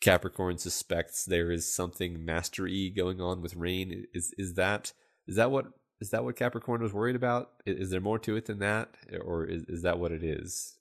[0.00, 4.06] Capricorn suspects there is something mastery going on with Rain?
[4.14, 4.92] Is is that
[5.26, 5.66] is that what
[6.00, 7.50] is that what Capricorn was worried about?
[7.66, 8.94] Is, there more to it than that,
[9.24, 10.76] or is is that what it is?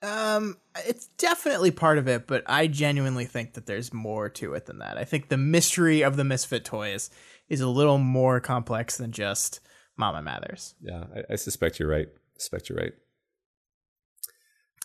[0.00, 0.56] Um,
[0.86, 4.78] it's definitely part of it, but I genuinely think that there's more to it than
[4.78, 4.96] that.
[4.96, 7.10] I think the mystery of the Misfit toys
[7.48, 9.60] is a little more complex than just
[9.96, 10.74] Mama Mathers.
[10.80, 12.06] Yeah, I, I suspect you're right.
[12.08, 12.92] I suspect you're right.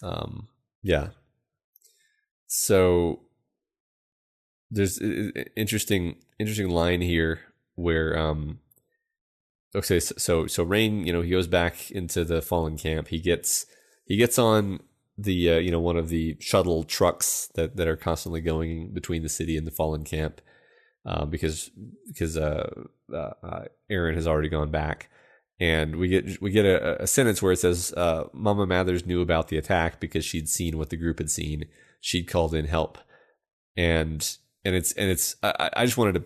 [0.02, 0.48] Um,
[0.82, 1.10] yeah.
[2.48, 3.22] So
[4.70, 5.00] there's
[5.56, 7.40] interesting interesting line here
[7.76, 8.60] where um
[9.76, 13.10] okay, so so rain you know, he goes back into the fallen camp.
[13.10, 13.66] He gets
[14.06, 14.80] he gets on
[15.18, 19.24] the uh, you know one of the shuttle trucks that that are constantly going between
[19.24, 20.42] the city and the fallen camp
[21.06, 21.70] uh, because
[22.08, 22.70] because uh,
[23.14, 25.10] uh, Erin has already gone back.
[25.60, 29.22] And we get we get a, a sentence where it says, uh, "Mama Mathers knew
[29.22, 31.66] about the attack because she'd seen what the group had seen.
[32.02, 32.98] She'd called in help."
[33.78, 34.28] And
[34.66, 36.24] and it's and it's I, I just wanted to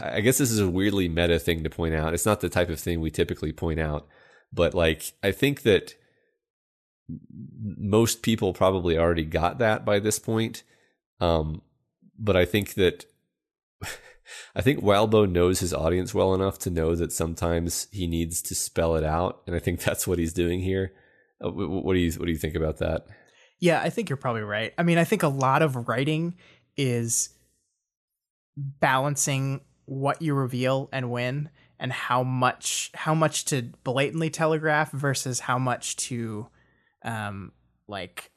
[0.00, 2.14] I guess this is a weirdly meta thing to point out.
[2.14, 4.06] It's not the type of thing we typically point out,
[4.52, 5.94] but like I think that
[7.08, 10.62] most people probably already got that by this point.
[11.20, 11.62] Um,
[12.18, 13.06] but I think that
[14.54, 18.54] I think Wildbow knows his audience well enough to know that sometimes he needs to
[18.54, 20.92] spell it out, and I think that's what he's doing here.
[21.44, 23.06] Uh, what do you what do you think about that?
[23.60, 24.72] Yeah, I think you're probably right.
[24.76, 26.34] I mean, I think a lot of writing
[26.76, 27.30] is
[28.56, 35.40] balancing what you reveal and when and how much how much to blatantly telegraph versus
[35.40, 36.48] how much to
[37.04, 37.52] um
[37.86, 38.30] like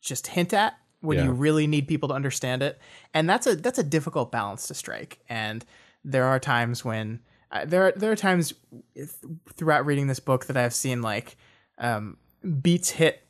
[0.00, 1.24] just hint at when yeah.
[1.24, 2.78] you really need people to understand it.
[3.14, 5.20] And that's a that's a difficult balance to strike.
[5.28, 5.64] And
[6.04, 7.20] there are times when
[7.50, 8.54] uh, there are there are times
[9.54, 11.36] throughout reading this book that I've seen like
[11.78, 12.16] um,
[12.62, 13.22] beats hit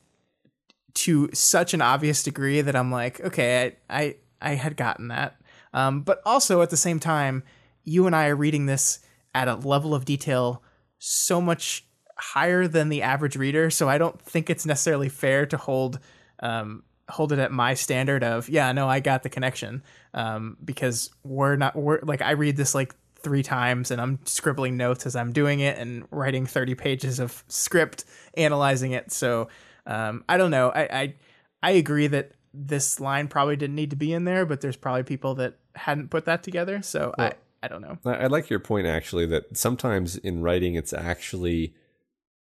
[0.94, 5.36] to such an obvious degree that I'm like, okay, I I, I had gotten that,
[5.72, 7.42] um, but also at the same time,
[7.84, 9.00] you and I are reading this
[9.34, 10.62] at a level of detail
[10.98, 11.86] so much
[12.16, 13.70] higher than the average reader.
[13.70, 15.98] So I don't think it's necessarily fair to hold
[16.40, 19.82] um, hold it at my standard of yeah, no, I got the connection
[20.14, 24.76] um, because we're not we're like I read this like three times and I'm scribbling
[24.76, 29.10] notes as I'm doing it and writing 30 pages of script analyzing it.
[29.12, 29.48] So
[29.86, 30.70] um, I don't know.
[30.70, 31.14] I, I
[31.62, 35.02] I agree that this line probably didn't need to be in there, but there's probably
[35.02, 36.82] people that hadn't put that together.
[36.82, 37.98] So well, I I don't know.
[38.04, 41.74] I like your point actually that sometimes in writing it's actually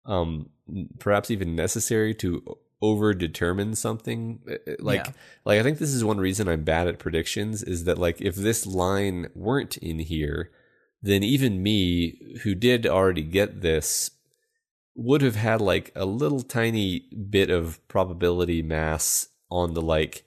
[0.10, 0.50] um
[1.00, 5.12] perhaps even necessary to over determine something eh, eh, like yeah.
[5.46, 8.36] like I think this is one reason I'm bad at predictions is that like if
[8.36, 10.52] this line weren't in here
[11.02, 14.12] then even me who did already get this
[14.96, 20.26] would have had like a little tiny bit of probability mass on the like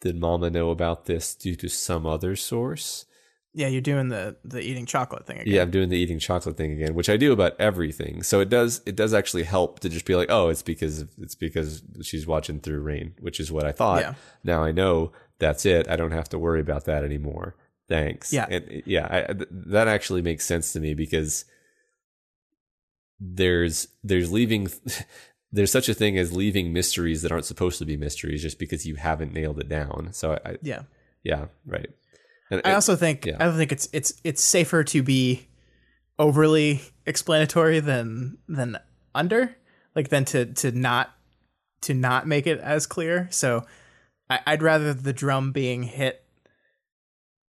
[0.00, 3.06] did mama know about this due to some other source
[3.54, 5.54] yeah, you're doing the the eating chocolate thing again.
[5.54, 8.24] Yeah, I'm doing the eating chocolate thing again, which I do about everything.
[8.24, 11.36] So it does it does actually help to just be like, oh, it's because it's
[11.36, 14.00] because she's watching through Rain, which is what I thought.
[14.00, 14.14] Yeah.
[14.42, 15.88] Now I know that's it.
[15.88, 17.54] I don't have to worry about that anymore.
[17.88, 18.32] Thanks.
[18.32, 21.44] Yeah, and yeah, I, th- that actually makes sense to me because
[23.20, 24.68] there's there's leaving
[25.52, 28.84] there's such a thing as leaving mysteries that aren't supposed to be mysteries just because
[28.84, 30.08] you haven't nailed it down.
[30.12, 30.82] So I, I yeah
[31.22, 31.90] yeah right.
[32.58, 33.36] And I also think yeah.
[33.38, 35.48] I don't think it's it's it's safer to be
[36.18, 38.78] overly explanatory than than
[39.14, 39.56] under
[39.94, 41.14] like than to to not
[41.82, 43.28] to not make it as clear.
[43.30, 43.64] So
[44.28, 46.24] I, would rather the drum being hit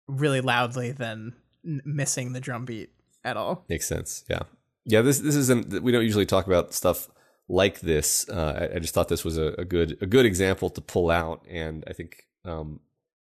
[0.07, 2.91] really loudly than n- missing the drum beat
[3.25, 3.65] at all.
[3.69, 4.25] Makes sense.
[4.29, 4.43] Yeah,
[4.85, 5.03] yeah.
[5.03, 5.83] This this isn't.
[5.83, 7.09] We don't usually talk about stuff
[7.49, 8.29] like this.
[8.29, 11.11] Uh, I, I, just thought this was a, a, good a good example to pull
[11.11, 12.81] out, and I think um,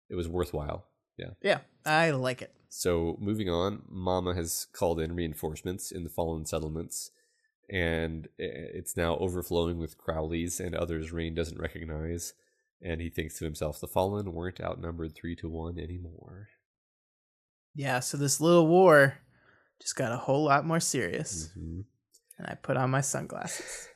[0.09, 0.85] it was worthwhile.
[1.17, 1.31] Yeah.
[1.41, 2.53] Yeah, I like it.
[2.69, 7.11] So moving on, Mama has called in reinforcements in the fallen settlements,
[7.69, 12.33] and it's now overflowing with Crowleys and others Rain doesn't recognize.
[12.81, 16.49] And he thinks to himself, the fallen weren't outnumbered three to one anymore.
[17.73, 19.17] Yeah, so this little war
[19.81, 21.49] just got a whole lot more serious.
[21.57, 21.81] Mm-hmm.
[22.37, 23.87] And I put on my sunglasses.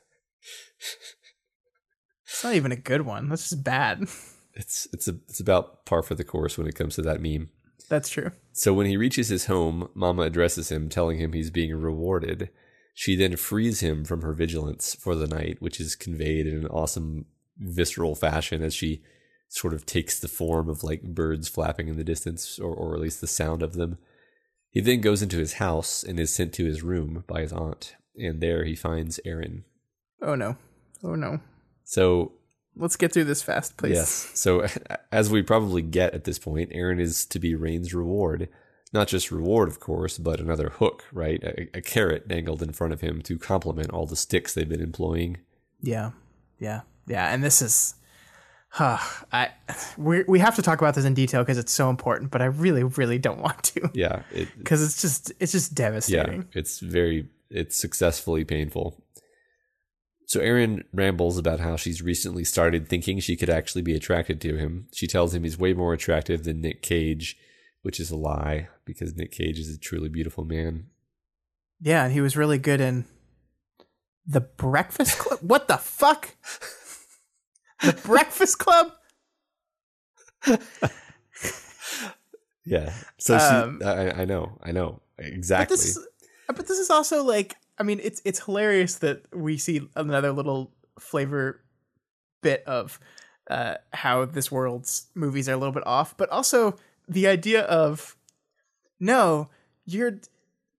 [2.26, 3.28] it's not even a good one.
[3.28, 4.08] That's just bad.
[4.54, 7.50] It's it's a, it's about par for the course when it comes to that meme.
[7.88, 8.32] That's true.
[8.52, 12.50] So when he reaches his home, Mama addresses him, telling him he's being rewarded.
[12.94, 16.66] She then frees him from her vigilance for the night, which is conveyed in an
[16.66, 17.26] awesome
[17.58, 19.02] visceral fashion as she
[19.48, 23.00] sort of takes the form of like birds flapping in the distance, or, or at
[23.00, 23.98] least the sound of them.
[24.70, 27.94] He then goes into his house and is sent to his room by his aunt,
[28.16, 29.64] and there he finds Erin.
[30.22, 30.56] Oh no.
[31.04, 31.40] Oh no.
[31.84, 32.32] So
[32.76, 33.96] let's get through this fast, please.
[33.96, 34.30] Yes.
[34.34, 34.66] So
[35.12, 38.48] as we probably get at this point, Erin is to be Rain's reward.
[38.92, 41.42] Not just reward, of course, but another hook, right?
[41.42, 44.82] A, a carrot dangled in front of him to complement all the sticks they've been
[44.82, 45.38] employing.
[45.80, 46.10] Yeah.
[46.58, 47.94] Yeah yeah, and this is,
[48.68, 48.98] huh,
[49.32, 49.50] I
[49.96, 52.46] we we have to talk about this in detail because it's so important, but I
[52.46, 53.90] really really don't want to.
[53.92, 54.22] Yeah,
[54.58, 56.42] because it, it's just it's just devastating.
[56.42, 59.01] Yeah, it's very it's successfully painful.
[60.32, 64.56] So Erin rambles about how she's recently started thinking she could actually be attracted to
[64.56, 64.88] him.
[64.90, 67.36] She tells him he's way more attractive than Nick Cage,
[67.82, 70.86] which is a lie because Nick Cage is a truly beautiful man.
[71.82, 73.04] Yeah, and he was really good in
[74.26, 75.40] The Breakfast Club.
[75.42, 76.34] what the fuck?
[77.82, 78.90] The Breakfast Club.
[82.64, 82.94] yeah.
[83.18, 85.76] So um, she, I, I, know, I know exactly.
[85.76, 85.98] But this,
[86.46, 90.70] but this is also like, I mean, it's it's hilarious that we see another little
[91.00, 91.60] flavor
[92.40, 93.00] bit of
[93.50, 96.76] uh, how this world's movies are a little bit off, but also
[97.08, 98.16] the idea of
[99.00, 99.48] no,
[99.84, 100.20] you're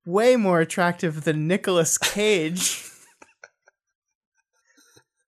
[0.05, 2.81] way more attractive than Nicolas Cage.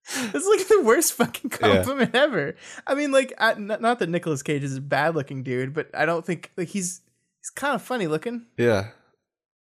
[0.07, 2.21] It's like the worst fucking compliment yeah.
[2.21, 2.55] ever.
[2.85, 5.89] I mean, like, I, not, not that Nicolas Cage is a bad looking dude, but
[5.95, 7.01] I don't think like he's
[7.41, 8.45] he's kind of funny looking.
[8.55, 8.89] Yeah.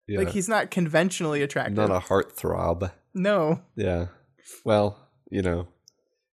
[0.06, 0.18] Yeah.
[0.18, 1.76] Like he's not conventionally attractive.
[1.76, 2.92] Not a heartthrob.
[3.14, 3.60] No.
[3.76, 4.06] Yeah.
[4.64, 4.98] Well,
[5.30, 5.68] you know,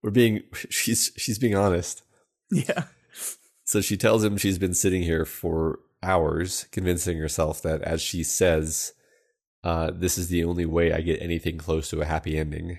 [0.02, 2.04] we're being she's she's being honest.
[2.52, 2.86] Yeah.
[3.64, 8.22] So she tells him she's been sitting here for hours, convincing herself that, as she
[8.22, 8.94] says,
[9.64, 12.78] uh, this is the only way I get anything close to a happy ending.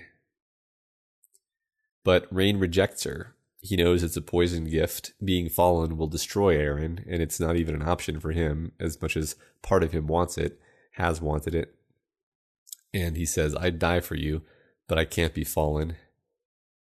[2.05, 3.35] But Rain rejects her.
[3.59, 5.11] He knows it's a poison gift.
[5.21, 9.17] Being fallen will destroy Erin, and it's not even an option for him, as much
[9.17, 10.57] as part of him wants it,
[10.97, 11.75] has wanted it.
[12.93, 14.43] And he says, I'd die for you,
[14.87, 15.95] but I can't be fallen.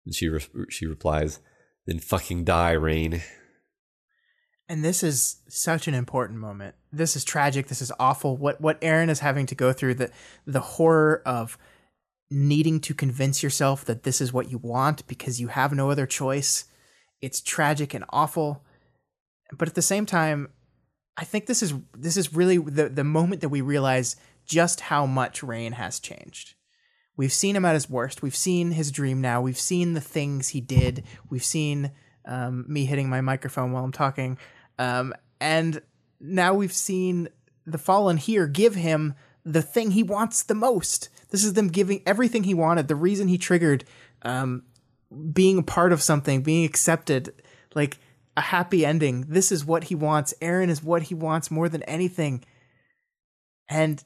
[0.05, 1.41] And she, re- she replies,
[1.87, 3.23] Then fucking die, Rain.
[4.69, 6.75] And this is such an important moment.
[6.93, 7.69] This is tragic.
[7.69, 8.37] This is awful.
[8.37, 10.11] What what Erin is having to go through, the
[10.47, 11.59] the horror of
[12.31, 16.07] needing to convince yourself that this is what you want because you have no other
[16.07, 16.65] choice.
[17.21, 18.65] It's tragic and awful.
[19.53, 20.49] But at the same time,
[21.17, 25.07] I think this is this is really the the moment that we realize just how
[25.07, 26.55] much Rain has changed.
[27.17, 28.23] We've seen him at his worst.
[28.23, 29.41] We've seen his dream now.
[29.41, 31.05] We've seen the things he did.
[31.31, 31.93] We've seen
[32.25, 34.37] um, me hitting my microphone while I'm talking.
[34.79, 35.81] Um, and
[36.21, 37.29] now we've seen
[37.67, 39.15] the fallen here give him
[39.45, 41.09] the thing he wants the most.
[41.31, 42.89] This is them giving everything he wanted.
[42.89, 43.85] The reason he triggered
[44.23, 44.65] um,
[45.33, 47.43] being a part of something, being accepted,
[47.75, 47.99] like
[48.37, 49.27] a happy ending.
[49.29, 50.35] This is what he wants.
[50.41, 52.45] Erin is what he wants more than anything.
[53.69, 54.03] And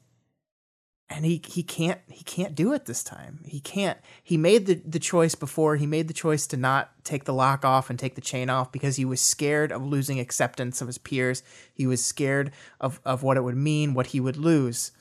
[1.09, 3.43] and he he can't he can't do it this time.
[3.45, 3.97] He can't.
[4.23, 5.75] He made the the choice before.
[5.75, 8.71] He made the choice to not take the lock off and take the chain off
[8.71, 11.43] because he was scared of losing acceptance of his peers.
[11.73, 14.91] He was scared of of what it would mean, what he would lose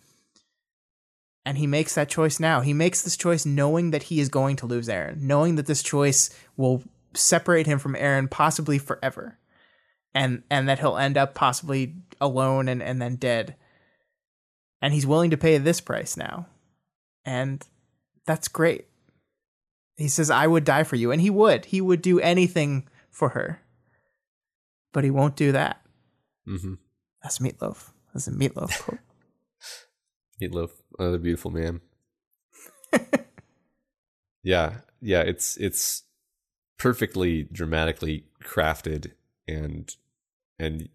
[1.49, 2.61] and he makes that choice now.
[2.61, 5.83] He makes this choice knowing that he is going to lose Erin, knowing that this
[5.83, 6.29] choice
[6.59, 6.83] will
[7.15, 9.39] separate him from Erin possibly forever.
[10.15, 13.57] And and that he'll end up possibly alone and, and then dead.
[14.81, 16.47] And he's willing to pay this price now.
[17.25, 17.65] And
[18.27, 18.87] that's great.
[19.97, 21.11] He says, I would die for you.
[21.11, 21.67] And he would.
[21.67, 23.61] He would do anything for her.
[24.93, 25.83] But he won't do that.
[26.49, 26.75] Mm-hmm.
[27.23, 27.91] That's meatloaf.
[28.15, 29.01] That's a meatloaf quote.
[30.43, 31.81] Meatloaf, another beautiful man.
[34.43, 36.05] yeah, yeah, it's it's
[36.79, 39.13] perfectly dramatically crafted
[39.47, 39.97] and
[40.59, 40.89] and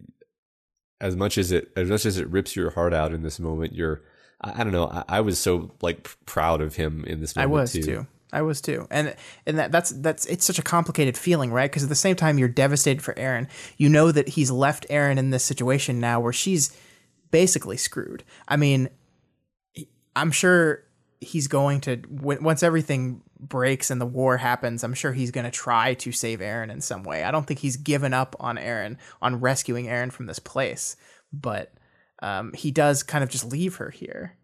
[1.00, 3.74] as much as it as much as it rips your heart out in this moment,
[3.74, 4.02] you're
[4.40, 7.50] I, I don't know, I, I, was so like proud of him in this moment
[7.50, 7.82] I was too.
[7.82, 8.06] too.
[8.32, 9.14] I was too, and
[9.46, 11.70] and that that's that's it's such a complicated feeling, right?
[11.70, 13.46] Because at the same time, you're devastated for Erin.
[13.76, 16.76] You know that he's left Erin in this situation now where she's
[17.30, 18.24] basically screwed.
[18.48, 18.88] I mean,
[20.16, 20.82] I'm sure
[21.20, 24.84] he's going to once everything breaks and the war happens.
[24.84, 27.24] I'm sure he's going to try to save Erin in some way.
[27.24, 30.96] I don't think he's given up on Erin on rescuing Erin from this place,
[31.32, 31.72] but
[32.22, 34.36] um, he does kind of just leave her here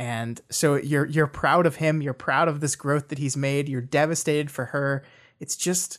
[0.00, 3.68] and so you're you're proud of him you're proud of this growth that he's made
[3.68, 5.04] you're devastated for her
[5.40, 5.98] it's just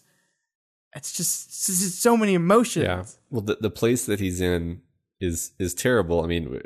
[0.95, 4.82] it's just, it's just so many emotions yeah well the, the place that he's in
[5.19, 6.61] is is terrible i mean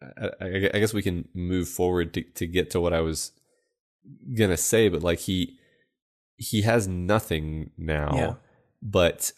[0.00, 0.30] I,
[0.74, 3.32] I, guess we can move forward to, to get to what i was
[4.36, 5.58] gonna say but like he
[6.36, 8.34] he has nothing now yeah.
[8.82, 9.32] but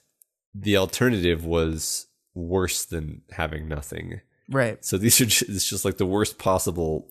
[0.55, 5.99] the alternative was worse than having nothing right so these are just, it's just like
[5.99, 7.09] the worst possible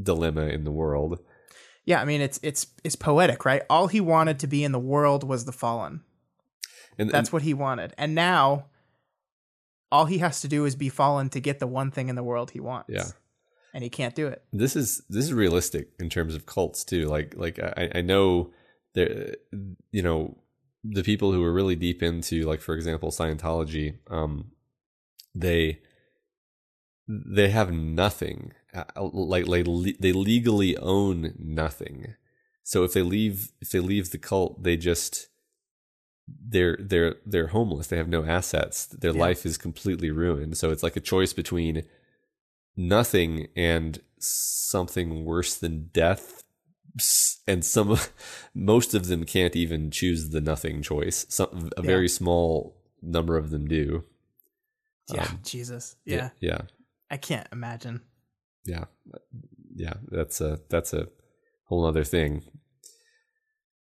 [0.00, 1.20] dilemma in the world.
[1.84, 3.62] Yeah, I mean it's it's it's poetic, right?
[3.70, 6.02] All he wanted to be in the world was the fallen.
[6.98, 7.94] And that's and, what he wanted.
[7.98, 8.66] And now
[9.92, 12.22] all he has to do is be fallen to get the one thing in the
[12.22, 12.88] world he wants.
[12.88, 13.04] Yeah.
[13.76, 14.42] And he can't do it.
[14.54, 17.08] This is this is realistic in terms of cults too.
[17.08, 18.50] Like like I, I know
[18.94, 19.36] there
[19.92, 20.38] you know
[20.82, 24.52] the people who are really deep into like for example Scientology, um
[25.34, 25.80] they
[27.06, 29.66] they have nothing uh, like like
[30.00, 32.14] they legally own nothing
[32.62, 35.28] so if they leave if they leave the cult they just
[36.26, 39.20] they're they're they're homeless they have no assets their yeah.
[39.20, 41.84] life is completely ruined so it's like a choice between
[42.76, 46.42] nothing and something worse than death
[47.46, 47.98] and some
[48.54, 51.86] most of them can't even choose the nothing choice some a yeah.
[51.86, 54.04] very small number of them do
[55.12, 56.62] yeah um, jesus yeah yeah
[57.10, 58.02] I can't imagine.
[58.64, 58.84] Yeah,
[59.74, 61.08] yeah, that's a that's a
[61.66, 62.42] whole other thing.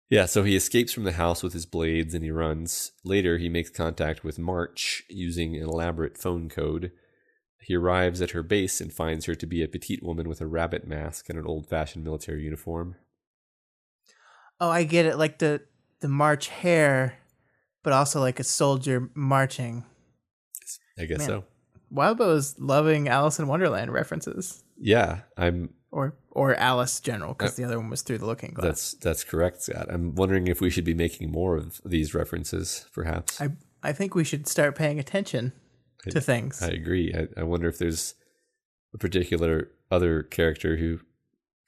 [0.08, 2.92] Yeah, so he escapes from the house with his blades and he runs.
[3.04, 6.92] Later, he makes contact with March using an elaborate phone code.
[7.62, 10.46] He arrives at her base and finds her to be a petite woman with a
[10.46, 12.96] rabbit mask and an old-fashioned military uniform.
[14.60, 15.62] Oh, I get it, like the
[16.00, 17.18] the March Hare,
[17.82, 19.84] but also like a soldier marching.
[20.98, 21.44] I guess Man, so.
[21.92, 24.62] Wildbow is loving Alice in Wonderland references.
[24.78, 28.52] Yeah, I'm or or Alice General because uh, the other one was through the Looking
[28.54, 28.64] Glass.
[28.64, 29.86] That's that's correct, Scott.
[29.90, 33.40] I'm wondering if we should be making more of these references, perhaps.
[33.40, 33.50] I
[33.82, 35.52] I think we should start paying attention
[36.06, 36.62] I, to things.
[36.62, 37.14] I agree.
[37.14, 38.14] I, I wonder if there's
[38.94, 41.00] a particular other character who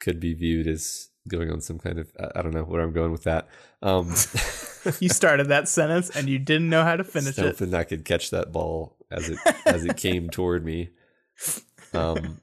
[0.01, 3.13] could be viewed as going on some kind of I don't know where I'm going
[3.13, 3.49] with that.
[3.81, 4.09] Um,
[5.01, 7.45] you started that sentence and you didn't know how to finish it.
[7.45, 10.91] Hoping I could catch that ball as it as it came toward me.
[11.93, 12.41] Um,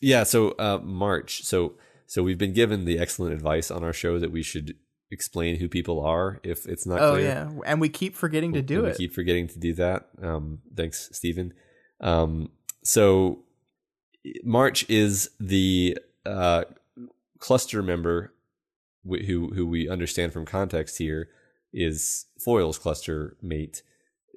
[0.00, 0.22] yeah.
[0.22, 1.42] So uh, March.
[1.44, 1.74] So
[2.06, 4.76] so we've been given the excellent advice on our show that we should
[5.12, 7.00] explain who people are if it's not.
[7.00, 7.24] Oh clear.
[7.24, 8.96] yeah, and we keep forgetting to do we it.
[8.96, 10.08] keep forgetting to do that.
[10.20, 11.52] Um, thanks, Stephen.
[12.00, 12.50] Um,
[12.82, 13.44] so
[14.42, 16.64] March is the uh,
[17.38, 18.32] cluster member
[19.04, 21.28] who who we understand from context here
[21.72, 23.82] is foil's cluster mate,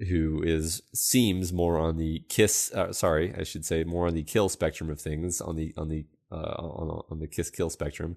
[0.08, 2.72] who is seems more on the kiss.
[2.72, 5.88] Uh, sorry, I should say more on the kill spectrum of things on the on
[5.88, 8.16] the uh, on, on the kiss kill spectrum.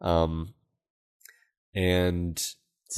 [0.00, 0.54] Um,
[1.74, 2.36] and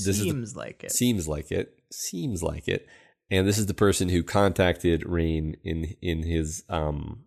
[0.05, 0.93] this seems the, like it.
[0.93, 1.79] Seems like it.
[1.91, 2.87] Seems like it.
[3.31, 7.25] And this is the person who contacted Rain in in his um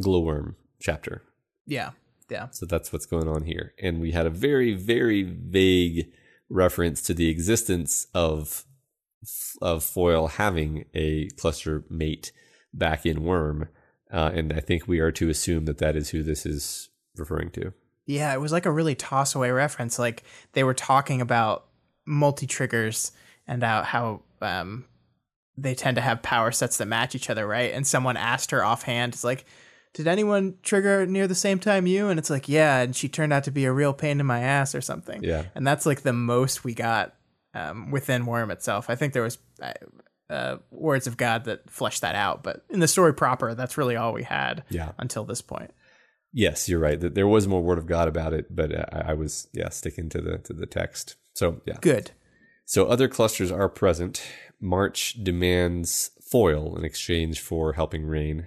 [0.00, 1.22] glowworm chapter.
[1.66, 1.90] Yeah.
[2.30, 2.48] Yeah.
[2.50, 3.74] So that's what's going on here.
[3.80, 6.10] And we had a very, very vague
[6.48, 8.64] reference to the existence of
[9.60, 12.32] of foil having a cluster mate
[12.72, 13.68] back in Worm.
[14.12, 17.50] Uh, and I think we are to assume that that is who this is referring
[17.52, 17.72] to.
[18.06, 19.98] Yeah, it was like a really toss away reference.
[19.98, 21.66] Like they were talking about
[22.04, 23.12] multi triggers
[23.46, 24.84] and how, how um,
[25.56, 27.72] they tend to have power sets that match each other, right?
[27.72, 29.44] And someone asked her offhand, it's like,
[29.94, 32.08] did anyone trigger near the same time you?
[32.08, 32.80] And it's like, yeah.
[32.80, 35.22] And she turned out to be a real pain in my ass or something.
[35.22, 35.44] Yeah.
[35.54, 37.14] And that's like the most we got
[37.54, 38.88] um, within Worm itself.
[38.88, 39.72] I think there was uh,
[40.30, 43.96] uh, words of God that fleshed that out, but in the story proper, that's really
[43.96, 44.64] all we had.
[44.70, 44.92] Yeah.
[44.98, 45.70] Until this point.
[46.32, 46.98] Yes, you're right.
[46.98, 50.08] That There was more word of God about it, but I, I was yeah sticking
[50.10, 51.16] to the to the text.
[51.34, 52.12] So yeah, good.
[52.64, 54.22] So other clusters are present.
[54.60, 58.46] March demands foil in exchange for helping Rain.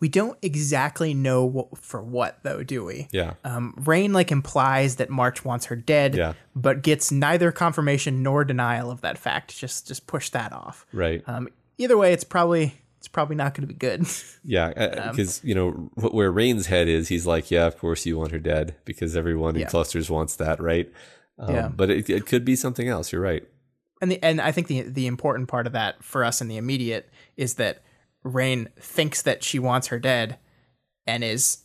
[0.00, 3.08] We don't exactly know what, for what though, do we?
[3.10, 3.34] Yeah.
[3.42, 6.34] Um, Rain like implies that March wants her dead, yeah.
[6.54, 9.56] but gets neither confirmation nor denial of that fact.
[9.56, 10.84] Just just push that off.
[10.92, 11.22] Right.
[11.26, 11.48] Um,
[11.78, 12.74] either way, it's probably
[13.04, 14.06] it's probably not going to be good.
[14.46, 18.18] Yeah, because um, you know where Rain's head is, he's like, yeah, of course you
[18.18, 19.68] want her dead because everyone in yeah.
[19.68, 20.92] clusters wants that, right?
[21.38, 23.10] Um, yeah, but it, it could be something else.
[23.10, 23.42] You're right.
[24.02, 26.58] And the and I think the the important part of that for us in the
[26.58, 27.08] immediate
[27.38, 27.82] is that
[28.22, 30.38] Rain thinks that she wants her dead,
[31.06, 31.64] and is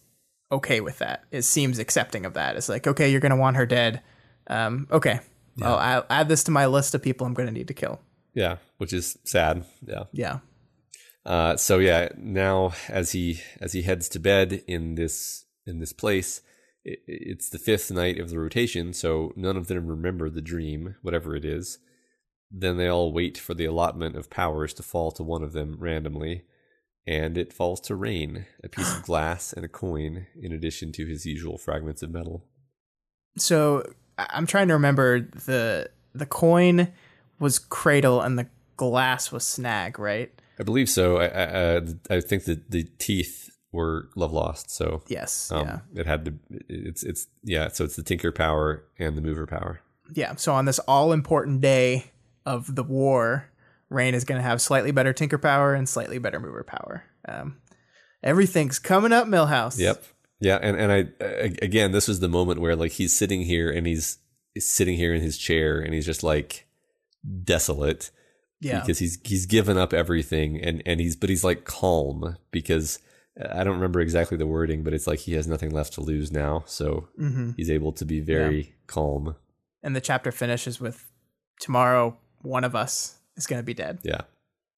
[0.49, 1.25] okay with that.
[1.31, 2.55] It seems accepting of that.
[2.55, 4.01] It's like, okay, you're gonna want her dead.
[4.47, 5.19] Um, okay,
[5.57, 5.67] yeah.
[5.67, 7.99] I'll, I'll add this to my list of people I'm gonna need to kill.
[8.33, 9.65] Yeah, which is sad.
[9.85, 10.03] Yeah.
[10.13, 10.39] Yeah.
[11.25, 15.93] Uh, so yeah, now as he as he heads to bed in this in this
[15.93, 16.41] place,
[16.83, 20.95] it, it's the fifth night of the rotation, so none of them remember the dream,
[21.01, 21.79] whatever it is.
[22.51, 25.75] Then they all wait for the allotment of powers to fall to one of them
[25.77, 26.45] randomly,
[27.05, 31.05] and it falls to Rain, a piece of glass and a coin, in addition to
[31.05, 32.45] his usual fragments of metal.
[33.37, 33.83] So
[34.17, 36.91] I'm trying to remember the the coin
[37.39, 38.47] was Cradle and the
[38.77, 40.31] glass was Snag, right?
[40.59, 41.17] I believe so.
[41.17, 44.71] I I, I think that the teeth were love lost.
[44.71, 45.79] So yes, um, yeah.
[45.95, 46.33] It had the
[46.67, 47.69] It's it's yeah.
[47.69, 49.81] So it's the tinker power and the mover power.
[50.13, 50.35] Yeah.
[50.35, 52.11] So on this all important day
[52.45, 53.49] of the war,
[53.89, 57.03] Rain is going to have slightly better tinker power and slightly better mover power.
[57.27, 57.57] Um,
[58.23, 59.77] everything's coming up, Milhouse.
[59.77, 60.03] Yep.
[60.41, 61.07] Yeah, and and I
[61.61, 64.19] again, this was the moment where like he's sitting here and he's,
[64.53, 66.65] he's sitting here in his chair and he's just like
[67.43, 68.09] desolate
[68.61, 68.81] yeah.
[68.81, 72.99] Because he's he's given up everything and and he's but he's like calm because
[73.51, 76.31] I don't remember exactly the wording, but it's like he has nothing left to lose
[76.31, 77.51] now, so mm-hmm.
[77.55, 78.73] he's able to be very yeah.
[78.87, 79.35] calm.
[79.81, 81.09] And the chapter finishes with
[81.61, 83.99] tomorrow one of us is going to be dead.
[84.03, 84.21] Yeah.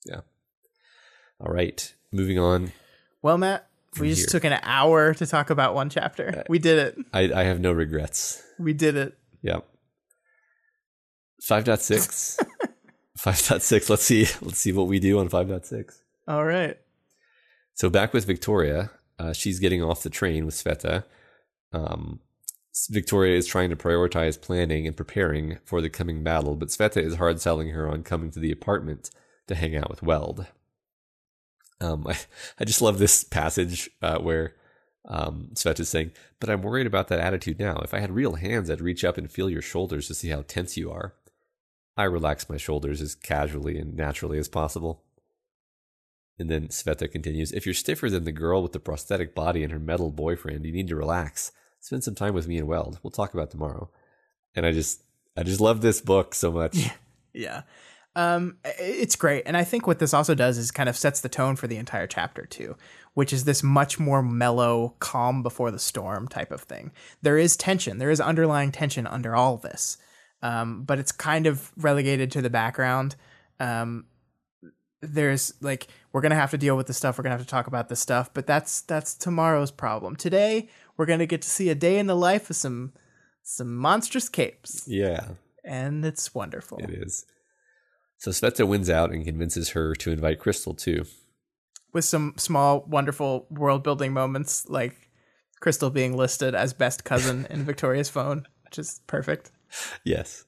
[0.05, 0.21] Yeah.
[1.39, 1.93] All right.
[2.11, 2.71] Moving on.
[3.23, 3.67] Well, Matt,
[3.99, 4.39] we just here.
[4.39, 6.43] took an hour to talk about one chapter.
[6.47, 7.05] We did it.
[7.13, 8.43] I, I have no regrets.
[8.59, 9.17] We did it.
[9.41, 9.65] Yep.
[11.43, 12.45] 5.6
[13.21, 13.89] 5.6.
[13.89, 14.27] Let's see.
[14.41, 15.99] Let's see what we do on 5.6.
[16.27, 16.77] All right.
[17.73, 21.03] So back with Victoria, uh, she's getting off the train with Sveta.
[21.71, 22.19] Um,
[22.89, 27.15] Victoria is trying to prioritize planning and preparing for the coming battle, but Sveta is
[27.15, 29.11] hard selling her on coming to the apartment
[29.47, 30.47] to hang out with Weld.
[31.79, 32.17] Um, I,
[32.59, 34.55] I just love this passage uh, where
[35.05, 37.77] um, Sveta is saying, But I'm worried about that attitude now.
[37.83, 40.43] If I had real hands, I'd reach up and feel your shoulders to see how
[40.43, 41.13] tense you are.
[41.97, 45.03] I relax my shoulders as casually and naturally as possible.
[46.39, 49.71] And then Sveta continues If you're stiffer than the girl with the prosthetic body and
[49.71, 51.51] her metal boyfriend, you need to relax.
[51.79, 52.99] Spend some time with me and Weld.
[53.03, 53.89] We'll talk about tomorrow.
[54.55, 55.03] And I just,
[55.35, 56.77] I just love this book so much.
[57.33, 57.61] Yeah.
[58.13, 59.43] Um, it's great.
[59.45, 61.77] And I think what this also does is kind of sets the tone for the
[61.77, 62.75] entire chapter, too,
[63.13, 66.91] which is this much more mellow, calm before the storm type of thing.
[67.21, 69.95] There is tension, there is underlying tension under all this
[70.41, 73.15] um, but it's kind of relegated to the background.
[73.59, 74.05] Um,
[75.01, 77.17] there's like we're gonna have to deal with the stuff.
[77.17, 80.15] We're gonna have to talk about the stuff, but that's that's tomorrow's problem.
[80.15, 82.93] Today we're gonna get to see a day in the life of some
[83.43, 84.87] some monstrous capes.
[84.87, 85.29] Yeah,
[85.63, 86.77] and it's wonderful.
[86.79, 87.25] It is.
[88.17, 91.05] So Sveta wins out and convinces her to invite Crystal too,
[91.91, 95.09] with some small, wonderful world building moments, like
[95.59, 99.51] Crystal being listed as best cousin in Victoria's phone, which is perfect.
[100.03, 100.45] Yes.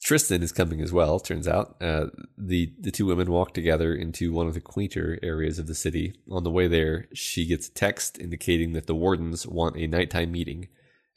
[0.00, 1.18] Tristan is coming as well.
[1.18, 2.06] Turns out uh,
[2.36, 6.14] the the two women walk together into one of the quainter areas of the city.
[6.30, 10.30] On the way there, she gets a text indicating that the wardens want a nighttime
[10.30, 10.68] meeting.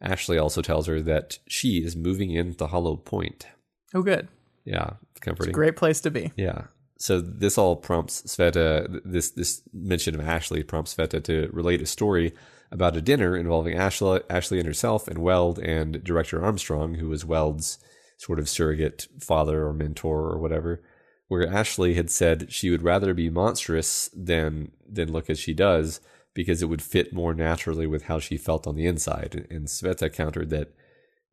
[0.02, 3.46] Ashley also tells her that she is moving in to Hollow Point.
[3.94, 4.28] Oh, good.
[4.66, 5.54] Yeah, it's comforting.
[5.54, 6.32] great place to be.
[6.36, 6.66] Yeah.
[6.98, 9.02] So this all prompts Sveta.
[9.06, 12.34] This this mention of Ashley prompts Sveta to relate a story
[12.72, 17.26] about a dinner involving Ashley, Ashley and herself and Weld and director Armstrong, who was
[17.26, 17.78] Weld's
[18.18, 20.82] sort of surrogate father or mentor or whatever,
[21.28, 26.00] where Ashley had said she would rather be monstrous than than look as she does
[26.34, 29.48] because it would fit more naturally with how she felt on the inside.
[29.50, 30.74] And Sveta countered that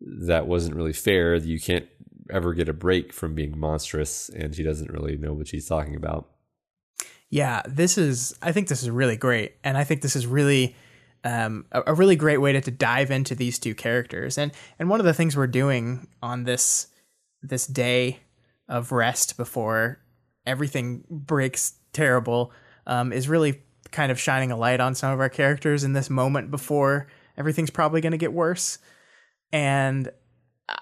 [0.00, 1.36] that wasn't really fair.
[1.36, 1.86] You can't
[2.30, 5.94] ever get a break from being monstrous, and she doesn't really know what she's talking
[5.94, 6.28] about.
[7.30, 8.34] Yeah, this is.
[8.42, 10.74] I think this is really great, and I think this is really
[11.24, 14.38] um, a, a, really great way to, to dive into these two characters.
[14.38, 16.88] And and one of the things we're doing on this
[17.42, 18.20] this day
[18.68, 20.00] of rest before
[20.46, 22.52] everything breaks terrible
[22.86, 26.10] um, is really kind of shining a light on some of our characters in this
[26.10, 28.78] moment before everything's probably going to get worse.
[29.52, 30.10] And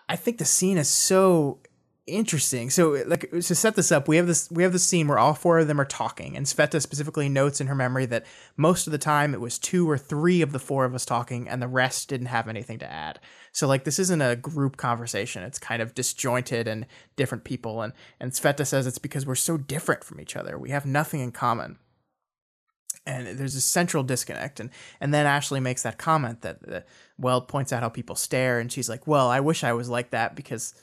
[0.09, 1.61] I think the scene is so
[2.07, 2.71] interesting.
[2.71, 5.35] So, like to set this up, we have this we have this scene where all
[5.35, 8.27] four of them are talking, and Sveta specifically notes in her memory that
[8.57, 11.49] most of the time it was two or three of the four of us talking,
[11.49, 13.21] and the rest didn't have anything to add.
[13.53, 17.83] So, like this isn't a group conversation; it's kind of disjointed and different people.
[17.83, 20.59] And and Sveta says it's because we're so different from each other.
[20.59, 21.79] We have nothing in common.
[23.05, 24.71] and there's a central disconnect and
[25.01, 26.87] and then ashley makes that comment that, that
[27.19, 30.11] weld points out how people stare and she's like well i wish i was like
[30.11, 30.75] that because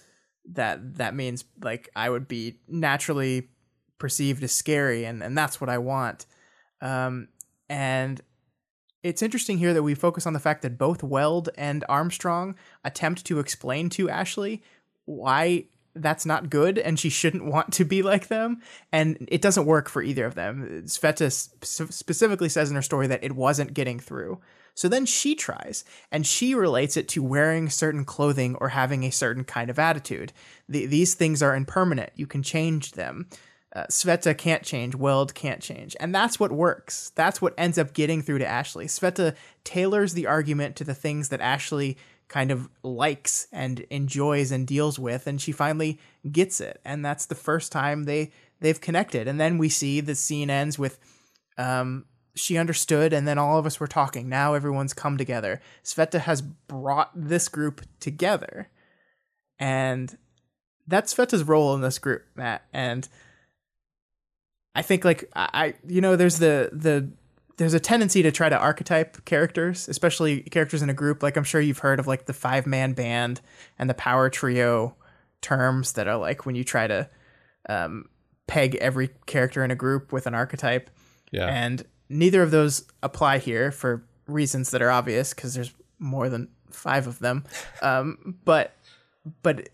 [0.46, 3.50] that that means like i would be naturally
[3.98, 6.26] perceived as scary and and that's what i want.
[6.82, 7.30] Um
[7.70, 8.22] and
[9.02, 13.26] it's interesting here that we focus on the fact that both weld and armstrong attempt
[13.26, 14.62] to explain to ashley
[15.06, 15.66] why
[15.96, 18.62] that's not good and she shouldn't want to be like them
[18.92, 20.84] and it doesn't work for either of them.
[20.86, 24.42] Sveta specifically says in her story that it wasn't getting through
[24.76, 29.12] so then she tries and she relates it to wearing certain clothing or having a
[29.12, 30.34] certain kind of attitude
[30.68, 33.28] the, these things are impermanent you can change them
[33.76, 35.96] uh, Sveta can't change, Weld can't change.
[36.00, 37.12] And that's what works.
[37.16, 38.86] That's what ends up getting through to Ashley.
[38.86, 41.98] Sveta tailors the argument to the things that Ashley
[42.28, 46.00] kind of likes and enjoys and deals with and she finally
[46.32, 50.16] gets it and that's the first time they they've connected and then we see the
[50.16, 50.98] scene ends with
[51.60, 52.06] um
[52.36, 56.42] she understood and then all of us were talking now everyone's come together sveta has
[56.42, 58.70] brought this group together
[59.60, 60.18] and
[60.88, 63.08] that's sveta's role in this group matt and
[64.76, 67.08] i think like i you know there's the the
[67.58, 71.22] there's a tendency to try to archetype characters, especially characters in a group.
[71.22, 73.42] Like I'm sure you've heard of like the five man band
[73.78, 74.96] and the power trio
[75.42, 77.10] terms that are like when you try to
[77.70, 78.10] um,
[78.48, 80.90] peg every character in a group with an archetype.
[81.32, 81.48] Yeah.
[81.48, 81.84] And
[82.14, 87.08] neither of those apply here for reasons that are obvious because there's more than five
[87.08, 87.44] of them.
[87.82, 88.78] Um, but
[89.42, 89.68] but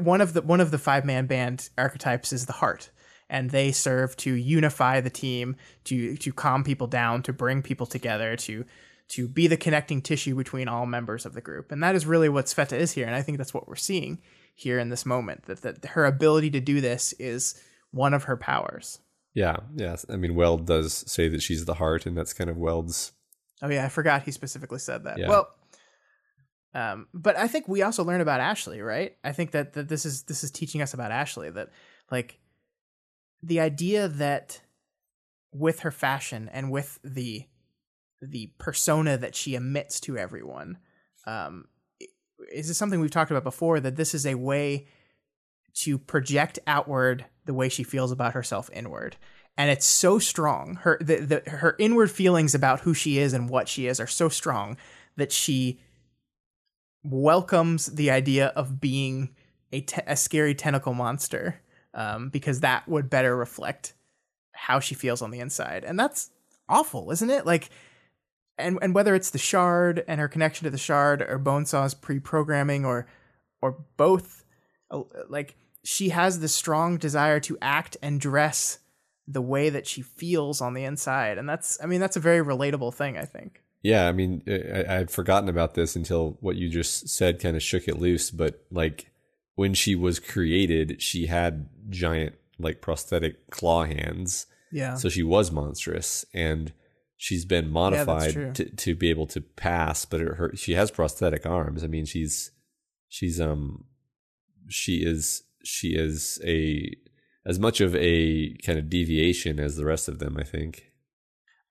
[0.00, 2.90] one of the one of the five man band archetypes is the heart
[3.28, 7.86] and they serve to unify the team, to to calm people down, to bring people
[7.86, 8.64] together, to
[9.08, 11.70] to be the connecting tissue between all members of the group.
[11.72, 14.20] And that is really what Sveta is here, and I think that's what we're seeing
[14.54, 15.44] here in this moment.
[15.44, 17.60] That that her ability to do this is
[17.90, 19.00] one of her powers.
[19.34, 19.96] Yeah, yeah.
[20.08, 23.12] I mean, Weld does say that she's the heart, and that's kind of Weld's.
[23.62, 25.18] Oh yeah, I forgot he specifically said that.
[25.18, 25.28] Yeah.
[25.28, 25.48] Well,
[26.74, 29.16] um, but I think we also learn about Ashley, right?
[29.22, 31.70] I think that, that this is this is teaching us about Ashley that
[32.10, 32.38] like
[33.42, 34.60] the idea that
[35.52, 37.44] with her fashion and with the
[38.20, 40.78] the persona that she emits to everyone
[41.26, 41.66] um,
[42.52, 44.86] is this something we've talked about before that this is a way
[45.74, 49.16] to project outward the way she feels about herself inward
[49.56, 53.48] and it's so strong her the, the her inward feelings about who she is and
[53.48, 54.76] what she is are so strong
[55.16, 55.78] that she
[57.04, 59.34] welcomes the idea of being
[59.72, 61.60] a, te- a scary tentacle monster
[61.92, 63.94] um, because that would better reflect
[64.52, 65.84] how she feels on the inside.
[65.84, 66.30] And that's
[66.68, 67.46] awful, isn't it?
[67.46, 67.70] Like,
[68.56, 72.84] and and whether it's the shard and her connection to the shard, or Bonesaw's pre-programming,
[72.84, 73.06] or
[73.60, 74.44] or both,
[74.92, 78.78] uh, like she has this strong desire to act and dress
[79.28, 82.44] the way that she feels on the inside, and that's I mean that's a very
[82.44, 83.62] relatable thing, I think.
[83.82, 87.62] Yeah, I mean I, had forgotten about this until what you just said kind of
[87.62, 89.10] shook it loose, but like
[89.54, 94.46] when she was created, she had giant like prosthetic claw hands.
[94.72, 94.94] Yeah.
[94.94, 96.72] So she was monstrous and
[97.16, 101.46] she's been modified yeah, to, to be able to pass, but her, she has prosthetic
[101.46, 101.84] arms.
[101.84, 102.50] I mean, she's
[103.08, 103.84] she's um
[104.68, 106.92] she is she is a
[107.46, 110.90] as much of a kind of deviation as the rest of them, I think.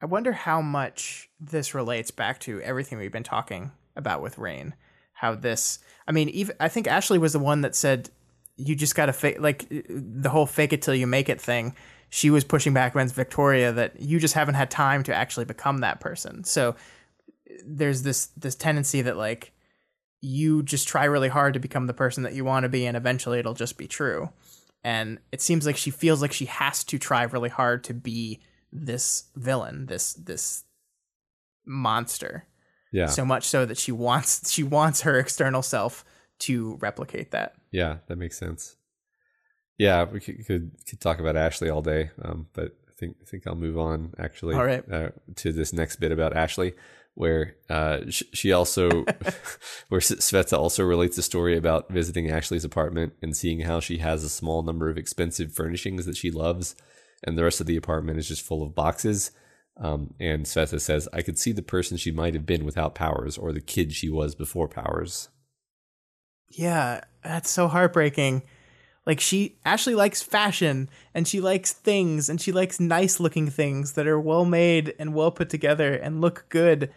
[0.02, 4.76] I wonder how much this relates back to everything we've been talking about with Rain.
[5.14, 8.10] How this I mean, even I think Ashley was the one that said
[8.58, 11.76] you just got to fake like the whole fake it till you make it thing.
[12.10, 15.80] She was pushing back against Victoria that you just haven't had time to actually become
[15.80, 16.44] that person.
[16.44, 16.76] So
[17.66, 19.53] there's this this tendency that like
[20.24, 22.96] you just try really hard to become the person that you want to be and
[22.96, 24.30] eventually it'll just be true.
[24.82, 28.40] And it seems like she feels like she has to try really hard to be
[28.72, 30.64] this villain, this this
[31.66, 32.48] monster.
[32.94, 33.08] Yeah.
[33.08, 36.06] So much so that she wants she wants her external self
[36.40, 37.56] to replicate that.
[37.72, 38.78] Yeah, that makes sense.
[39.78, 43.26] Yeah, we could could, could talk about Ashley all day, um, but I think I
[43.26, 44.56] think I'll move on actually.
[44.56, 44.90] All right.
[44.90, 46.76] Uh, to this next bit about Ashley,
[47.16, 48.90] where uh, she also,
[49.90, 54.24] where Sveta also relates a story about visiting Ashley's apartment and seeing how she has
[54.24, 56.76] a small number of expensive furnishings that she loves,
[57.24, 59.32] and the rest of the apartment is just full of boxes.
[59.78, 63.38] Um, and Sveta says, I could see the person she might have been without powers
[63.38, 65.30] or the kid she was before powers.
[66.50, 68.44] Yeah, that's so heartbreaking.
[69.06, 73.94] Like she Ashley likes fashion and she likes things and she likes nice looking things
[73.94, 76.92] that are well made and well put together and look good.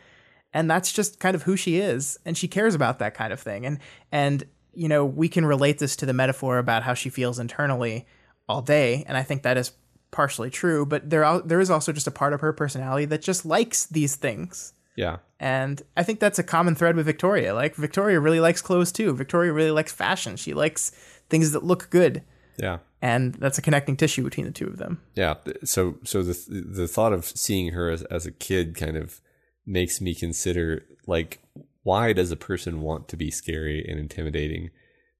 [0.56, 3.38] And that's just kind of who she is and she cares about that kind of
[3.38, 3.66] thing.
[3.66, 3.78] And
[4.10, 4.42] and
[4.72, 8.06] you know, we can relate this to the metaphor about how she feels internally
[8.48, 9.72] all day and I think that is
[10.12, 13.44] partially true, but there there is also just a part of her personality that just
[13.44, 14.72] likes these things.
[14.96, 15.18] Yeah.
[15.38, 17.52] And I think that's a common thread with Victoria.
[17.52, 19.14] Like Victoria really likes clothes too.
[19.14, 20.36] Victoria really likes fashion.
[20.36, 20.90] She likes
[21.28, 22.22] things that look good.
[22.56, 22.78] Yeah.
[23.02, 25.02] And that's a connecting tissue between the two of them.
[25.14, 25.34] Yeah.
[25.64, 29.20] So so the the thought of seeing her as, as a kid kind of
[29.66, 31.40] makes me consider like
[31.82, 34.70] why does a person want to be scary and intimidating?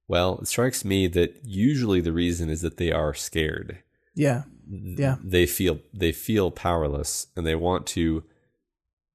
[0.07, 3.79] Well, it strikes me that usually the reason is that they are scared.
[4.15, 4.43] Yeah.
[4.69, 5.15] Yeah.
[5.23, 8.23] They feel they feel powerless and they want to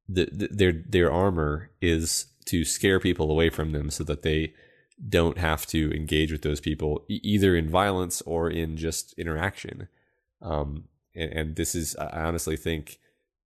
[0.09, 4.55] the, the, their their armor is to scare people away from them so that they
[5.09, 9.89] don't have to engage with those people either in violence or in just interaction.
[10.41, 10.85] Um,
[11.15, 12.99] and, and this is, I honestly think,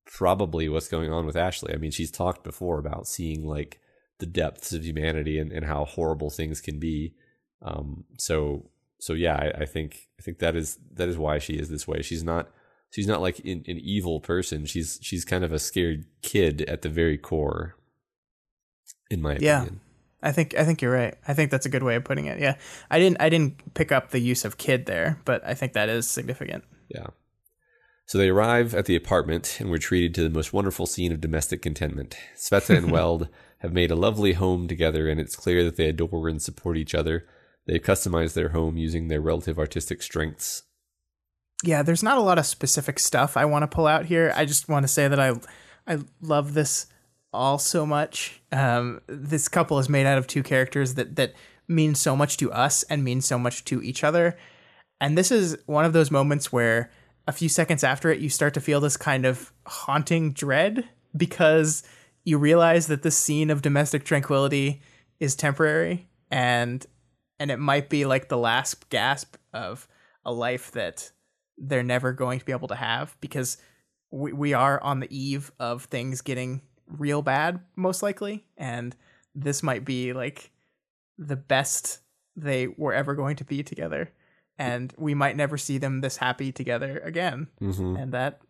[0.07, 1.73] probably what's going on with Ashley.
[1.75, 3.81] I mean, she's talked before about seeing like
[4.19, 7.15] the depths of humanity and, and how horrible things can be.
[7.63, 8.71] Um, so,
[9.01, 11.89] so yeah, I, I think I think that is that is why she is this
[11.89, 12.03] way.
[12.03, 12.51] She's not
[12.91, 14.67] she's not like an, an evil person.
[14.67, 17.77] She's she's kind of a scared kid at the very core,
[19.11, 19.63] in my Yeah.
[19.63, 19.81] opinion.
[20.23, 21.15] I think I think you're right.
[21.29, 22.39] I think that's a good way of putting it.
[22.39, 22.57] Yeah.
[22.91, 25.89] I didn't I didn't pick up the use of kid there, but I think that
[25.91, 26.65] is significant.
[26.89, 27.09] Yeah.
[28.07, 31.21] So they arrive at the apartment and we're treated to the most wonderful scene of
[31.21, 32.17] domestic contentment.
[32.37, 33.29] Sveta and Weld
[33.59, 36.95] have made a lovely home together, and it's clear that they adore and support each
[36.95, 37.27] other.
[37.67, 40.65] They've customized their home using their relative artistic strengths.
[41.63, 44.33] Yeah, there's not a lot of specific stuff I want to pull out here.
[44.37, 45.33] I just want to say that I
[45.87, 46.87] I love this
[47.33, 48.43] all so much.
[48.53, 51.33] Um, this couple is made out of two characters that that
[51.67, 54.37] mean so much to us and mean so much to each other.
[55.01, 56.91] And this is one of those moments where
[57.27, 61.83] a few seconds after it, you start to feel this kind of haunting dread because
[62.25, 64.83] you realize that this scene of domestic tranquility
[65.21, 66.87] is temporary and
[67.39, 69.89] and it might be like the last gasp of
[70.25, 71.11] a life that
[71.59, 73.59] they're never going to be able to have because
[74.11, 78.45] we, we are on the eve of things getting real bad most likely.
[78.57, 78.95] And
[79.35, 80.51] this might be like
[81.19, 82.01] the best
[82.37, 84.11] they were ever going to be together
[84.59, 87.97] and we might never see them this happy together again Mm-hmm.
[87.97, 88.41] and that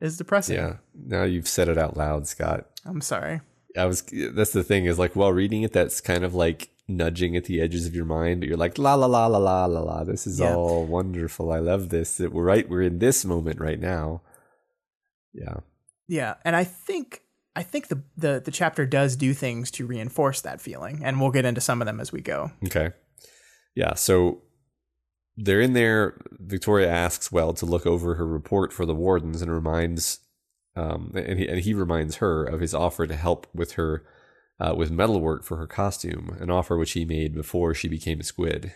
[0.00, 0.76] is depressing Yeah.
[0.94, 2.66] Now you've said it out loud, Scott.
[2.84, 3.40] i'm sorry
[3.76, 4.02] I was.
[4.32, 7.60] That's the thing is like while reading it, that's kind of like nudging at the
[7.60, 10.04] edges of your mind, but you're like la la la la la la la.
[10.04, 10.54] This is Yeah.
[10.54, 11.50] all wonderful.
[11.50, 12.16] I love this.
[12.18, 12.68] That we're right.
[12.68, 14.22] We're in this moment right now.
[15.32, 15.56] Yeah.
[16.06, 17.22] yeah and i think
[17.56, 21.32] i think the, the the chapter does do things to reinforce that feeling and we'll
[21.32, 22.92] get into some of them as we go Okay.
[23.74, 23.94] Yeah.
[23.94, 24.42] So
[25.36, 26.20] they're in there.
[26.38, 30.20] Victoria asks Weld to look over her report for the wardens and reminds,
[30.76, 34.04] um, and he, and he reminds her of his offer to help with her,
[34.60, 38.24] uh, with metalwork for her costume, an offer which he made before she became a
[38.24, 38.72] squid.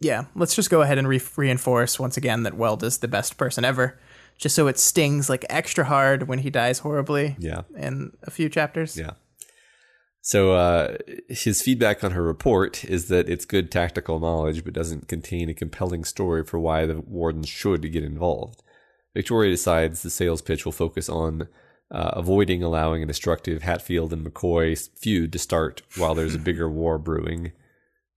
[0.00, 3.36] yeah let's just go ahead and re- reinforce once again that weld is the best
[3.36, 3.96] person ever
[4.36, 7.62] just so it stings like extra hard when he dies horribly Yeah.
[7.76, 9.12] in a few chapters Yeah.
[10.24, 15.08] So uh, his feedback on her report is that it's good tactical knowledge, but doesn't
[15.08, 18.62] contain a compelling story for why the wardens should get involved.
[19.14, 21.48] Victoria decides the sales pitch will focus on
[21.90, 26.70] uh, avoiding allowing a destructive Hatfield and McCoy feud to start while there's a bigger
[26.70, 27.52] war brewing.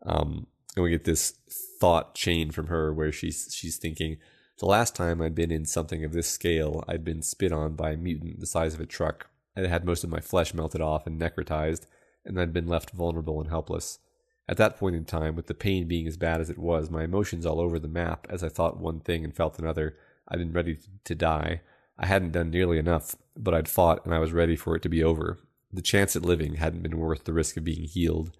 [0.05, 0.45] Um,
[0.75, 1.33] and we get this
[1.81, 4.17] thought chain from her where she's she's thinking
[4.59, 7.91] the last time I'd been in something of this scale, I'd been spit on by
[7.91, 9.29] a mutant the size of a truck.
[9.57, 11.85] I had had most of my flesh melted off and necrotized,
[12.25, 13.99] and I'd been left vulnerable and helpless.
[14.47, 17.03] At that point in time, with the pain being as bad as it was, my
[17.03, 19.95] emotions all over the map, as I thought one thing and felt another,
[20.27, 21.61] I'd been ready to die.
[21.97, 24.89] I hadn't done nearly enough, but I'd fought and I was ready for it to
[24.89, 25.39] be over.
[25.71, 28.31] The chance at living hadn't been worth the risk of being healed.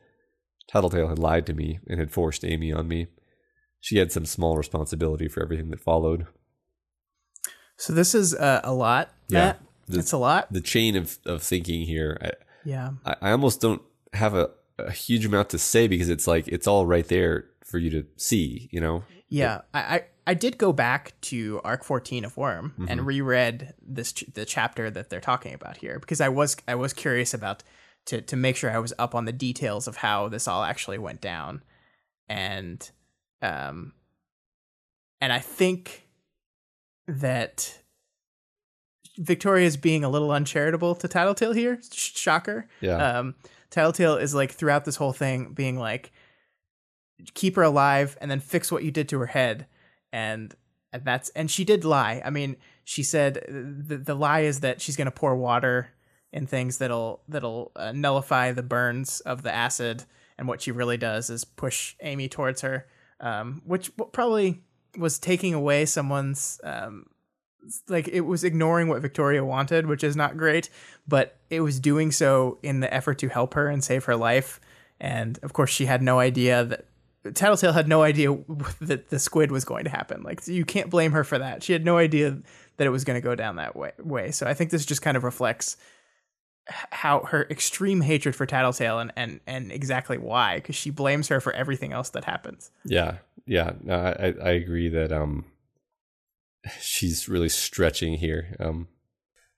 [0.68, 3.07] Tattletale had lied to me and had forced Amy on me.
[3.82, 6.28] She had some small responsibility for everything that followed.
[7.78, 9.40] so this is uh, a lot Yeah.
[9.40, 9.62] Matt.
[9.88, 12.32] The- it's a lot The chain of, of thinking here, I,
[12.66, 13.82] yeah I, I almost don't
[14.14, 17.78] have a, a huge amount to say because it's like it's all right there for
[17.78, 19.04] you to see, you know?
[19.28, 22.86] Yeah, I, I I did go back to arc 14 of Worm Mm-hmm.
[22.90, 26.76] and reread this ch- the chapter that they're talking about here because I was I
[26.76, 27.64] was curious about
[28.06, 31.00] to to make sure I was up on the details of how this all actually
[31.00, 31.64] went down,
[32.30, 32.90] and
[33.42, 33.94] um,
[35.20, 36.08] and I think
[37.08, 37.80] that
[39.18, 41.80] Victoria's being a little uncharitable to Tattletale here.
[41.92, 42.68] Shocker.
[42.82, 43.20] Yeah.
[43.20, 43.36] Um,
[43.70, 46.12] Tattletale is like throughout this whole thing being like,
[47.34, 49.68] keep her alive and then fix what you did to her head,
[50.12, 50.54] and
[50.92, 52.22] and that's and she did lie.
[52.24, 55.90] I mean, she said the the lie is that she's gonna pour water
[56.32, 60.04] in things that'll that'll uh, nullify the burns of the acid,
[60.38, 62.88] and what she really does is push Amy towards her,
[63.20, 64.64] um, which probably
[64.98, 67.08] was taking away someone's um,
[67.88, 70.70] like it was ignoring what Victoria wanted, which is not great,
[71.08, 74.60] but it was doing so in the effort to help her and save her life.
[75.00, 76.86] And of course, she had no idea that
[77.34, 78.38] Tattletale had no idea
[78.82, 80.24] that the squid was going to happen.
[80.24, 81.64] Like you can't blame her for that.
[81.64, 82.38] She had no idea
[82.78, 83.92] that it was going to go down that way.
[84.00, 84.32] Way.
[84.32, 85.78] So I think this just kind of reflects
[86.68, 91.40] how her extreme hatred for Tattletale and and and exactly why because she blames her
[91.40, 92.72] for everything else that happens.
[92.84, 95.46] Yeah, yeah, no, I I agree that um
[96.82, 98.56] she's really stretching here.
[98.60, 98.88] Um,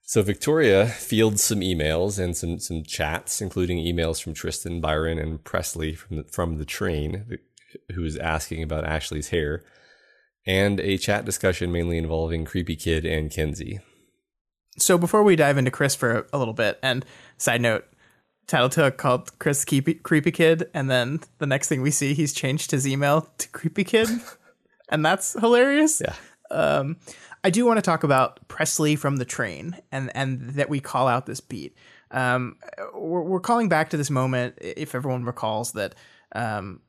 [0.02, 5.42] so Victoria fields some emails and some some chats, including emails from Tristan, Byron, and
[5.44, 7.38] Presley from the, from the train,
[7.94, 9.64] who is asking about Ashley's hair,
[10.46, 13.80] and a chat discussion mainly involving Creepy Kid and Kenzie.
[14.78, 17.04] So before we dive into Chris for a little bit, and
[17.36, 17.84] side note,
[18.46, 22.70] Tattletale called Chris creepy, creepy Kid, and then the next thing we see, he's changed
[22.70, 24.08] his email to Creepy Kid,
[24.88, 26.00] and that's hilarious.
[26.00, 26.14] Yeah.
[26.50, 26.96] Um,
[27.44, 31.08] I do want to talk about Presley from the train, and and that we call
[31.08, 31.76] out this beat.
[32.10, 32.56] Um,
[32.94, 35.94] we're, we're calling back to this moment, if everyone recalls that.
[36.34, 36.80] Um,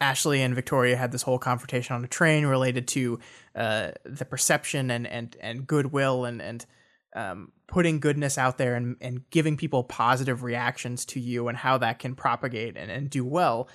[0.00, 3.20] Ashley and Victoria had this whole confrontation on a train related to
[3.54, 6.66] uh, the perception and and and goodwill and and
[7.14, 11.78] um, putting goodness out there and and giving people positive reactions to you and how
[11.78, 13.68] that can propagate and, and do well.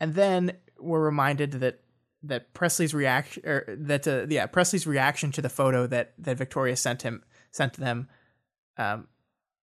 [0.00, 1.83] And then we're reminded that
[2.26, 6.76] that Presley's reaction or that uh, yeah Presley's reaction to the photo that that Victoria
[6.76, 8.08] sent him sent to them
[8.76, 9.08] um,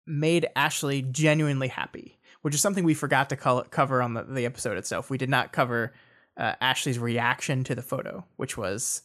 [0.06, 4.45] made Ashley genuinely happy, which is something we forgot to co- cover on the, the
[4.45, 5.10] episode itself.
[5.10, 5.94] We did not cover
[6.38, 9.03] uh, Ashley's reaction to the photo, which was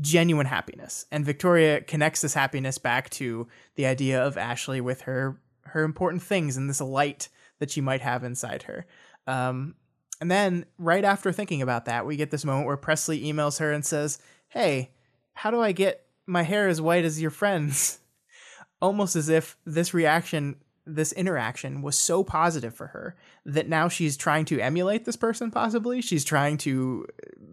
[0.00, 1.06] genuine happiness.
[1.12, 3.46] And Victoria connects this happiness back to
[3.76, 7.28] the idea of Ashley with her her important things and this light
[7.58, 8.86] that she might have inside her.
[9.26, 9.74] Um,
[10.20, 13.72] and then right after thinking about that, we get this moment where Presley emails her
[13.72, 14.18] and says,
[14.48, 14.90] "Hey,
[15.34, 18.00] how do I get my hair as white as your friends?"
[18.82, 20.56] Almost as if this reaction
[20.86, 25.50] this interaction was so positive for her that now she's trying to emulate this person
[25.50, 27.04] possibly she's trying to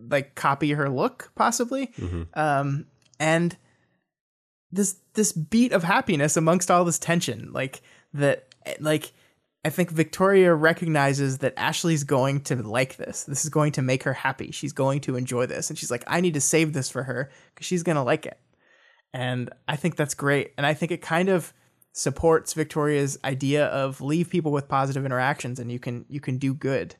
[0.08, 2.24] like copy her look possibly mm-hmm.
[2.40, 2.86] um
[3.20, 3.58] and
[4.72, 7.82] this this beat of happiness amongst all this tension like
[8.14, 8.48] that
[8.80, 9.12] like
[9.66, 14.04] i think victoria recognizes that ashley's going to like this this is going to make
[14.04, 16.90] her happy she's going to enjoy this and she's like i need to save this
[16.90, 18.40] for her because she's going to like it
[19.14, 21.54] and i think that's great and i think it kind of
[21.94, 26.54] supports Victoria's idea of leave people with positive interactions and you can you can do
[26.54, 26.96] good.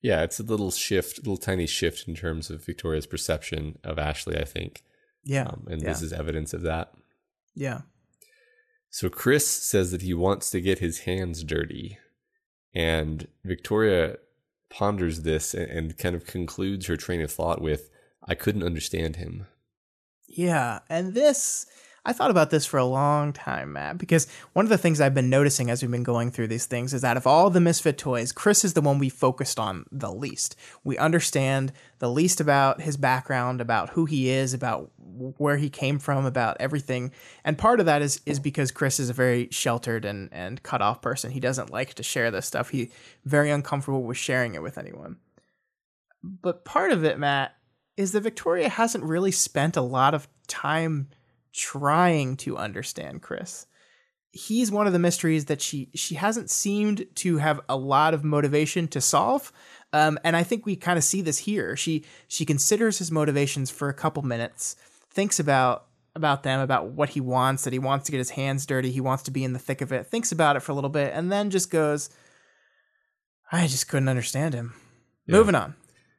[0.00, 3.98] Yeah, it's a little shift, a little tiny shift in terms of Victoria's perception of
[3.98, 4.82] Ashley, I think.
[5.24, 5.44] Yeah.
[5.44, 5.88] Um, and yeah.
[5.88, 6.92] this is evidence of that.
[7.54, 7.82] Yeah.
[8.94, 11.98] So Chris says that he wants to get his hands dirty.
[12.72, 14.18] And Victoria
[14.70, 17.90] ponders this and, and kind of concludes her train of thought with,
[18.22, 19.48] I couldn't understand him.
[20.28, 20.78] Yeah.
[20.88, 21.66] And this
[22.06, 25.14] I thought about this for a long time, Matt, because one of the things I've
[25.14, 27.96] been noticing as we've been going through these things is that of all the Misfit
[27.96, 30.54] toys, Chris is the one we focused on the least.
[30.84, 34.90] We understand the least about his background, about who he is, about
[35.38, 37.10] where he came from, about everything.
[37.42, 40.82] And part of that is is because Chris is a very sheltered and, and cut
[40.82, 41.30] off person.
[41.30, 42.68] He doesn't like to share this stuff.
[42.68, 42.92] He's
[43.24, 45.16] very uncomfortable with sharing it with anyone.
[46.22, 47.56] But part of it, Matt,
[47.96, 51.08] is that Victoria hasn't really spent a lot of time
[51.54, 53.66] trying to understand Chris.
[54.32, 58.24] He's one of the mysteries that she she hasn't seemed to have a lot of
[58.24, 59.52] motivation to solve.
[59.92, 61.76] Um, and I think we kind of see this here.
[61.76, 64.74] She she considers his motivations for a couple minutes,
[65.08, 65.86] thinks about
[66.16, 69.00] about them, about what he wants, that he wants to get his hands dirty, he
[69.00, 71.12] wants to be in the thick of it, thinks about it for a little bit,
[71.14, 72.10] and then just goes,
[73.50, 74.74] I just couldn't understand him.
[75.26, 75.36] Yeah.
[75.36, 75.74] Moving on.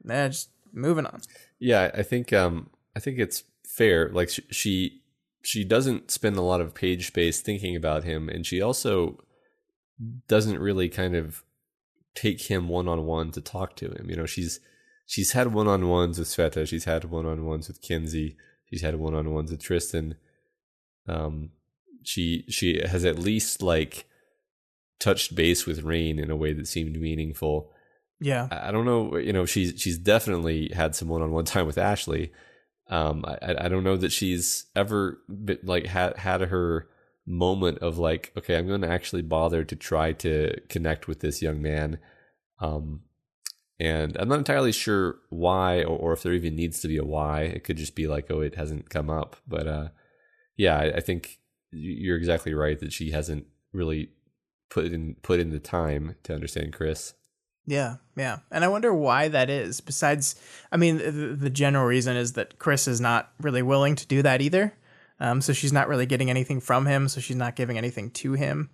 [0.05, 1.21] Yeah, just moving on.
[1.59, 4.09] Yeah, I think um I think it's fair.
[4.09, 5.01] Like she, she
[5.45, 9.23] she doesn't spend a lot of page space thinking about him, and she also
[10.27, 11.43] doesn't really kind of
[12.15, 14.09] take him one on one to talk to him.
[14.09, 14.59] You know, she's
[15.05, 18.37] she's had one on ones with Sveta, she's had one on ones with Kenzie,
[18.69, 20.15] she's had one on ones with Tristan.
[21.07, 21.51] Um,
[22.03, 24.05] she she has at least like
[24.99, 27.71] touched base with Rain in a way that seemed meaningful.
[28.19, 29.17] Yeah, I, I don't know.
[29.17, 32.31] You know, she's she's definitely had some one on one time with Ashley.
[32.87, 36.87] Um, I, I don't know that she's ever been, like had had her
[37.25, 41.41] moment of like, okay, I'm going to actually bother to try to connect with this
[41.41, 41.97] young man.
[42.59, 43.01] Um,
[43.79, 47.03] and I'm not entirely sure why, or, or if there even needs to be a
[47.03, 47.41] why.
[47.41, 49.35] It could just be like, oh, it hasn't come up.
[49.47, 49.87] But uh,
[50.55, 51.39] yeah, I, I think
[51.71, 54.09] you're exactly right that she hasn't really
[54.69, 57.13] put in put in the time to understand Chris.
[57.67, 58.39] Yeah, yeah.
[58.51, 59.81] And I wonder why that is.
[59.81, 60.35] Besides,
[60.71, 64.21] I mean, the, the general reason is that Chris is not really willing to do
[64.21, 64.73] that either.
[65.19, 68.33] Um, so she's not really getting anything from him, so she's not giving anything to
[68.33, 68.69] him.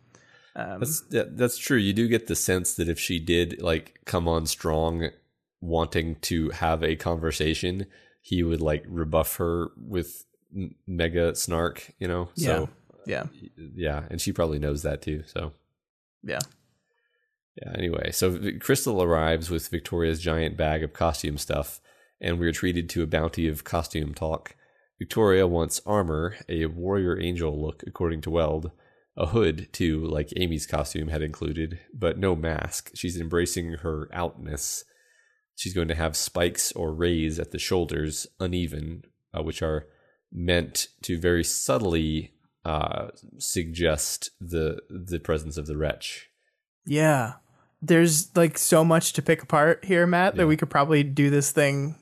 [0.56, 1.78] Um, That's yeah, that's true.
[1.78, 5.10] You do get the sense that if she did like come on strong,
[5.62, 7.86] wanting to have a conversation,
[8.22, 11.94] he would like rebuff her with m- mega snark.
[12.00, 12.30] You know.
[12.36, 12.68] So
[13.06, 15.24] yeah, yeah, and she probably knows that too.
[15.26, 15.54] So
[16.24, 16.40] yeah.
[17.56, 21.82] Yeah, anyway, so Crystal arrives with Victoria's giant bag of costume stuff,
[22.22, 24.56] and we're treated to a bounty of costume talk.
[25.00, 28.72] Victoria wants armor, a warrior angel look, according to Weld,
[29.18, 32.92] a hood, too, like Amy's costume had included, but no mask.
[32.94, 34.86] She's embracing her outness.
[35.56, 39.04] She's going to have spikes or rays at the shoulders, uneven,
[39.34, 39.88] uh, which are
[40.32, 42.34] meant to very subtly
[42.64, 43.08] uh,
[43.38, 46.30] suggest the the presence of the wretch.
[46.86, 47.34] Yeah.
[47.82, 51.52] There's like so much to pick apart here, Matt, that we could probably do this
[51.52, 51.96] thing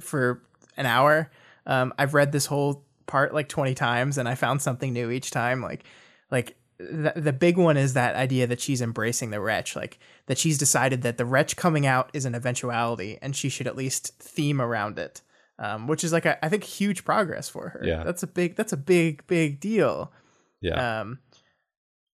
[0.00, 0.42] for
[0.76, 1.30] an hour.
[1.66, 5.30] Um, I've read this whole part like 20 times and I found something new each
[5.30, 5.60] time.
[5.60, 5.84] Like,
[6.30, 10.38] like the, the big one is that idea that she's embracing the wretch, like that
[10.38, 14.12] she's decided that the wretch coming out is an eventuality and she should at least
[14.18, 15.22] theme around it.
[15.56, 17.80] Um, which is like a, I think huge progress for her.
[17.84, 18.02] Yeah.
[18.02, 20.12] That's a big that's a big big deal.
[20.60, 21.20] Yeah, Um,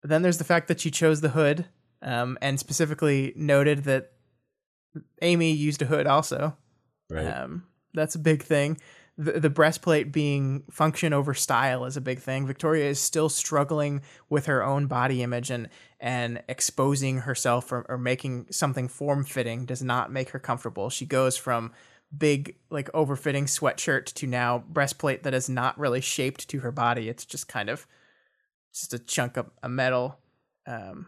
[0.02, 1.66] then there's the fact that she chose the hood,
[2.02, 4.12] um, and specifically noted that
[5.22, 6.56] Amy used a hood also.
[7.08, 7.26] right.
[7.26, 7.64] Um,
[7.94, 8.78] that's a big thing.
[9.18, 12.46] The, the breastplate being function over style is a big thing.
[12.46, 15.68] Victoria is still struggling with her own body image and
[15.98, 20.88] and exposing herself or, or making something form fitting does not make her comfortable.
[20.88, 21.72] She goes from
[22.16, 27.08] big like overfitting sweatshirt to now breastplate that is not really shaped to her body.
[27.08, 27.86] It's just kind of
[28.72, 30.18] just a chunk of a metal.
[30.66, 31.06] Um,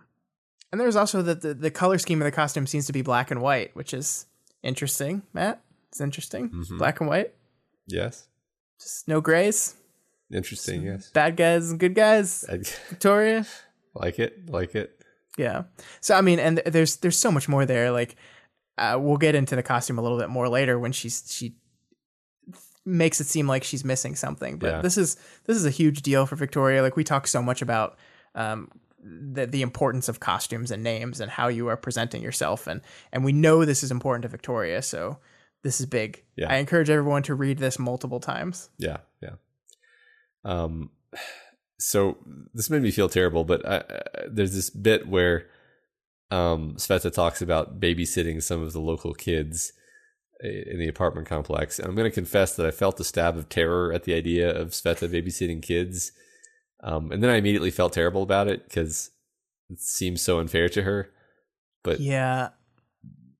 [0.73, 3.31] and there's also that the, the color scheme of the costume seems to be black
[3.31, 4.27] and white, which is
[4.62, 5.23] interesting.
[5.32, 6.49] Matt, it's interesting.
[6.49, 6.78] Mhm.
[6.78, 7.35] Black and white,
[7.86, 8.27] yes.
[8.81, 9.74] just no grays.
[10.32, 10.82] Interesting.
[10.85, 11.11] Yes.
[11.11, 12.44] Bad guys and good guys.
[12.89, 13.47] Victoria,
[13.94, 14.49] like it.
[14.51, 14.99] Like it.
[15.36, 15.65] yeah.
[16.01, 17.90] So I mean, and th- there's there's so much more there.
[17.90, 18.16] Like,
[18.78, 21.57] uh, we'll get into the costume a little bit more later when she's she
[22.85, 24.57] makes it seem like she's missing something.
[24.59, 24.81] But Yeah.
[24.81, 26.82] this is this is a huge deal for Victoria.
[26.82, 27.97] Like we talk so much about
[28.35, 28.70] um,
[29.03, 32.81] the the importance of costumes and names and how you are presenting yourself, and
[33.12, 34.83] and we know this is important to Victoria.
[34.83, 35.19] So
[35.62, 36.24] this is big.
[36.37, 36.53] Yeah.
[36.53, 38.70] I encourage everyone to read this multiple times.
[38.79, 38.99] Yeah.
[39.20, 39.37] Yeah.
[40.45, 40.91] Um.
[41.79, 42.19] So
[42.55, 45.49] this made me feel terrible, but I, I, there's this bit where
[46.31, 49.73] um Sveta talks about babysitting some of the local kids
[50.43, 51.79] in the apartment complex.
[51.79, 54.51] And I'm going to confess that I felt a stab of terror at the idea
[54.51, 56.12] of Sveta babysitting kids.
[56.83, 59.11] Um, and then I immediately felt terrible about it because
[59.71, 61.11] it seems so unfair to her.
[61.83, 62.51] But Yeah,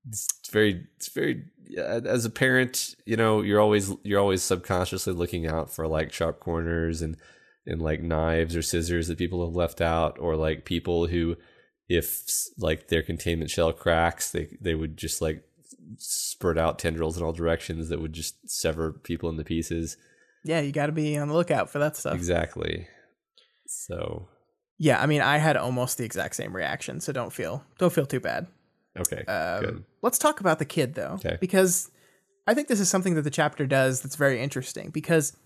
[0.09, 1.45] it's very it's very
[1.79, 6.41] as a parent you know you're always you're always subconsciously looking out for like sharp
[6.41, 7.17] corners and
[7.65, 11.37] and like knives or scissors that people have left out or like people who
[11.89, 12.25] if
[12.59, 15.45] like their containment shell cracks they they would just like
[15.97, 19.97] spurt out tendrils in all directions that would just sever people into pieces
[20.45, 20.61] yeah.
[20.61, 22.15] You got to be on the lookout for that stuff.
[22.15, 22.89] exactly
[23.73, 24.29] so
[24.79, 28.07] Yeah, I mean, I had almost the exact same reaction, so don't feel don't feel
[28.07, 28.47] too bad.
[28.99, 31.37] okay Um, good Let's talk about the kid though, Okay.
[31.41, 31.91] because
[32.47, 34.91] I think this is something that the chapter does that's very interesting.
[34.91, 35.37] Because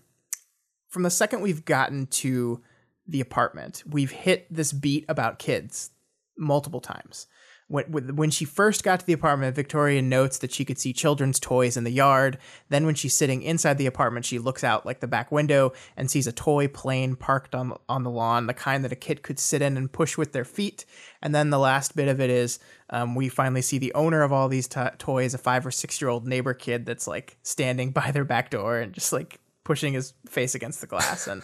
[0.89, 2.61] from the second we've gotten to
[3.07, 5.91] the apartment, we've hit this beat about kids
[6.37, 7.27] multiple times.
[7.69, 11.37] When, when she first got to the apartment, Victoria notes that she could see children's
[11.37, 12.37] toys in the yard.
[12.69, 16.09] Then, when she's sitting inside the apartment, she looks out like the back window and
[16.09, 19.37] sees a toy plane parked on on the lawn, the kind that a kid could
[19.37, 20.85] sit in and push with their feet.
[21.21, 24.31] And then the last bit of it is um, we finally see the owner of
[24.31, 27.91] all these to toys, a five or six year old neighbor kid that's like standing
[27.91, 31.43] by their back door and just like pushing his face against the glass and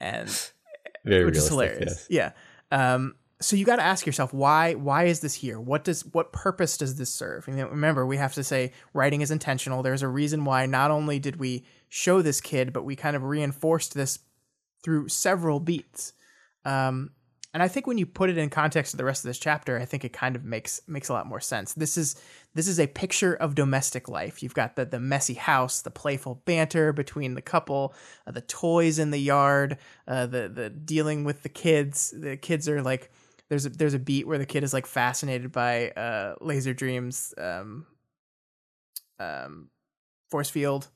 [0.00, 0.50] and
[1.04, 2.06] very which is hilarious.
[2.10, 2.32] yes.
[2.72, 2.94] Yeah.
[2.94, 5.60] Um, so you got to ask yourself why why is this here?
[5.60, 7.46] What does what purpose does this serve?
[7.48, 9.82] And remember, we have to say writing is intentional.
[9.82, 13.22] There's a reason why not only did we show this kid, but we kind of
[13.22, 14.20] reinforced this
[14.82, 16.12] through several beats.
[16.64, 17.10] Um,
[17.52, 19.78] and I think when you put it in context of the rest of this chapter,
[19.78, 21.74] I think it kind of makes makes a lot more sense.
[21.74, 22.16] This is
[22.54, 24.42] this is a picture of domestic life.
[24.42, 27.94] You've got the the messy house, the playful banter between the couple,
[28.26, 32.12] uh, the toys in the yard, uh, the the dealing with the kids.
[32.16, 33.10] The kids are like
[33.48, 37.86] there's a there's a beat where the kid is like fascinated by uh, Laserdream's um,
[39.18, 39.68] um,
[40.28, 40.88] force field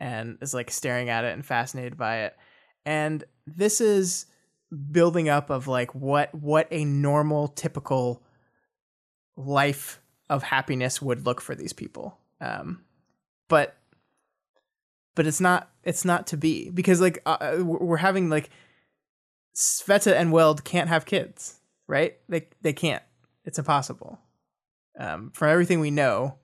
[0.00, 2.36] and is like staring at it and fascinated by it.
[2.84, 4.26] And this is
[4.90, 8.22] building up of like what what a normal typical
[9.36, 10.00] life
[10.30, 12.18] of happiness would look for these people.
[12.40, 12.80] Um,
[13.48, 13.76] but
[15.14, 18.48] but it's not it's not to be because like uh, uh we're having like
[19.54, 22.16] Sveta and Weld can't have kids, right?
[22.28, 23.02] They they can't.
[23.44, 24.18] It's impossible.
[24.98, 26.36] Um, from everything we know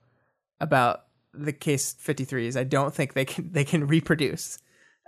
[0.60, 4.59] about the case 53s, I don't think they can they can reproduce.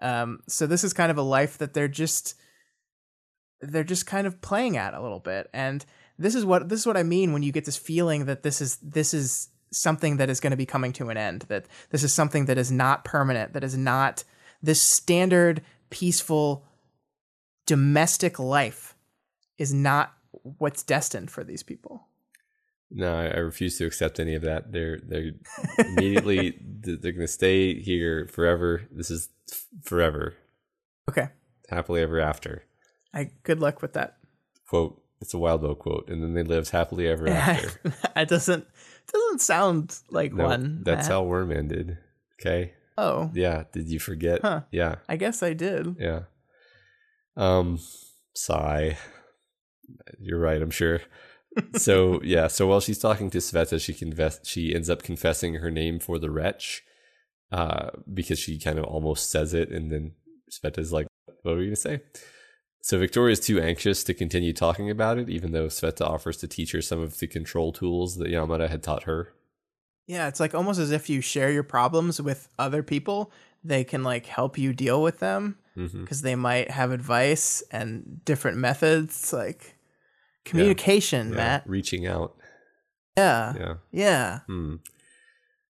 [0.02, 2.34] Um, so this is kind of a life that they're just
[3.60, 5.84] they're just kind of playing at a little bit, and
[6.18, 8.60] this is what this is what I mean when you get this feeling that this
[8.60, 11.42] is this is something that is going to be coming to an end.
[11.48, 13.52] That this is something that is not permanent.
[13.52, 14.24] That is not
[14.62, 16.64] this standard peaceful
[17.70, 18.96] domestic life
[19.56, 20.12] is not
[20.58, 22.08] what's destined for these people.
[22.90, 24.72] No, I, I refuse to accept any of that.
[24.72, 25.30] They're they're
[25.78, 28.82] immediately they're going to stay here forever.
[28.90, 29.28] This is
[29.84, 30.34] forever.
[31.08, 31.28] Okay.
[31.68, 32.64] Happily ever after.
[33.14, 34.16] I good luck with that.
[34.68, 35.00] Quote.
[35.20, 37.78] It's a Wildbow quote, and then they live happily ever after.
[38.16, 38.66] it doesn't
[39.12, 40.80] doesn't sound like No, one.
[40.82, 41.12] That's Matt.
[41.12, 41.98] how Worm ended.
[42.40, 42.72] Okay.
[42.98, 43.64] Oh, Yeah.
[43.72, 44.40] Did you forget?
[44.42, 44.62] Huh.
[44.72, 44.96] Yeah.
[45.08, 45.96] I guess I did.
[46.00, 46.20] Yeah.
[47.40, 47.78] Um,
[48.34, 48.98] sigh.
[50.20, 51.00] You're right, I'm sure.
[51.74, 55.70] so yeah, so while she's talking to Sveta, she confess she ends up confessing her
[55.70, 56.82] name for the wretch,
[57.50, 60.12] uh, because she kind of almost says it, and then
[60.50, 61.06] Sveta's like,
[61.42, 62.02] "What were you gonna say?"
[62.82, 66.72] So Victoria's too anxious to continue talking about it, even though Sveta offers to teach
[66.72, 69.32] her some of the control tools that Yamada had taught her.
[70.06, 73.32] Yeah, it's like almost as if you share your problems with other people.
[73.64, 78.20] They can like help you deal with them hmm because they might have advice and
[78.24, 79.76] different methods, like
[80.44, 81.62] communication, Yeah, Matt.
[81.68, 82.36] reaching out.
[83.16, 83.74] Yeah, Yeah.
[83.92, 84.38] yeah.
[84.46, 84.76] Hmm.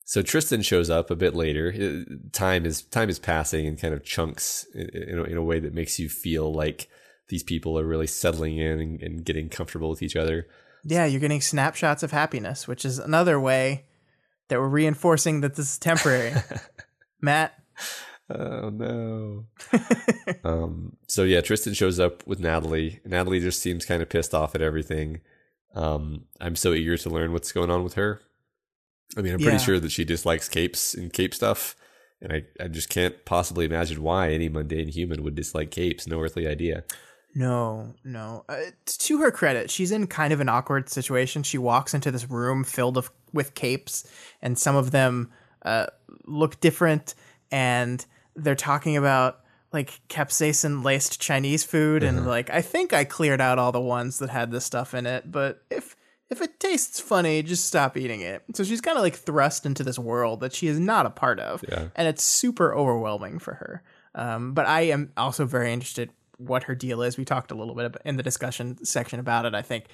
[0.04, 1.72] So Tristan shows up a bit later.
[1.72, 5.42] Uh, Time is time is passing in kind of chunks in, in, a, in a
[5.42, 6.88] way that makes you feel like
[7.28, 10.48] these people are really settling in and, and getting comfortable with each other.
[10.84, 13.84] Yeah, you're getting snapshots of happiness, which is another way
[14.48, 16.32] that we're reinforcing that this is temporary.
[17.20, 17.54] Matt.
[18.32, 19.46] Oh no.
[20.44, 23.00] um, so yeah, Tristan shows up with Natalie.
[23.04, 25.20] Natalie just seems kind of pissed off at everything.
[25.74, 28.20] Um, I'm so eager to learn what's going on with her.
[29.16, 29.62] I mean, I'm pretty Yeah.
[29.64, 31.74] sure that she dislikes capes and cape stuff,
[32.20, 36.06] and I, I just can't possibly imagine why any mundane human would dislike capes.
[36.06, 36.84] No earthly idea.
[37.34, 38.44] No, no.
[38.48, 41.42] Uh, to her credit, she's in kind of an awkward situation.
[41.44, 44.08] She walks into this room filled of, with capes,
[44.42, 45.30] and some of them
[45.64, 45.86] uh,
[46.26, 47.14] look different,
[47.52, 48.04] and
[48.42, 49.40] they're talking about
[49.72, 54.18] like capsaicin laced Chinese food, and like I think I cleared out all the ones
[54.18, 55.96] that had this stuff in it, but if
[56.28, 58.42] if it tastes funny, just stop eating it.
[58.54, 61.40] So she's kind of like thrust into this world that she is not a part
[61.40, 61.88] of, Yeah.
[61.96, 63.82] and it's super overwhelming for her.
[64.14, 67.16] Um, but I am also very interested what her deal is.
[67.16, 69.54] We talked a little bit in the discussion section about it.
[69.56, 69.86] I think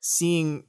[0.00, 0.64] seeing,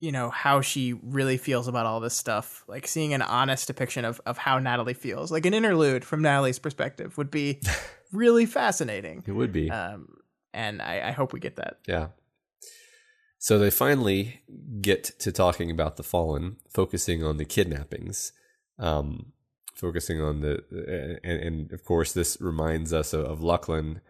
[0.00, 4.04] you know, how she really feels about all this stuff, like seeing an honest depiction
[4.04, 7.60] of of how Natalie feels, like an interlude from Natalie's perspective, would be
[8.12, 9.22] really fascinating.
[9.26, 9.70] It would be.
[9.70, 10.18] Um,
[10.52, 11.78] and I, I hope we get that.
[11.86, 12.08] Yeah.
[13.38, 14.40] So they finally
[14.80, 18.32] get to talking about the fallen, focusing on the kidnappings,
[18.78, 19.32] um,
[19.74, 24.00] focusing on the, and, and of course, this reminds us of, of Lucklin.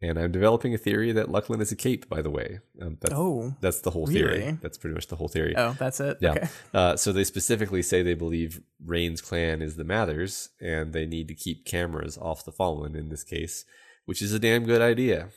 [0.00, 2.60] And I'm developing a theory that Lucklin is a cape, by the way.
[2.80, 4.38] Um, that's, Oh, that's the whole theory.
[4.38, 4.52] really?
[4.62, 5.54] That's pretty much the whole theory.
[5.56, 6.18] oh, that's it.
[6.20, 6.30] Yeah.
[6.32, 6.48] Okay.
[6.72, 11.26] Uh, so they specifically say they believe Rain's clan is the Mathers, and they need
[11.28, 13.64] to keep cameras off the fallen in this case,
[14.04, 15.30] which is a damn good idea.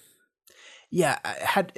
[0.91, 1.73] Yeah, had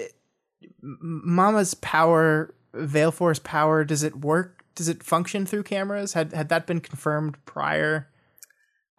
[0.82, 3.84] Mama's power, Valefor's power.
[3.86, 4.66] Does it work?
[4.76, 6.14] Does it function through cameras?
[6.14, 8.10] Had had that been confirmed prior?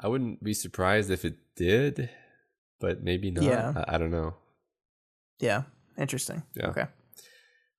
[0.00, 2.10] I wouldn't be surprised if it did,
[2.80, 3.44] but maybe not.
[3.44, 3.72] Yeah.
[3.76, 4.34] I, I don't know.
[5.40, 5.62] Yeah,
[5.98, 6.42] interesting.
[6.54, 6.68] Yeah.
[6.68, 6.86] Okay.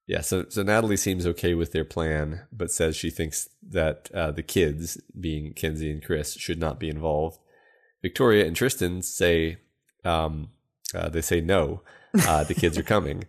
[0.08, 4.32] Yeah, so so Natalie seems okay with their plan, but says she thinks that uh,
[4.32, 7.40] the kids, being Kenzie and Chris, should not be involved.
[8.04, 9.58] Victoria and Tristan say
[10.04, 10.50] um,
[10.94, 11.82] uh, they say no.
[12.14, 13.26] Uh, the kids are coming,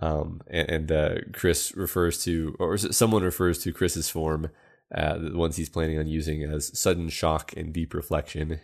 [0.00, 4.50] um, and, and uh, Chris refers to, or someone refers to Chris's form,
[4.94, 8.60] uh, the ones he's planning on using as sudden shock and deep reflection.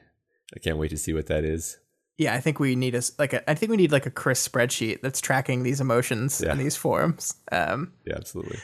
[0.54, 1.78] I can't wait to see what that is.
[2.20, 3.48] Yeah, I think we need a like a.
[3.50, 6.52] I think we need like a Chris spreadsheet that's tracking these emotions Yeah.
[6.52, 7.34] in these forms.
[7.50, 8.58] Um, Yeah, absolutely.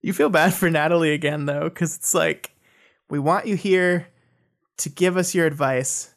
[0.00, 2.52] you feel bad for Natalie again though, because it's like
[3.08, 4.06] we want you here
[4.78, 6.14] to give us your advice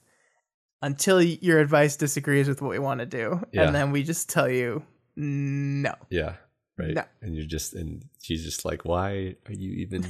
[0.83, 3.63] until your advice disagrees with what we want to do, Yeah.
[3.63, 4.83] and then we just tell you
[5.15, 5.95] no.
[6.11, 6.35] Yeah.
[6.77, 6.93] Right.
[6.93, 7.03] No.
[7.23, 10.05] And you're just, and she's just like, why are you even?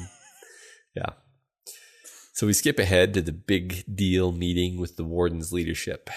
[0.95, 1.11] yeah.
[2.34, 6.10] So we skip ahead to the big deal meeting with the warden's leadership.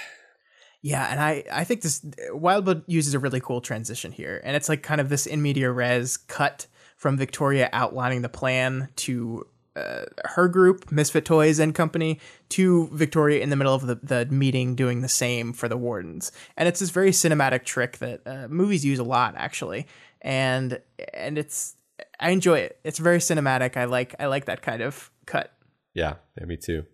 [0.83, 2.01] Yeah, and I I think this
[2.31, 5.71] Wildbow uses a really cool transition here, and it's like kind of this in media
[5.71, 6.67] res cut
[6.97, 9.47] from Victoria outlining the plan to
[9.77, 14.27] uh, her group, Misfit Toys and Company, to Victoria in the middle of the, the
[14.27, 16.33] meeting doing the same for the Wardens.
[16.57, 19.87] And it's this very cinematic trick that uh, movies use a lot, actually.
[20.23, 20.81] And
[21.13, 21.77] and it's
[22.19, 22.79] I enjoy it.
[22.85, 23.77] It's very cinematic.
[23.77, 25.53] I like I like that kind of cut.
[25.95, 26.85] Yeah, yeah me too.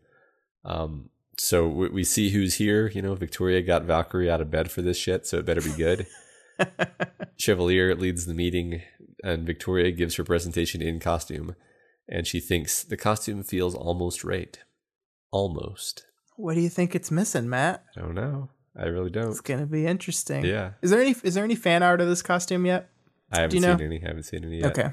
[0.64, 2.88] Um, so we, we see who's here.
[2.88, 5.72] You know, Victoria got Valkyrie out of bed for this shit, so it better be
[5.72, 6.06] good.
[7.36, 8.82] Chevalier leads the meeting,
[9.24, 11.54] and Victoria gives her presentation in costume,
[12.08, 14.58] and she thinks the costume feels almost right.
[15.30, 16.04] Almost.
[16.36, 17.84] What do you think it's missing, Matt?
[17.96, 18.50] I don't know.
[18.76, 19.30] I really don't.
[19.30, 20.44] It's gonna be interesting.
[20.44, 20.72] Yeah.
[20.80, 22.90] Is there any is there any fan art of this costume yet?
[23.30, 23.84] I haven't seen know?
[23.84, 24.02] any.
[24.02, 24.78] I haven't seen any yet.
[24.78, 24.90] Okay.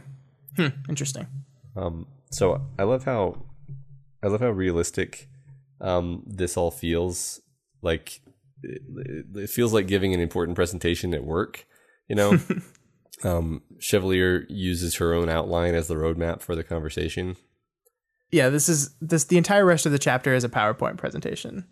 [0.57, 0.67] Hmm.
[0.89, 1.27] Interesting.
[1.75, 3.45] Um, so I love how
[4.21, 5.29] I love how realistic
[5.81, 7.41] um, this all feels.
[7.81, 8.22] Like
[8.64, 8.81] it,
[9.35, 11.65] it feels like giving an important presentation at work.
[12.07, 12.39] You know,
[13.23, 17.35] um, Chevalier uses her own outline as the roadmap for the conversation.
[18.31, 21.65] Yeah, this is this the entire rest of the chapter is a PowerPoint presentation.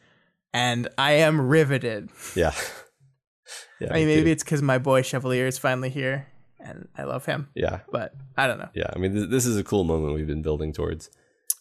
[0.53, 2.09] And I am riveted.
[2.35, 2.53] Yeah,
[3.79, 3.89] yeah.
[3.91, 4.29] I mean maybe too.
[4.31, 6.27] it's because my boy Chevalier is finally here
[6.59, 7.49] and I love him.
[7.53, 8.69] yeah, But I don't know.
[8.73, 8.89] yeah.
[8.93, 11.09] I mean, th- this is a cool moment we've been building towards.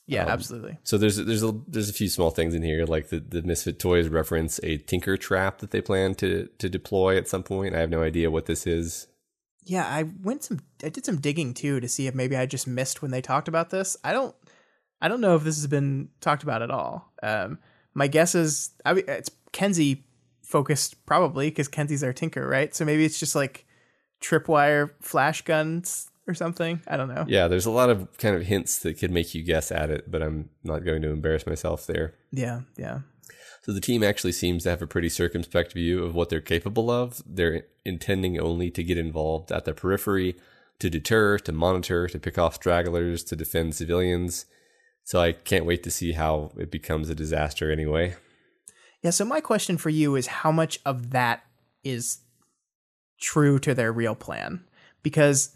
[0.06, 0.78] Yeah, Um, absolutely.
[0.84, 3.78] So there's there's a there's a few small things in here, like the, the Misfit
[3.78, 7.74] Toys reference a Tinker Trap that they plan to to deploy at some point.
[7.74, 9.08] I have no idea what this is.
[9.64, 12.68] Yeah, I went some I did some digging too to see if maybe I just
[12.68, 13.96] missed when they talked about this.
[14.04, 14.34] I don't
[15.02, 17.12] I don't know if this has been talked about at all.
[17.22, 17.58] Um
[17.92, 20.04] my guess is I mean, it's Kenzie
[20.42, 22.72] focused probably because Kenzie's our tinker, right?
[22.76, 23.66] So maybe it's just like
[24.22, 26.80] tripwire flash guns or something.
[26.86, 27.24] I don't know.
[27.28, 30.10] Yeah, there's a lot of kind of hints that could make you guess at it,
[30.10, 32.14] but I'm not going to embarrass myself there.
[32.32, 33.00] Yeah, yeah.
[33.62, 36.90] So the team actually seems to have a pretty circumspect view of what they're capable
[36.90, 37.20] of.
[37.26, 40.36] They're intending only to get involved at the periphery,
[40.78, 44.46] to deter, to monitor, to pick off stragglers, to defend civilians.
[45.02, 48.14] So I can't wait to see how it becomes a disaster anyway.
[49.02, 51.42] Yeah, so my question for you is how much of that
[51.82, 52.18] is
[53.20, 54.64] true to their real plan?
[55.02, 55.55] Because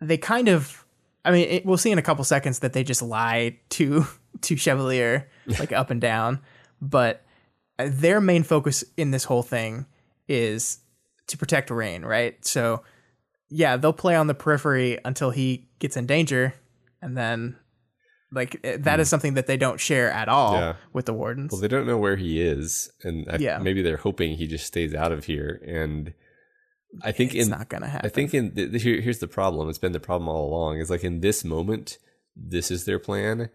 [0.00, 0.84] they kind of
[1.24, 4.06] I mean, it, we'll see in a couple seconds that they just lie to
[4.42, 6.40] to Chevalier like up and down,
[6.80, 7.24] but
[7.78, 9.86] uh, their main focus in this whole thing
[10.28, 10.78] is
[11.26, 12.42] to protect Rain, right?
[12.44, 12.82] So
[13.50, 16.54] yeah, they'll play on the periphery until he gets in danger
[17.02, 17.56] and then
[18.30, 20.58] like eh, that is something that they don't share at all Hmm.
[20.60, 20.74] Yeah.
[20.92, 21.52] with the wardens.
[21.52, 23.58] Well, they don't know where he is, and I, Yeah.
[23.58, 25.62] maybe they're hoping he just stays out of here.
[25.66, 26.12] And
[27.02, 28.06] I think it's in not going to happen.
[28.06, 29.68] I think in the, the- here, here's the problem.
[29.68, 30.78] It's been the problem all along.
[30.78, 31.98] Is like in this moment,
[32.36, 33.50] this is their plan.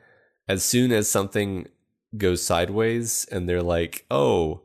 [0.47, 1.67] As soon as something
[2.17, 4.61] goes sideways, and they're like, "Oh,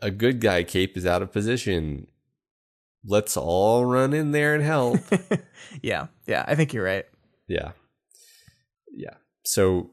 [0.00, 2.06] a good guy cape is out of position.
[3.04, 5.00] Let's all run in there and help."
[5.82, 7.04] yeah, yeah, I think you're right.
[7.48, 7.72] yeah,
[8.92, 9.14] yeah.
[9.44, 9.90] So,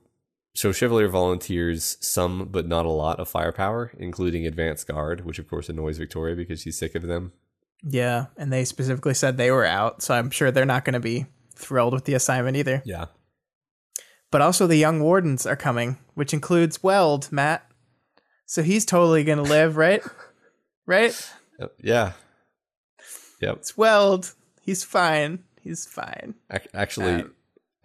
[0.56, 5.50] so Chevalier volunteers some, but not a lot of firepower, including Advance Guard, which of
[5.50, 7.34] course annoys Victoria because she's sick of them.
[7.84, 11.00] Yeah, and they specifically said they were out, so I'm sure they're not going to
[11.00, 11.26] be
[11.56, 12.82] thrilled with the assignment either.
[12.86, 13.06] Yeah,
[14.32, 17.66] But also the young wardens are coming, which includes Weld, Matt.
[18.46, 20.04] So he's totally going to live, right?
[20.86, 21.32] Right?
[21.82, 22.14] Yeah,
[23.42, 23.58] yep.
[23.58, 24.34] It's Weld.
[24.62, 25.44] He's fine.
[25.62, 26.36] He's fine.
[26.74, 27.36] Actually, Um,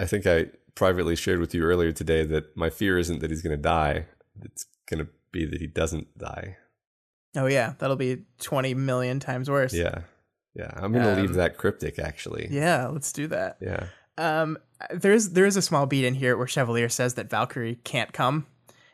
[0.01, 3.43] I think I privately shared with you earlier today that my fear isn't that he's
[3.43, 4.06] going to die.
[4.43, 6.56] It's going to be that he doesn't die.
[7.37, 9.75] Oh yeah, that'll be 20 million times worse.
[9.75, 10.01] Yeah.
[10.55, 10.71] Yeah.
[10.75, 12.49] I'm going to Um, leave that cryptic, actually.
[12.51, 13.59] Yeah, let's do that.
[13.61, 13.87] Yeah.
[14.19, 14.57] Um,
[14.91, 18.47] there's there's a small beat in here where Chevalier says that Valkyrie can't come,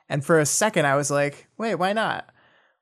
[0.09, 2.29] and for a second I was like, wait, why not?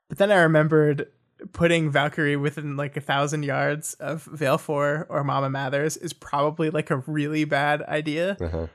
[0.09, 1.07] But then I remembered
[1.53, 6.91] putting Valkyrie within like a thousand yards of Valefor or Mama Mathers is probably like
[6.91, 8.37] a really bad idea.
[8.41, 8.67] Uh-huh.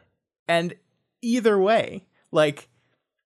[0.48, 0.74] And
[1.22, 2.70] either way, like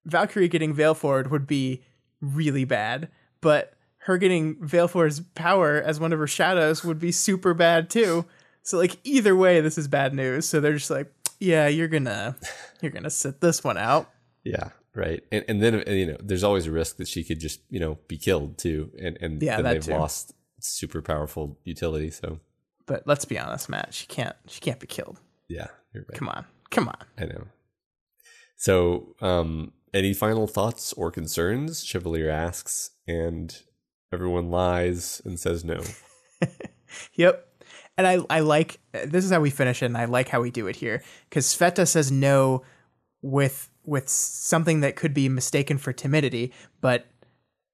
[0.05, 1.83] Valkyrie getting Valefor would be
[2.21, 3.09] really bad,
[3.41, 8.25] but her getting Valefor's power as one of her shadows would be super bad too.
[8.63, 10.47] So like either way, this is bad news.
[10.47, 12.35] So they're just like, yeah, you're gonna
[12.81, 14.09] you're gonna sit this one out.
[14.43, 14.69] Yeah.
[14.95, 15.23] Right.
[15.31, 17.99] And, and then, you know, there's always a risk that she could just, you know,
[18.07, 18.91] be killed too.
[18.99, 19.91] And, and Yeah, they've too.
[19.91, 22.09] lost super powerful utility.
[22.09, 22.39] So,
[22.87, 25.19] But let's be honest, Matt, she can't she can't be killed.
[25.47, 26.17] yeah, you're right.
[26.17, 26.45] Come on.
[26.71, 26.97] Come on.
[27.17, 27.43] I know.
[28.57, 31.83] So, um, any final thoughts or concerns?
[31.83, 33.61] Chevalier asks, and
[34.13, 35.81] everyone lies and says no.
[37.13, 37.45] Yep.
[37.97, 40.51] And I, I like this is how we finish it, and I like how we
[40.51, 42.63] do it here because Sveta says no
[43.21, 47.07] with with something that could be mistaken for timidity, but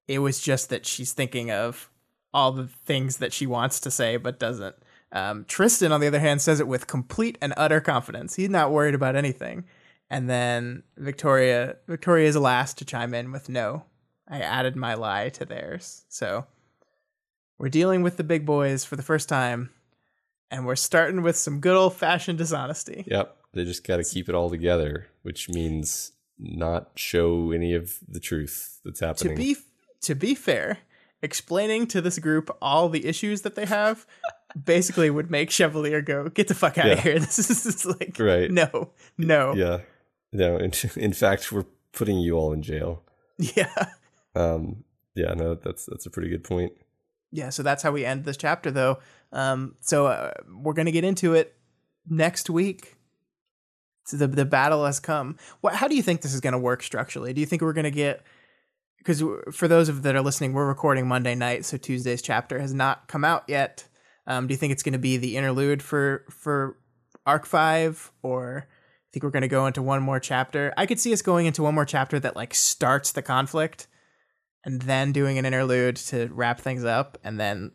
[0.08, 1.90] it was just that she's thinking of
[2.34, 4.74] all the things that she wants to say but doesn't.
[5.12, 8.34] Um, Tristan, on the other hand, says it with complete and utter confidence.
[8.34, 9.64] He's not worried about anything.
[10.08, 13.84] And then Victoria, Victoria is the last to chime in with no.
[14.28, 16.04] I added my lie to theirs.
[16.08, 16.46] So
[17.58, 19.70] we're dealing with the big boys for the first time,
[20.50, 23.04] and we're starting with some good old fashioned dishonesty.
[23.06, 23.36] Yep.
[23.52, 28.20] They just got to keep it all together, which means not show any of the
[28.20, 29.34] truth that's happening.
[29.36, 29.56] To be
[30.02, 30.78] to be fair,
[31.22, 34.06] explaining to this group all the issues that they have
[34.62, 36.92] basically would make Chevalier go, "Get the fuck out Yeah.
[36.92, 37.18] of here!
[37.20, 38.50] This is, this is like Right.
[38.50, 39.78] no, no, yeah.
[40.32, 43.02] No, in, in fact, we're putting you all in jail.
[43.38, 43.90] yeah."
[44.34, 44.84] Um,
[45.14, 46.72] yeah, no, that's that's a pretty good point.
[47.32, 48.98] Yeah, so that's how we end this chapter, though.
[49.32, 51.56] Um, so uh, we're gonna get into it
[52.08, 52.96] next week.
[54.04, 55.36] So the the battle has come.
[55.62, 55.74] What?
[55.74, 57.32] How do you think this is gonna work structurally?
[57.32, 58.22] Do you think we're gonna get?
[58.98, 59.22] Because
[59.52, 63.08] for those of that are listening, we're recording Monday night, so Tuesday's chapter has not
[63.08, 63.86] come out yet.
[64.26, 66.76] Um, do you think it's gonna be the interlude for for
[67.24, 68.68] arc five, or
[69.16, 70.74] think we're gonna go into one more chapter?
[70.76, 73.86] I could see us going into one more chapter that like starts the conflict
[74.62, 77.70] and then doing an interlude to wrap things up, and then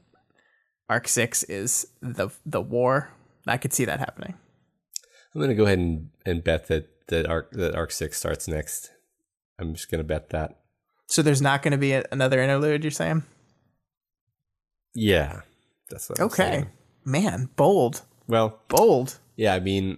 [0.88, 3.10] arc six is the the war.
[3.48, 4.36] I could see that happening.
[5.34, 8.92] I'm gonna go ahead and, and bet that that arc that arc six starts next.
[9.58, 10.60] I'm just gonna bet that.
[11.08, 12.86] So there's not going to be a, another interlude.
[12.86, 13.24] You're saying?
[14.94, 15.42] Yeah,
[15.90, 16.20] that's what.
[16.20, 16.70] I'm Okay, saying.
[17.04, 19.20] man, bold, Well, bold.
[19.36, 19.54] yeah.
[19.54, 19.98] I mean,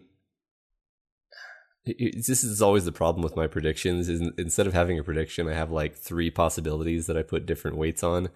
[1.85, 4.09] this is always the problem with my predictions.
[4.09, 7.77] Is instead of having a prediction, I have like three possibilities that I put different
[7.77, 8.29] weights on.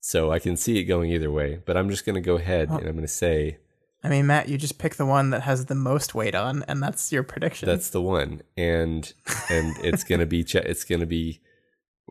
[0.00, 1.60] So I can see it going either way.
[1.64, 3.58] But I'm just gonna go ahead and I'm gonna say
[4.02, 6.82] I mean, Matt, you just pick the one that has the most weight on, and
[6.82, 7.66] that's your prediction.
[7.66, 9.12] That's the one, and
[9.50, 11.40] and it's gonna be ch- it's gonna be.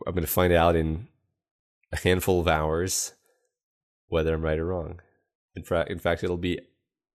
[0.06, 1.08] I'm gonna find out in
[1.90, 3.14] a handful of hours
[4.08, 5.00] whether I'm right or wrong.
[5.56, 6.60] In fact, in fact, it'll be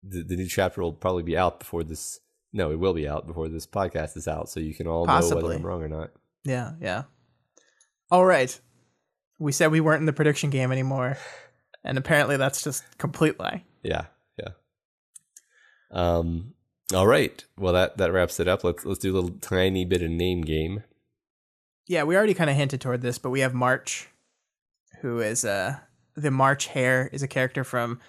[0.03, 2.19] the, the new chapter will probably be out before this.
[2.51, 5.35] No, it will be out before this podcast is out, so you can all know
[5.35, 6.11] whether I'm wrong or not.
[6.43, 7.03] yeah, yeah.
[8.11, 8.59] All right.
[9.37, 11.17] We said we weren't in the prediction game anymore,
[11.83, 13.63] and apparently that's just complete lie.
[13.83, 14.05] Yeah,
[14.37, 14.49] yeah.
[15.91, 16.53] Um.
[16.93, 17.45] All right.
[17.57, 18.63] Well, that that wraps it up.
[18.63, 20.83] Let's let's do a little tiny bit of name game.
[21.87, 24.09] Yeah, we already kind of hinted toward this, but we have March,
[25.01, 25.77] who is uh
[26.15, 27.99] the March Hare is a character from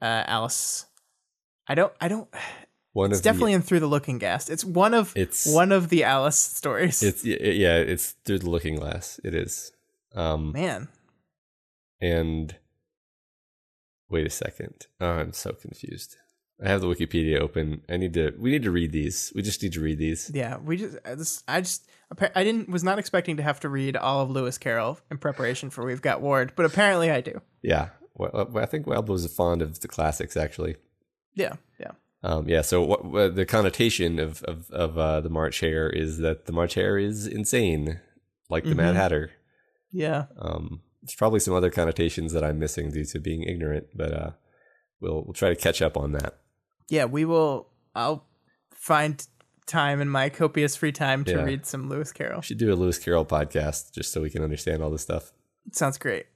[0.00, 0.86] uh Alice.
[1.68, 2.28] I don't I don't
[2.92, 4.50] One it's of definitely in Through the Looking Glass.
[4.50, 7.02] It's one of It's- one of the Alice stories.
[7.02, 9.18] it's yeah, it's through the looking glass.
[9.24, 9.72] It is.
[10.14, 10.52] Um.
[10.52, 10.88] Man.
[12.00, 12.56] And
[14.10, 14.86] wait a second.
[15.00, 16.16] Oh, I'm so confused.
[16.62, 17.82] I have the Wikipedia open.
[17.88, 18.32] I need to.
[18.38, 19.32] We need to read these.
[19.34, 20.30] We just need to read these.
[20.32, 21.88] Yeah, we just I just I just
[22.36, 25.70] I didn't was not expecting to have to read all of Lewis Carroll in preparation
[25.70, 27.40] for We've Got Ward, but apparently I do.
[27.62, 27.88] Yeah.
[28.14, 30.76] Well, I think Wild was fond of the classics, actually.
[31.34, 31.92] Yeah, yeah.
[32.24, 32.62] Um, yeah.
[32.62, 36.52] So what, what the connotation of of, of uh, the March Hare is that the
[36.52, 38.00] March Hare is insane,
[38.48, 38.98] like the Mad Mhm.
[38.98, 39.30] Hatter.
[39.90, 40.26] Yeah.
[40.38, 44.30] Um, there's probably some other connotations that I'm missing due to being ignorant, but uh,
[45.00, 46.38] we'll we'll try to catch up on that.
[46.88, 48.24] Yeah, we will I'll
[48.74, 49.24] find
[49.66, 51.42] time in my copious free time to Yeah.
[51.44, 52.38] read some Lewis Carroll.
[52.38, 55.32] We should do a Lewis Carroll podcast just so we can understand all this stuff.
[55.72, 56.26] Sounds great.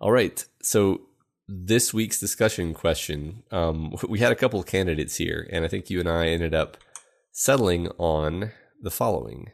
[0.00, 0.44] All right.
[0.62, 1.00] So
[1.48, 5.90] this week's discussion question, um, we had a couple of candidates here, and I think
[5.90, 6.76] you and I ended up
[7.32, 9.50] settling on the following: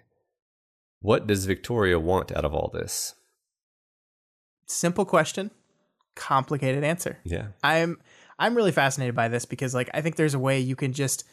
[1.01, 3.15] What does Victoria want out of all this?
[4.67, 5.51] Simple question,
[6.15, 7.19] complicated answer.
[7.25, 7.99] Yeah, I'm
[8.39, 11.25] I'm really fascinated by this because like I think there's a way you can just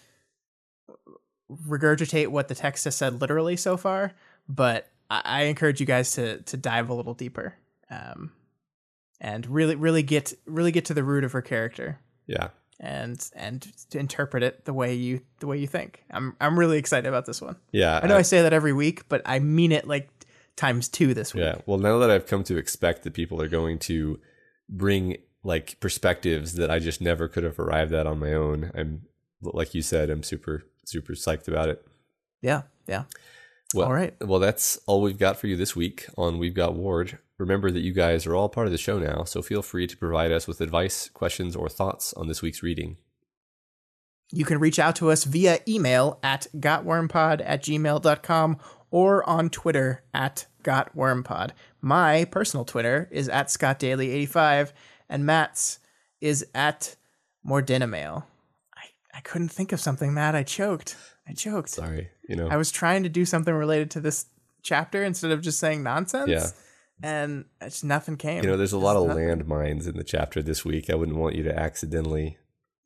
[1.50, 4.14] regurgitate what the text has said literally so far,
[4.50, 7.56] but I, I encourage you guys to to dive a little deeper,
[7.90, 8.32] um,
[9.20, 12.50] and really really get really get to the root of her character yeah,
[12.80, 16.04] and and to interpret it the way you the way you think.
[16.12, 17.56] I'm I'm really excited about this one.
[17.72, 18.00] yeah.
[18.04, 20.10] I know I say that every week, but I mean it like
[20.56, 21.44] times two this week.
[21.44, 21.56] yeah.
[21.66, 24.20] Well, now that I've come to expect that people are going to
[24.70, 29.04] bring like perspectives that I just never could have arrived at on my own, I'm
[29.42, 31.86] like you said, I'm super super psyched about it.
[32.42, 33.04] Yeah, yeah.
[33.74, 34.16] Well, All right.
[34.22, 37.20] Well, that's all we've got for you this week on We've Got Ward.
[37.40, 39.96] Remember that you guys are all part of the show now, so feel free to
[39.98, 42.98] provide us with advice, questions, or thoughts on this week's reading.
[44.32, 48.58] You can reach out to us via email at gotwormpod at gmail.com
[48.90, 51.52] or on Twitter at gotwormpod.
[51.80, 54.72] My personal Twitter is at scottdaily85
[55.08, 55.80] and Matt's
[56.20, 56.96] is at
[57.48, 58.24] mordinamail.
[58.76, 60.36] I, I couldn't think of something, Matt.
[60.36, 60.96] I choked.
[61.28, 61.70] I choked.
[61.70, 62.48] Sorry, you know.
[62.48, 64.26] I was trying to do something related to this
[64.62, 66.30] chapter instead of just saying nonsense.
[66.30, 66.48] Yeah.
[67.04, 68.44] And it's nothing came.
[68.44, 70.90] You know, there's a lot of landmines in the chapter this week.
[70.90, 72.38] I wouldn't want you to accidentally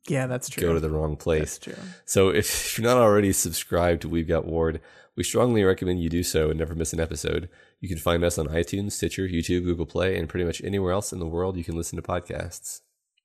[0.08, 0.68] Yeah, that's true.
[0.68, 1.58] go to the wrong place.
[2.04, 4.80] So if you're not already subscribed to We've Got Ward,
[5.16, 7.48] we strongly recommend you do so and never miss an episode.
[7.80, 11.12] You can find us on iTunes, Stitcher, YouTube, Google Play, and pretty much anywhere else
[11.12, 12.80] in the world you can listen to podcasts.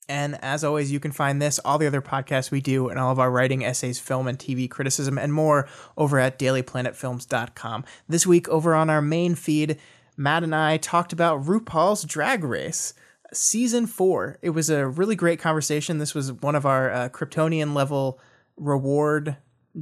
[0.10, 3.12] And as always, you can find this, all the other podcasts we do, and all
[3.12, 7.84] of our writing, essays, film, and TV criticism, and more over at dailyplanetfilms.com.
[8.08, 9.78] This week, over on our main feed,
[10.18, 12.94] Matt and I talked about RuPaul's Drag Race.
[13.34, 14.40] Season four.
[14.42, 15.98] It was a really great conversation.
[15.98, 18.20] This was one of our uh, Kryptonian level
[18.56, 19.38] reward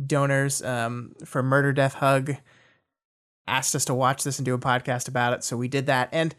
[0.06, 2.36] donors um, for Murder Death Hug.
[3.48, 6.10] Asked us to watch this and do a podcast about it, so we did that,
[6.12, 6.34] and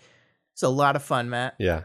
[0.52, 1.54] it's a lot of fun, Matt.
[1.60, 1.82] Yeah,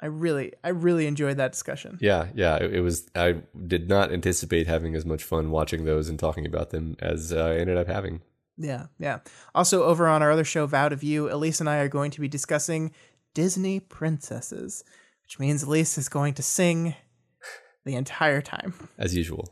[0.00, 1.98] I really, I really enjoyed that discussion.
[2.00, 2.54] yeah, yeah.
[2.56, 3.10] It, it was.
[3.16, 7.32] I did not anticipate having as much fun watching those and talking about them as
[7.32, 8.22] I ended up having.
[8.62, 9.20] Yeah, yeah.
[9.54, 12.20] Also, over on our other show, Vow to View, Elise and I are going to
[12.20, 12.92] be discussing
[13.32, 14.84] Disney princesses,
[15.22, 16.94] which means Elise is going to sing
[17.86, 18.74] the entire time.
[18.98, 19.48] As usual.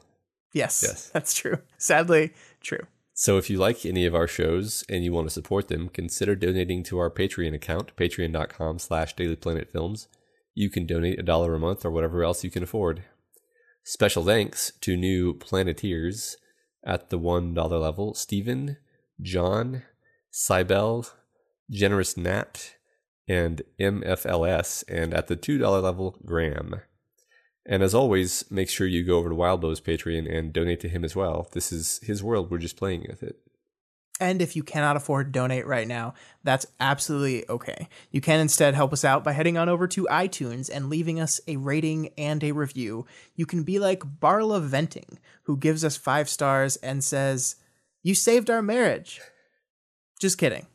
[0.52, 1.08] Yes, Yes.
[1.12, 1.58] that's true.
[1.78, 2.86] Sadly, true.
[3.14, 6.36] So if you like any of our shows and you want to support them, consider
[6.36, 10.06] donating to our Patreon account, patreon.com slash dailyplanetfilms.
[10.54, 13.04] You can donate a dollar a month or whatever else you can afford.
[13.84, 16.36] Special thanks to new Planeteers
[16.84, 18.76] at the $1 level, Stephen,
[19.20, 19.82] John,
[20.32, 21.10] Cybel,
[21.70, 22.74] Generous Nat,
[23.26, 26.80] and MFLS, and at the $2 level, Graham.
[27.66, 31.04] And as always, make sure you go over to Wildbow's Patreon and donate to him
[31.04, 31.48] as well.
[31.52, 32.50] This is his world.
[32.50, 33.38] We're just playing with it.
[34.20, 37.88] And if you cannot afford to donate right now, that's absolutely okay.
[38.10, 41.40] You can instead help us out by heading on over to iTunes and leaving us
[41.46, 43.06] a rating and a review.
[43.36, 47.56] You can be like Barla Venting, who gives us five stars and says,
[48.02, 49.20] You saved our marriage.
[50.20, 50.66] Just kidding.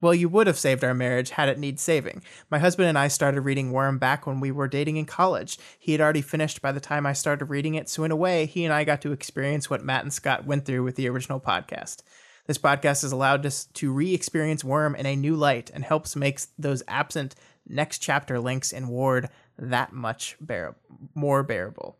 [0.00, 2.22] Well, you would have saved our marriage had it need saving.
[2.50, 5.58] My husband and I started reading Worm back when we were dating in college.
[5.78, 8.46] He had already finished by the time I started reading it, so in a way,
[8.46, 11.40] he and I got to experience what Matt and Scott went through with the original
[11.40, 12.02] podcast.
[12.46, 16.14] This podcast has allowed us to re experience Worm in a new light and helps
[16.14, 17.34] make those absent
[17.66, 19.28] next chapter links in Ward
[19.58, 20.76] that much bear-
[21.14, 21.98] more bearable.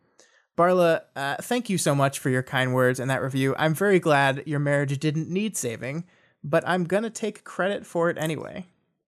[0.59, 3.55] Barla, uh, thank you so much for your kind words and that review.
[3.57, 6.05] I'm very glad your marriage didn't need saving,
[6.43, 8.67] but I'm going to take credit for it anyway.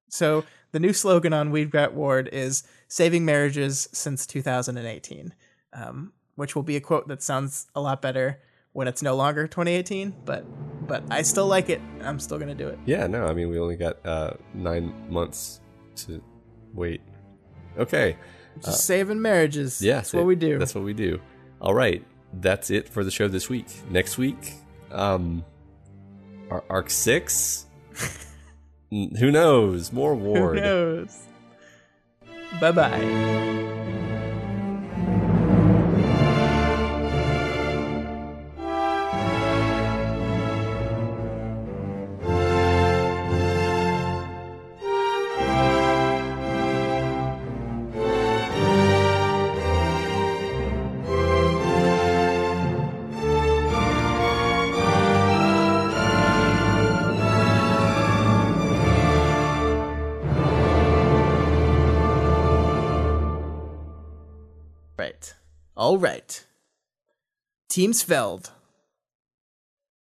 [0.09, 5.35] So, the new slogan on We've Got Ward is Saving Marriages Since 2018,
[5.73, 8.39] um, which will be a quote that sounds a lot better
[8.73, 10.47] when it's no longer 2018, but
[10.87, 11.81] but I still like it.
[12.03, 12.79] I'm still going to do it.
[12.87, 15.61] Yeah, no, I mean, we only got uh, nine months
[15.97, 16.23] to
[16.75, 17.01] wait.
[17.77, 18.17] Okay.
[18.63, 19.81] Just saving marriages.
[19.81, 20.59] Yeah, that's what we do.
[20.59, 21.21] That's what we do.
[21.61, 22.05] All right.
[22.33, 23.67] That's it for the show this week.
[23.91, 24.55] Next week,
[24.93, 25.45] um,
[26.51, 27.67] Ar- Arc 6?
[28.91, 29.93] Who knows?
[29.93, 30.15] More
[30.55, 31.27] Who knows?
[32.61, 33.97] Bye bye.
[67.71, 68.60] Right.